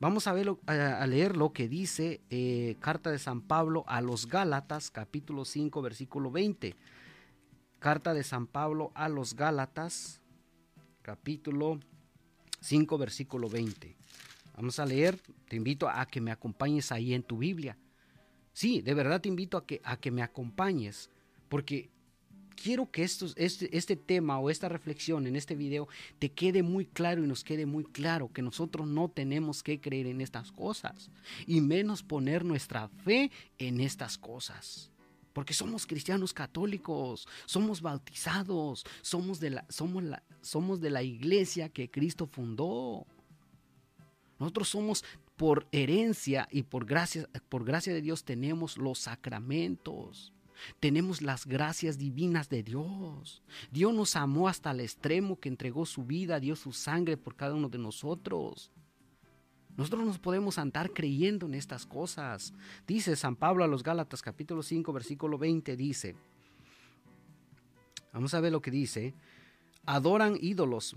Vamos 0.01 0.27
a, 0.27 0.31
a 0.31 1.07
leer 1.07 1.37
lo 1.37 1.53
que 1.53 1.69
dice 1.69 2.23
eh, 2.31 2.77
Carta 2.81 3.11
de 3.11 3.19
San 3.19 3.43
Pablo 3.43 3.85
a 3.87 4.01
los 4.01 4.27
Gálatas, 4.29 4.91
capítulo 4.91 5.45
5, 5.45 5.83
versículo 5.83 6.31
20. 6.31 6.75
Carta 7.81 8.15
de 8.15 8.25
San 8.25 8.47
Pablo 8.47 8.93
a 8.95 9.11
los 9.11 9.37
Gálatas, 9.37 10.23
capítulo 11.03 11.81
5, 12.63 12.97
versículo 12.97 13.51
20. 13.51 14.02
Vamos 14.63 14.79
a 14.79 14.87
leer, 14.87 15.21
te 15.49 15.57
invito 15.57 15.89
a 15.89 16.07
que 16.07 16.21
me 16.21 16.31
acompañes 16.31 16.93
ahí 16.93 17.15
en 17.15 17.25
tu 17.25 17.39
Biblia. 17.39 17.77
Sí, 18.53 18.81
de 18.81 18.95
verdad 18.95 19.21
te 19.21 19.29
invito 19.29 19.57
a 19.57 19.67
que, 19.67 19.81
a 19.83 19.97
que 19.97 20.13
me 20.13 20.23
acompañes, 20.23 21.11
porque 21.49 21.91
quiero 22.55 22.89
que 22.89 23.03
estos, 23.03 23.35
este, 23.37 23.77
este 23.77 23.97
tema 23.97 24.39
o 24.39 24.51
esta 24.51 24.69
reflexión 24.69 25.27
en 25.27 25.35
este 25.35 25.57
video 25.57 25.89
te 26.21 26.31
quede 26.31 26.63
muy 26.63 26.87
claro 26.87 27.25
y 27.25 27.27
nos 27.27 27.43
quede 27.43 27.67
muy 27.67 27.83
claro 27.83 28.33
que 28.33 28.41
nosotros 28.41 28.87
no 28.87 29.09
tenemos 29.09 29.65
que 29.65 29.81
creer 29.81 30.07
en 30.07 30.21
estas 30.21 30.53
cosas 30.53 31.11
y 31.45 31.61
menos 31.61 32.05
poner 32.05 32.45
nuestra 32.45 32.87
fe 32.87 33.33
en 33.59 33.81
estas 33.81 34.17
cosas. 34.17 34.93
Porque 35.33 35.55
somos 35.55 35.89
cristianos 35.89 36.33
católicos, 36.33 37.27
somos 37.47 37.81
bautizados, 37.83 38.85
somos 39.01 39.41
de 39.41 39.51
la, 39.51 39.67
somos 39.69 40.05
la, 40.05 40.23
somos 40.41 40.81
de 40.81 40.91
la 40.91 41.03
iglesia 41.03 41.69
que 41.69 41.91
Cristo 41.91 42.29
fundó. 42.29 43.09
Nosotros 44.43 44.71
somos 44.71 45.05
por 45.37 45.69
herencia 45.71 46.49
y 46.51 46.65
por 46.65 46.85
gracia, 46.85 47.29
por 47.49 47.65
gracia 47.65 47.95
de 47.95 48.03
Dios 48.03 48.25
tenemos 48.25 48.77
los 48.77 48.99
sacramentos. 48.99 50.33
Tenemos 50.81 51.23
las 51.23 51.47
gracias 51.47 51.97
divinas 51.97 52.49
de 52.49 52.65
Dios. 52.65 53.41
Dios 53.71 53.95
nos 53.95 54.17
amó 54.17 54.49
hasta 54.49 54.73
el 54.73 54.81
extremo 54.81 55.39
que 55.39 55.49
entregó 55.49 55.87
su 55.87 56.05
vida, 56.05 56.41
dio 56.41 56.57
su 56.57 56.73
sangre 56.73 57.17
por 57.17 57.37
cada 57.37 57.55
uno 57.55 57.69
de 57.69 57.79
nosotros. 57.79 58.73
Nosotros 59.77 60.05
nos 60.05 60.19
podemos 60.19 60.59
andar 60.59 60.93
creyendo 60.93 61.47
en 61.47 61.55
estas 61.55 61.87
cosas. 61.87 62.53
Dice 62.85 63.15
San 63.15 63.37
Pablo 63.37 63.63
a 63.63 63.69
los 63.69 63.85
Gálatas 63.85 64.23
capítulo 64.23 64.65
5 64.65 64.93
versículo 64.93 65.39
20, 65.39 65.77
dice, 65.77 66.17
vamos 68.13 68.35
a 68.35 68.41
ver 68.41 68.51
lo 68.51 68.61
que 68.61 68.73
dice, 68.73 69.15
adoran 69.87 70.37
ídolos, 70.41 70.97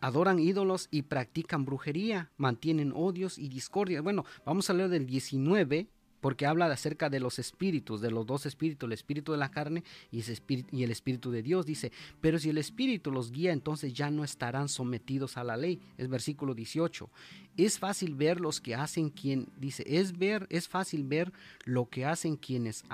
adoran 0.00 0.38
ídolos 0.38 0.88
y 0.90 1.02
practican 1.02 1.64
brujería, 1.64 2.30
mantienen 2.36 2.92
odios 2.94 3.38
y 3.38 3.48
discordia. 3.48 4.02
Bueno, 4.02 4.24
vamos 4.44 4.70
a 4.70 4.74
leer 4.74 4.88
del 4.88 5.06
19 5.06 5.88
porque 6.20 6.46
habla 6.46 6.66
acerca 6.66 7.08
de 7.08 7.20
los 7.20 7.38
espíritus, 7.38 8.00
de 8.00 8.10
los 8.10 8.26
dos 8.26 8.46
espíritus, 8.46 8.86
el 8.86 8.92
espíritu 8.92 9.32
de 9.32 9.38
la 9.38 9.50
carne 9.50 9.84
y, 10.10 10.20
el 10.20 10.90
espíritu 10.90 11.30
de 11.30 11.42
Dios. 11.42 11.66
Dice, 11.66 11.92
pero 12.20 12.38
si 12.38 12.50
el 12.50 12.58
espíritu 12.58 13.10
los 13.10 13.32
guía, 13.32 13.52
entonces 13.52 13.92
ya 13.94 14.10
no 14.10 14.22
estarán 14.22 14.68
sometidos 14.68 15.36
a 15.36 15.44
la 15.44 15.56
ley. 15.56 15.80
Es 15.96 16.08
versículo 16.08 16.54
18. 16.54 17.08
Es 17.56 17.78
fácil 17.78 18.14
ver 18.14 18.40
los 18.40 18.60
que 18.60 18.74
hacen 18.74 19.10
quien, 19.10 19.48
dice, 19.56 19.84
es 19.86 20.16
ver, 20.18 20.46
es 20.50 20.68
fácil 20.68 21.04
ver 21.04 21.32
lo 21.64 21.88
que 21.88 22.04
hacen 22.04 22.36
quienes 22.36 22.84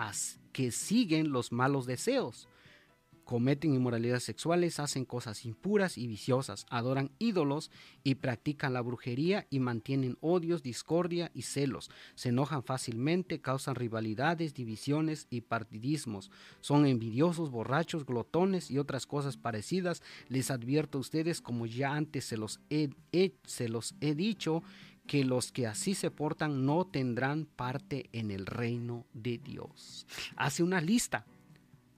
que 0.52 0.70
siguen 0.70 1.30
los 1.32 1.52
malos 1.52 1.86
deseos 1.86 2.48
cometen 3.26 3.74
inmoralidades 3.74 4.22
sexuales, 4.22 4.78
hacen 4.78 5.04
cosas 5.04 5.44
impuras 5.44 5.98
y 5.98 6.06
viciosas, 6.06 6.64
adoran 6.70 7.10
ídolos 7.18 7.72
y 8.04 8.14
practican 8.14 8.72
la 8.72 8.80
brujería 8.80 9.48
y 9.50 9.58
mantienen 9.58 10.16
odios, 10.20 10.62
discordia 10.62 11.32
y 11.34 11.42
celos. 11.42 11.90
Se 12.14 12.28
enojan 12.28 12.62
fácilmente, 12.62 13.40
causan 13.40 13.74
rivalidades, 13.74 14.54
divisiones 14.54 15.26
y 15.28 15.40
partidismos. 15.40 16.30
Son 16.60 16.86
envidiosos, 16.86 17.50
borrachos, 17.50 18.06
glotones 18.06 18.70
y 18.70 18.78
otras 18.78 19.08
cosas 19.08 19.36
parecidas. 19.36 20.02
Les 20.28 20.52
advierto 20.52 20.98
a 20.98 21.00
ustedes, 21.00 21.40
como 21.40 21.66
ya 21.66 21.94
antes 21.94 22.26
se 22.26 22.36
los 22.36 22.60
he, 22.70 22.90
se 23.44 23.68
los 23.68 23.96
he 24.00 24.14
dicho, 24.14 24.62
que 25.08 25.24
los 25.24 25.50
que 25.50 25.66
así 25.66 25.94
se 25.94 26.12
portan 26.12 26.64
no 26.64 26.84
tendrán 26.86 27.46
parte 27.46 28.08
en 28.12 28.30
el 28.30 28.46
reino 28.46 29.04
de 29.14 29.38
Dios. 29.38 30.06
Hace 30.36 30.62
una 30.62 30.80
lista 30.80 31.26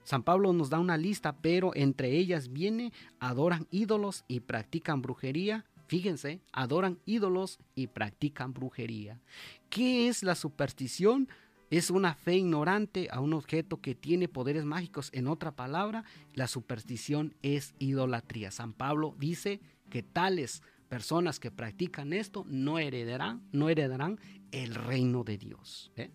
San 0.09 0.23
Pablo 0.23 0.53
nos 0.53 0.71
da 0.71 0.79
una 0.79 0.97
lista, 0.97 1.37
pero 1.39 1.71
entre 1.75 2.17
ellas 2.17 2.51
viene, 2.51 2.91
adoran 3.19 3.67
ídolos 3.69 4.25
y 4.27 4.39
practican 4.39 5.03
brujería. 5.03 5.65
Fíjense, 5.85 6.41
adoran 6.51 6.97
ídolos 7.05 7.59
y 7.75 7.85
practican 7.85 8.51
brujería. 8.51 9.21
¿Qué 9.69 10.07
es 10.07 10.23
la 10.23 10.33
superstición? 10.33 11.29
Es 11.69 11.91
una 11.91 12.15
fe 12.15 12.37
ignorante 12.37 13.07
a 13.11 13.19
un 13.19 13.33
objeto 13.33 13.81
que 13.81 13.93
tiene 13.93 14.27
poderes 14.27 14.65
mágicos. 14.65 15.11
En 15.13 15.27
otra 15.27 15.51
palabra, 15.51 16.03
la 16.33 16.47
superstición 16.47 17.35
es 17.43 17.75
idolatría. 17.77 18.49
San 18.49 18.73
Pablo 18.73 19.13
dice 19.19 19.61
que 19.91 20.01
tales 20.01 20.63
personas 20.87 21.39
que 21.39 21.51
practican 21.51 22.13
esto 22.13 22.47
no 22.47 22.79
heredarán, 22.79 23.47
no 23.51 23.69
heredarán 23.69 24.19
el 24.51 24.73
reino 24.73 25.23
de 25.23 25.37
Dios. 25.37 25.91
¿eh? 25.97 26.09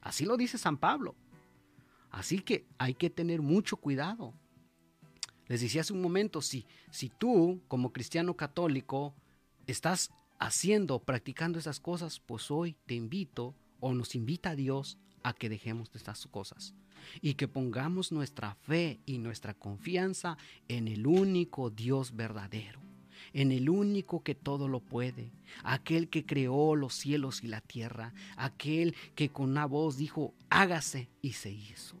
Así 0.00 0.24
lo 0.24 0.36
dice 0.36 0.56
San 0.56 0.76
Pablo. 0.76 1.16
Así 2.10 2.40
que 2.40 2.66
hay 2.78 2.94
que 2.94 3.10
tener 3.10 3.42
mucho 3.42 3.76
cuidado. 3.76 4.34
Les 5.46 5.60
decía 5.60 5.80
hace 5.80 5.92
un 5.92 6.02
momento, 6.02 6.42
si, 6.42 6.66
si 6.90 7.08
tú 7.08 7.60
como 7.68 7.92
cristiano 7.92 8.36
católico 8.36 9.14
estás 9.66 10.10
haciendo, 10.38 11.00
practicando 11.00 11.58
esas 11.58 11.80
cosas, 11.80 12.20
pues 12.20 12.50
hoy 12.50 12.76
te 12.86 12.94
invito 12.94 13.54
o 13.80 13.94
nos 13.94 14.14
invita 14.14 14.54
Dios 14.54 14.98
a 15.22 15.32
que 15.32 15.48
dejemos 15.48 15.90
de 15.92 15.98
estas 15.98 16.26
cosas 16.26 16.74
y 17.20 17.34
que 17.34 17.48
pongamos 17.48 18.12
nuestra 18.12 18.54
fe 18.54 19.00
y 19.06 19.18
nuestra 19.18 19.54
confianza 19.54 20.36
en 20.68 20.88
el 20.88 21.06
único 21.06 21.70
Dios 21.70 22.14
verdadero, 22.14 22.80
en 23.32 23.52
el 23.52 23.68
único 23.68 24.22
que 24.22 24.34
todo 24.34 24.68
lo 24.68 24.80
puede, 24.80 25.32
aquel 25.62 26.08
que 26.08 26.24
creó 26.24 26.76
los 26.76 26.94
cielos 26.94 27.42
y 27.42 27.48
la 27.48 27.60
tierra, 27.60 28.14
aquel 28.36 28.94
que 29.14 29.30
con 29.30 29.50
una 29.50 29.66
voz 29.66 29.96
dijo, 29.96 30.34
hágase 30.48 31.08
y 31.22 31.32
se 31.32 31.50
hizo, 31.50 31.96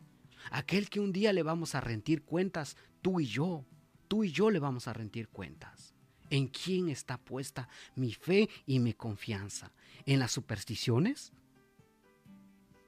aquel 0.50 0.88
que 0.88 1.00
un 1.00 1.12
día 1.12 1.32
le 1.32 1.42
vamos 1.42 1.74
a 1.74 1.80
rendir 1.80 2.22
cuentas, 2.22 2.76
tú 3.02 3.20
y 3.20 3.26
yo, 3.26 3.64
tú 4.08 4.24
y 4.24 4.32
yo 4.32 4.50
le 4.50 4.58
vamos 4.58 4.88
a 4.88 4.92
rendir 4.92 5.28
cuentas. 5.28 5.94
¿En 6.28 6.46
quién 6.46 6.88
está 6.88 7.18
puesta 7.18 7.68
mi 7.96 8.12
fe 8.12 8.48
y 8.66 8.78
mi 8.78 8.92
confianza? 8.92 9.72
¿En 10.06 10.18
las 10.18 10.32
supersticiones? 10.32 11.32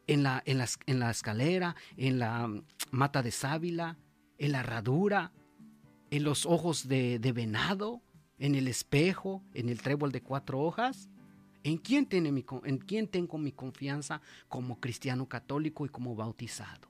en 0.06 0.22
la, 0.22 0.42
en, 0.46 0.62
en 0.86 0.98
la 0.98 1.10
escalera, 1.10 1.76
en 1.96 2.18
la 2.18 2.46
mm, 2.46 2.64
mata 2.90 3.22
de 3.22 3.30
sábila, 3.30 3.96
en 4.38 4.52
la 4.52 4.60
herradura, 4.60 5.32
en 6.10 6.24
los 6.24 6.46
ojos 6.46 6.88
de, 6.88 7.18
venado, 7.34 8.02
en 8.38 8.54
el 8.54 8.68
espejo, 8.68 9.42
en 9.54 9.68
el 9.68 9.80
trébol 9.80 10.12
de 10.12 10.22
cuatro 10.22 10.60
hojas. 10.60 11.08
¿En 11.64 11.78
quién, 11.78 12.06
tiene 12.06 12.32
mi, 12.32 12.44
¿En 12.64 12.78
quién 12.78 13.06
tengo 13.06 13.38
mi 13.38 13.52
confianza 13.52 14.20
como 14.48 14.80
cristiano 14.80 15.28
católico 15.28 15.86
y 15.86 15.88
como 15.88 16.16
bautizado? 16.16 16.88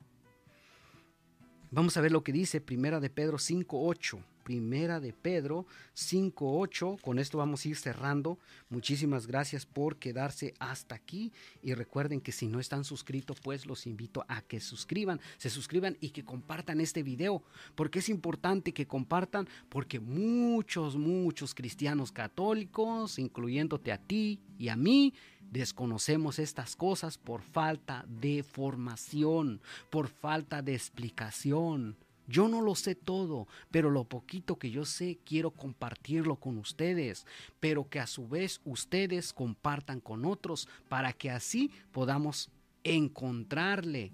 Vamos 1.73 1.97
a 1.97 2.01
ver 2.01 2.11
lo 2.11 2.23
que 2.23 2.31
dice 2.31 2.61
Primera 2.61 2.99
de 2.99 3.09
Pedro 3.09 3.39
5.8. 3.39 4.23
Primera 4.43 4.99
de 4.99 5.11
Pedro 5.11 5.65
5.8. 5.95 7.01
Con 7.01 7.17
esto 7.17 7.39
vamos 7.39 7.65
a 7.65 7.69
ir 7.69 7.77
cerrando. 7.77 8.37
Muchísimas 8.69 9.25
gracias 9.25 9.65
por 9.65 9.97
quedarse 9.97 10.53
hasta 10.59 10.93
aquí. 10.93 11.31
Y 11.63 11.73
recuerden 11.73 12.21
que 12.21 12.31
si 12.31 12.45
no 12.45 12.59
están 12.59 12.83
suscritos, 12.83 13.39
pues 13.39 13.65
los 13.65 13.87
invito 13.87 14.23
a 14.27 14.43
que 14.43 14.59
suscriban, 14.59 15.19
se 15.37 15.49
suscriban 15.49 15.97
y 15.99 16.11
que 16.11 16.23
compartan 16.23 16.79
este 16.79 17.01
video. 17.01 17.41
Porque 17.73 17.99
es 17.99 18.09
importante 18.09 18.71
que 18.71 18.85
compartan, 18.85 19.49
porque 19.69 19.99
muchos, 19.99 20.95
muchos 20.95 21.55
cristianos 21.55 22.11
católicos, 22.11 23.17
incluyéndote 23.17 23.91
a 23.91 23.97
ti 23.97 24.39
y 24.59 24.67
a 24.67 24.75
mí, 24.75 25.15
desconocemos 25.53 26.39
estas 26.39 26.75
cosas 26.75 27.17
por 27.17 27.41
falta 27.41 28.05
de 28.07 28.43
formación, 28.43 29.61
por 29.91 30.07
falta 30.07 30.63
de 30.63 30.73
explicación. 30.73 31.95
Yo 32.27 32.47
no 32.47 32.61
lo 32.61 32.73
sé 32.73 32.95
todo, 32.95 33.47
pero 33.69 33.91
lo 33.91 34.05
poquito 34.05 34.57
que 34.57 34.71
yo 34.71 34.85
sé 34.85 35.19
quiero 35.23 35.51
compartirlo 35.51 36.37
con 36.37 36.57
ustedes, 36.57 37.27
pero 37.59 37.87
que 37.87 37.99
a 37.99 38.07
su 38.07 38.27
vez 38.27 38.61
ustedes 38.65 39.31
compartan 39.31 39.99
con 39.99 40.25
otros 40.25 40.67
para 40.89 41.13
que 41.13 41.29
así 41.29 41.69
podamos 41.91 42.49
encontrarle 42.83 44.11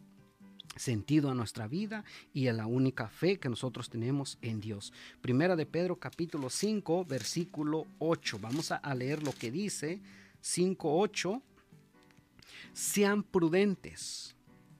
sentido 0.75 1.29
a 1.29 1.35
nuestra 1.35 1.67
vida 1.67 2.03
y 2.33 2.47
a 2.47 2.53
la 2.53 2.65
única 2.65 3.07
fe 3.07 3.37
que 3.37 3.49
nosotros 3.49 3.89
tenemos 3.89 4.37
en 4.41 4.59
Dios. 4.59 4.91
Primera 5.21 5.55
de 5.55 5.65
Pedro 5.65 5.97
capítulo 5.97 6.49
5 6.49 7.05
versículo 7.05 7.85
8. 7.99 8.39
Vamos 8.41 8.71
a 8.71 8.95
leer 8.95 9.23
lo 9.23 9.31
que 9.33 9.51
dice 9.51 10.01
5.8. 10.41 11.41
Sean 12.73 13.23
prudentes 13.23 14.35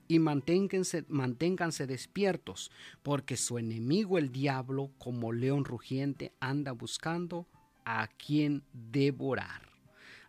y 0.08 0.18
manténganse, 0.18 1.04
manténganse 1.08 1.86
despiertos, 1.86 2.70
porque 3.02 3.36
su 3.36 3.58
enemigo 3.58 4.18
el 4.18 4.32
diablo, 4.32 4.90
como 4.98 5.32
león 5.32 5.64
rugiente, 5.64 6.32
anda 6.40 6.72
buscando 6.72 7.46
a 7.84 8.08
quien 8.08 8.64
devorar. 8.72 9.69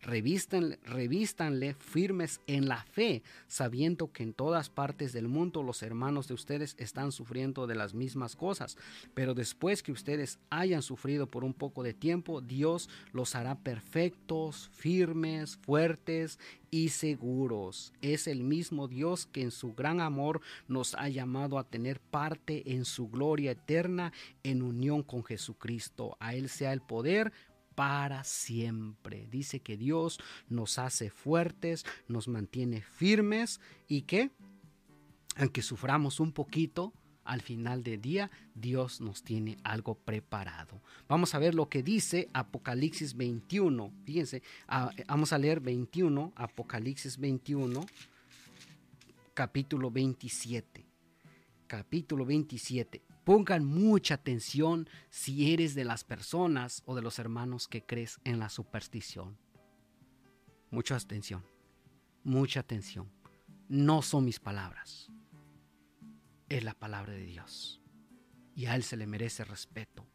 Revístanle, 0.02 1.76
firmes 1.76 2.42
en 2.48 2.68
la 2.68 2.84
fe, 2.84 3.22
sabiendo 3.48 4.12
que 4.12 4.24
en 4.24 4.34
todas 4.34 4.70
partes 4.70 5.14
del 5.14 5.28
mundo 5.28 5.62
los 5.62 5.84
hermanos 5.84 6.28
de 6.28 6.34
ustedes 6.34 6.76
están 6.80 7.12
sufriendo 7.12 7.68
de 7.68 7.76
las 7.76 7.94
mismas 7.94 8.36
cosas. 8.36 8.78
Pero 9.14 9.36
después 9.36 9.84
que 9.84 9.92
ustedes 9.92 10.40
hayan 10.50 10.82
sufrido 10.82 11.28
por 11.28 11.44
un 11.44 11.54
poco 11.54 11.84
de 11.84 11.94
tiempo, 11.94 12.42
Dios 12.42 12.90
los 13.14 13.36
hará 13.36 13.60
perfectos, 13.60 14.72
firmes, 14.74 15.58
fuertes 15.58 16.40
y 16.72 16.90
seguros. 16.90 17.94
Es 18.02 18.28
el 18.28 18.44
mismo 18.44 18.88
Dios 18.88 19.28
que 19.28 19.44
en 19.44 19.52
su 19.52 19.74
gran 19.74 20.00
amor 20.00 20.42
nos 20.68 20.96
ha 20.96 21.10
llamado 21.10 21.60
a 21.60 21.66
tener 21.66 22.00
parte 22.00 22.74
en 22.74 22.86
su 22.86 23.10
gloria 23.10 23.52
eterna 23.52 24.14
en 24.44 24.64
unión 24.64 25.04
con 25.04 25.24
Jesucristo. 25.24 26.18
A 26.20 26.34
Él 26.34 26.50
sea 26.50 26.74
el 26.74 26.82
poder 26.82 27.34
para 27.82 28.24
siempre. 28.24 29.28
Dice 29.32 29.60
que 29.60 29.76
Dios 29.76 30.20
nos 30.50 30.78
hace 30.78 31.10
fuertes, 31.10 31.84
nos 32.08 32.28
mantiene 32.28 32.84
firmes 32.84 33.60
y 33.88 34.04
que, 34.04 34.30
aunque 35.36 35.64
suframos 35.64 36.20
un 36.20 36.32
poquito, 36.32 36.94
al 37.24 37.42
final 37.42 37.82
del 37.82 38.00
día 38.00 38.30
Dios 38.54 39.02
nos 39.02 39.24
tiene 39.24 39.58
algo 39.64 39.96
preparado. 39.96 40.80
Vamos 41.08 41.34
a 41.34 41.40
ver 41.40 41.56
lo 41.56 41.70
que 41.70 41.82
dice 41.82 42.30
Apocalipsis 42.34 43.18
21. 43.18 43.92
Fíjense, 44.04 44.44
ah, 44.68 44.92
vamos 45.08 45.34
a 45.34 45.40
leer 45.40 45.60
21, 45.60 46.34
Apocalipsis 46.36 47.18
21, 47.18 47.84
capítulo 49.34 49.90
27. 49.90 50.86
Capítulo 51.66 52.28
27. 52.28 53.02
Pongan 53.32 53.64
mucha 53.64 54.16
atención 54.16 54.90
si 55.10 55.54
eres 55.54 55.74
de 55.74 55.86
las 55.86 56.04
personas 56.04 56.84
o 56.86 56.96
de 56.96 57.02
los 57.02 57.18
hermanos 57.18 57.70
que 57.70 57.82
crees 57.82 58.20
en 58.26 58.40
la 58.40 58.50
superstición. 58.50 59.38
Mucha 60.70 60.98
atención, 60.98 61.42
mucha 62.26 62.60
atención. 62.60 63.10
No 63.70 64.02
son 64.02 64.26
mis 64.26 64.42
palabras, 64.42 65.10
es 66.50 66.66
la 66.66 66.74
palabra 66.74 67.14
de 67.14 67.24
Dios. 67.24 67.82
Y 68.54 68.66
a 68.66 68.76
Él 68.76 68.84
se 68.84 68.98
le 68.98 69.08
merece 69.08 69.46
respeto, 69.46 70.06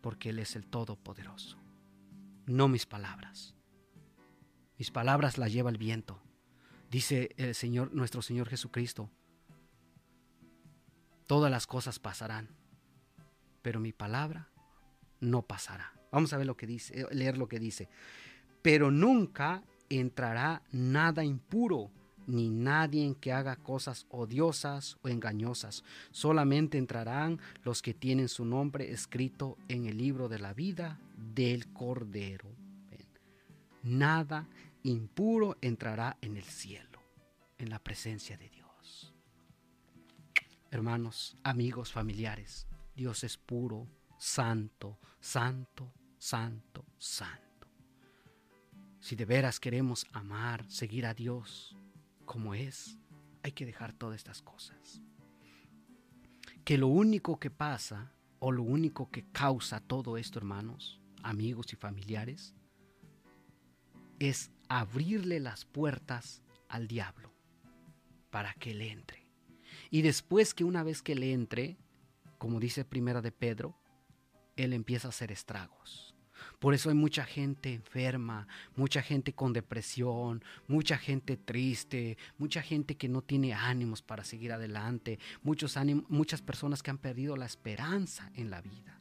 porque 0.00 0.30
Él 0.30 0.40
es 0.40 0.56
el 0.56 0.66
Todopoderoso. 0.66 1.56
No 2.46 2.66
mis 2.66 2.84
palabras. 2.84 3.54
Mis 4.76 4.90
palabras 4.90 5.38
las 5.38 5.52
lleva 5.52 5.70
el 5.70 5.78
viento. 5.78 6.20
Dice 6.90 7.32
el 7.36 7.54
Señor, 7.54 7.94
nuestro 7.94 8.22
Señor 8.22 8.48
Jesucristo, 8.48 9.08
Todas 11.32 11.50
las 11.50 11.66
cosas 11.66 11.98
pasarán, 11.98 12.46
pero 13.62 13.80
mi 13.80 13.94
palabra 13.94 14.50
no 15.18 15.40
pasará. 15.40 15.94
Vamos 16.10 16.34
a 16.34 16.36
ver 16.36 16.46
lo 16.46 16.58
que 16.58 16.66
dice, 16.66 17.00
eh, 17.00 17.06
leer 17.10 17.38
lo 17.38 17.48
que 17.48 17.58
dice. 17.58 17.88
Pero 18.60 18.90
nunca 18.90 19.62
entrará 19.88 20.60
nada 20.72 21.24
impuro, 21.24 21.90
ni 22.26 22.50
nadie 22.50 23.16
que 23.18 23.32
haga 23.32 23.56
cosas 23.56 24.04
odiosas 24.10 24.98
o 25.00 25.08
engañosas. 25.08 25.84
Solamente 26.10 26.76
entrarán 26.76 27.40
los 27.64 27.80
que 27.80 27.94
tienen 27.94 28.28
su 28.28 28.44
nombre 28.44 28.92
escrito 28.92 29.56
en 29.68 29.86
el 29.86 29.96
libro 29.96 30.28
de 30.28 30.38
la 30.38 30.52
vida 30.52 31.00
del 31.16 31.72
Cordero. 31.72 32.50
Nada 33.82 34.46
impuro 34.82 35.56
entrará 35.62 36.18
en 36.20 36.36
el 36.36 36.44
cielo, 36.44 37.00
en 37.56 37.70
la 37.70 37.78
presencia 37.78 38.36
de 38.36 38.50
Dios 38.50 38.61
hermanos, 40.72 41.36
amigos, 41.44 41.92
familiares. 41.92 42.66
Dios 42.96 43.24
es 43.24 43.36
puro, 43.36 43.86
santo, 44.18 44.98
santo, 45.20 45.92
santo, 46.18 46.86
santo. 46.98 47.68
Si 48.98 49.14
de 49.14 49.26
veras 49.26 49.60
queremos 49.60 50.06
amar, 50.12 50.68
seguir 50.70 51.04
a 51.04 51.12
Dios 51.12 51.76
como 52.24 52.54
es, 52.54 52.96
hay 53.42 53.52
que 53.52 53.66
dejar 53.66 53.92
todas 53.92 54.16
estas 54.16 54.40
cosas. 54.40 55.02
Que 56.64 56.78
lo 56.78 56.88
único 56.88 57.38
que 57.38 57.50
pasa 57.50 58.10
o 58.38 58.50
lo 58.50 58.62
único 58.62 59.10
que 59.10 59.30
causa 59.30 59.78
todo 59.78 60.16
esto, 60.16 60.38
hermanos, 60.38 61.00
amigos 61.22 61.72
y 61.74 61.76
familiares, 61.76 62.54
es 64.18 64.50
abrirle 64.68 65.38
las 65.38 65.66
puertas 65.66 66.40
al 66.68 66.88
diablo 66.88 67.30
para 68.30 68.54
que 68.54 68.70
él 68.70 68.80
entre. 68.80 69.21
Y 69.92 70.00
después 70.00 70.54
que 70.54 70.64
una 70.64 70.82
vez 70.82 71.02
que 71.02 71.14
le 71.14 71.34
entre, 71.34 71.76
como 72.38 72.58
dice 72.58 72.82
Primera 72.82 73.20
de 73.20 73.30
Pedro, 73.30 73.76
él 74.56 74.72
empieza 74.72 75.08
a 75.08 75.10
hacer 75.10 75.30
estragos. 75.30 76.14
Por 76.58 76.72
eso 76.72 76.88
hay 76.88 76.94
mucha 76.94 77.26
gente 77.26 77.74
enferma, 77.74 78.48
mucha 78.74 79.02
gente 79.02 79.34
con 79.34 79.52
depresión, 79.52 80.42
mucha 80.66 80.96
gente 80.96 81.36
triste, 81.36 82.16
mucha 82.38 82.62
gente 82.62 82.96
que 82.96 83.10
no 83.10 83.20
tiene 83.20 83.52
ánimos 83.52 84.00
para 84.00 84.24
seguir 84.24 84.52
adelante, 84.52 85.18
muchos 85.42 85.78
muchas 86.08 86.40
personas 86.40 86.82
que 86.82 86.90
han 86.90 86.98
perdido 86.98 87.36
la 87.36 87.44
esperanza 87.44 88.32
en 88.34 88.48
la 88.48 88.62
vida, 88.62 88.98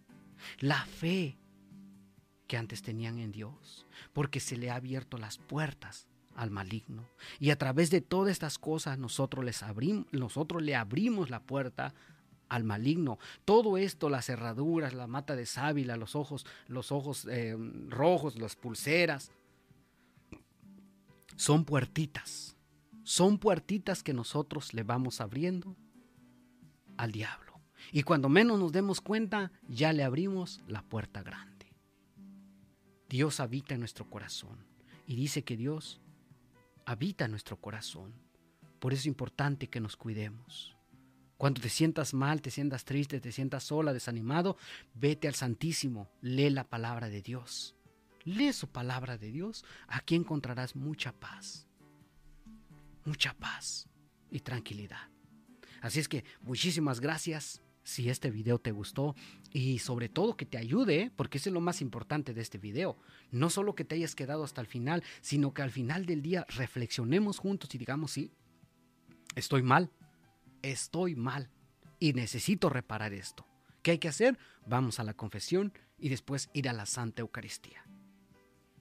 la 0.59 0.85
fe 0.85 1.37
que 2.47 2.57
antes 2.57 2.81
tenían 2.81 3.17
en 3.17 3.31
Dios, 3.31 3.87
porque 4.11 4.41
se 4.41 4.57
le 4.57 4.69
ha 4.69 4.75
abierto 4.75 5.17
las 5.17 5.37
puertas 5.37 6.10
al 6.35 6.51
maligno. 6.51 7.05
Y 7.39 7.49
a 7.49 7.57
través 7.57 7.89
de 7.89 8.01
todas 8.01 8.31
estas 8.31 8.57
cosas 8.57 8.97
nosotros, 8.97 9.43
les 9.43 9.63
abrimos, 9.63 10.05
nosotros 10.11 10.61
le 10.61 10.75
abrimos 10.75 11.29
la 11.29 11.41
puerta 11.41 11.93
al 12.49 12.63
maligno. 12.63 13.17
Todo 13.45 13.77
esto, 13.77 14.09
las 14.09 14.25
cerraduras, 14.25 14.93
la 14.93 15.07
mata 15.07 15.35
de 15.35 15.45
sábila, 15.45 15.95
los 15.95 16.15
ojos, 16.15 16.45
los 16.67 16.91
ojos 16.91 17.25
eh, 17.29 17.55
rojos, 17.87 18.37
las 18.37 18.55
pulseras, 18.55 19.31
son 21.35 21.65
puertitas. 21.65 22.55
Son 23.03 23.39
puertitas 23.39 24.03
que 24.03 24.13
nosotros 24.13 24.73
le 24.73 24.83
vamos 24.83 25.21
abriendo 25.21 25.75
al 26.97 27.11
diablo. 27.11 27.59
Y 27.91 28.03
cuando 28.03 28.29
menos 28.29 28.59
nos 28.59 28.71
demos 28.71 29.01
cuenta, 29.01 29.51
ya 29.67 29.91
le 29.91 30.03
abrimos 30.03 30.61
la 30.67 30.83
puerta 30.83 31.23
grande. 31.23 31.73
Dios 33.09 33.39
habita 33.39 33.73
en 33.73 33.79
nuestro 33.79 34.09
corazón. 34.09 34.65
Y 35.07 35.15
dice 35.15 35.43
que 35.43 35.57
Dios 35.57 35.99
habita 36.91 37.27
nuestro 37.27 37.59
corazón. 37.59 38.13
Por 38.79 38.93
eso 38.93 39.01
es 39.01 39.05
importante 39.07 39.67
que 39.67 39.79
nos 39.79 39.95
cuidemos. 39.95 40.75
Cuando 41.37 41.61
te 41.61 41.69
sientas 41.69 42.13
mal, 42.13 42.41
te 42.41 42.51
sientas 42.51 42.85
triste, 42.85 43.19
te 43.19 43.31
sientas 43.31 43.63
sola, 43.63 43.93
desanimado, 43.93 44.57
vete 44.93 45.27
al 45.27 45.35
Santísimo, 45.35 46.11
lee 46.21 46.49
la 46.49 46.69
palabra 46.69 47.09
de 47.09 47.21
Dios. 47.21 47.75
Lee 48.23 48.53
su 48.53 48.67
palabra 48.67 49.17
de 49.17 49.31
Dios, 49.31 49.65
aquí 49.87 50.15
encontrarás 50.15 50.75
mucha 50.75 51.13
paz. 51.13 51.67
Mucha 53.05 53.33
paz 53.33 53.87
y 54.29 54.41
tranquilidad. 54.41 55.09
Así 55.81 55.99
es 55.99 56.07
que 56.07 56.23
muchísimas 56.41 56.99
gracias 56.99 57.61
si 57.91 58.09
este 58.09 58.31
video 58.31 58.59
te 58.59 58.71
gustó 58.71 59.15
y 59.51 59.79
sobre 59.79 60.09
todo 60.09 60.37
que 60.37 60.45
te 60.45 60.57
ayude, 60.57 61.11
porque 61.15 61.37
eso 61.37 61.49
es 61.49 61.53
lo 61.53 61.61
más 61.61 61.81
importante 61.81 62.33
de 62.33 62.41
este 62.41 62.57
video. 62.57 62.97
No 63.31 63.49
solo 63.49 63.75
que 63.75 63.85
te 63.85 63.95
hayas 63.95 64.15
quedado 64.15 64.43
hasta 64.43 64.61
el 64.61 64.67
final, 64.67 65.03
sino 65.21 65.53
que 65.53 65.61
al 65.61 65.71
final 65.71 66.05
del 66.05 66.21
día 66.21 66.45
reflexionemos 66.49 67.37
juntos 67.37 67.73
y 67.75 67.77
digamos, 67.77 68.11
sí, 68.11 68.31
estoy 69.35 69.61
mal, 69.61 69.91
estoy 70.61 71.15
mal 71.15 71.49
y 71.99 72.13
necesito 72.13 72.69
reparar 72.69 73.13
esto. 73.13 73.45
¿Qué 73.83 73.91
hay 73.91 73.99
que 73.99 74.07
hacer? 74.07 74.37
Vamos 74.65 74.99
a 74.99 75.03
la 75.03 75.13
confesión 75.13 75.73
y 75.97 76.09
después 76.09 76.49
ir 76.53 76.69
a 76.69 76.73
la 76.73 76.85
Santa 76.85 77.21
Eucaristía. 77.21 77.83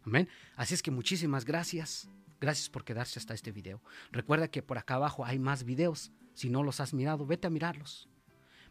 Amén. 0.04 0.28
Así 0.56 0.74
es 0.74 0.82
que 0.82 0.90
muchísimas 0.90 1.44
gracias. 1.44 2.08
Gracias 2.40 2.70
por 2.70 2.84
quedarse 2.84 3.18
hasta 3.18 3.34
este 3.34 3.52
video. 3.52 3.82
Recuerda 4.12 4.48
que 4.48 4.62
por 4.62 4.78
acá 4.78 4.94
abajo 4.94 5.24
hay 5.24 5.38
más 5.38 5.64
videos. 5.64 6.12
Si 6.34 6.48
no 6.48 6.62
los 6.62 6.80
has 6.80 6.94
mirado, 6.94 7.26
vete 7.26 7.46
a 7.46 7.50
mirarlos. 7.50 8.09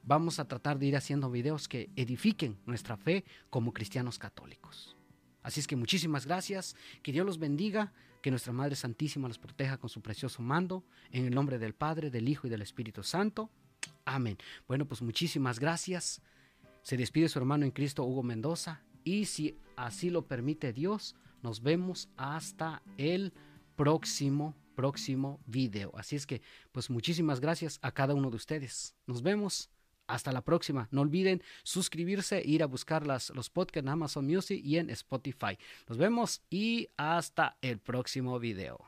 Vamos 0.04 0.40
a 0.40 0.48
tratar 0.48 0.80
de 0.80 0.88
ir 0.88 0.96
haciendo 0.96 1.30
videos 1.30 1.68
que 1.68 1.90
edifiquen 1.96 2.58
nuestra 2.66 2.98
fe 2.98 3.26
como 3.50 3.74
cristianos 3.74 4.18
católicos. 4.18 4.96
Así 5.42 5.60
es 5.60 5.68
que 5.68 5.76
muchísimas 5.76 6.26
gracias. 6.26 6.76
Que 7.02 7.12
Dios 7.12 7.26
los 7.26 7.40
bendiga. 7.40 7.94
Que 8.22 8.32
nuestra 8.32 8.52
Madre 8.52 8.76
Santísima 8.76 9.28
los 9.28 9.38
proteja 9.38 9.78
con 9.78 9.90
su 9.90 10.02
precioso 10.02 10.42
mando. 10.42 10.84
En 11.12 11.26
el 11.26 11.34
nombre 11.34 11.58
del 11.58 11.74
Padre, 11.74 12.10
del 12.10 12.28
Hijo 12.28 12.48
y 12.48 12.50
del 12.50 12.62
Espíritu 12.62 13.04
Santo. 13.04 13.50
Amén. 14.06 14.38
Bueno, 14.68 14.86
pues 14.86 15.02
muchísimas 15.02 15.60
gracias. 15.60 16.22
Se 16.82 16.98
despide 16.98 17.30
su 17.30 17.40
hermano 17.40 17.66
en 17.66 17.72
Cristo, 17.72 18.04
Hugo 18.04 18.24
Mendoza. 18.24 18.84
Y 19.04 19.26
si 19.26 19.58
así 19.76 20.10
lo 20.10 20.28
permite 20.28 20.74
Dios, 20.74 21.16
nos 21.42 21.62
vemos 21.62 22.10
hasta 22.18 22.82
el 22.98 23.34
próximo, 23.76 24.56
próximo 24.76 25.40
video. 25.46 25.92
Así 25.96 26.16
es 26.16 26.26
que, 26.26 26.42
pues 26.72 26.90
muchísimas 26.90 27.40
gracias 27.40 27.80
a 27.82 27.92
cada 27.92 28.14
uno 28.14 28.30
de 28.30 28.36
ustedes. 28.36 28.96
Nos 29.08 29.22
vemos. 29.22 29.70
Hasta 30.10 30.32
la 30.32 30.42
próxima. 30.42 30.88
No 30.90 31.02
olviden 31.02 31.44
suscribirse, 31.62 32.42
ir 32.44 32.64
a 32.64 32.66
buscar 32.66 33.06
los 33.06 33.50
podcasts 33.52 33.86
en 33.86 33.90
Amazon 33.90 34.26
Music 34.26 34.60
y 34.64 34.78
en 34.78 34.90
Spotify. 34.90 35.56
Nos 35.88 36.00
vemos 36.00 36.42
y 36.50 36.90
hasta 36.98 37.58
el 37.62 37.78
próximo 37.78 38.40
video. 38.40 38.80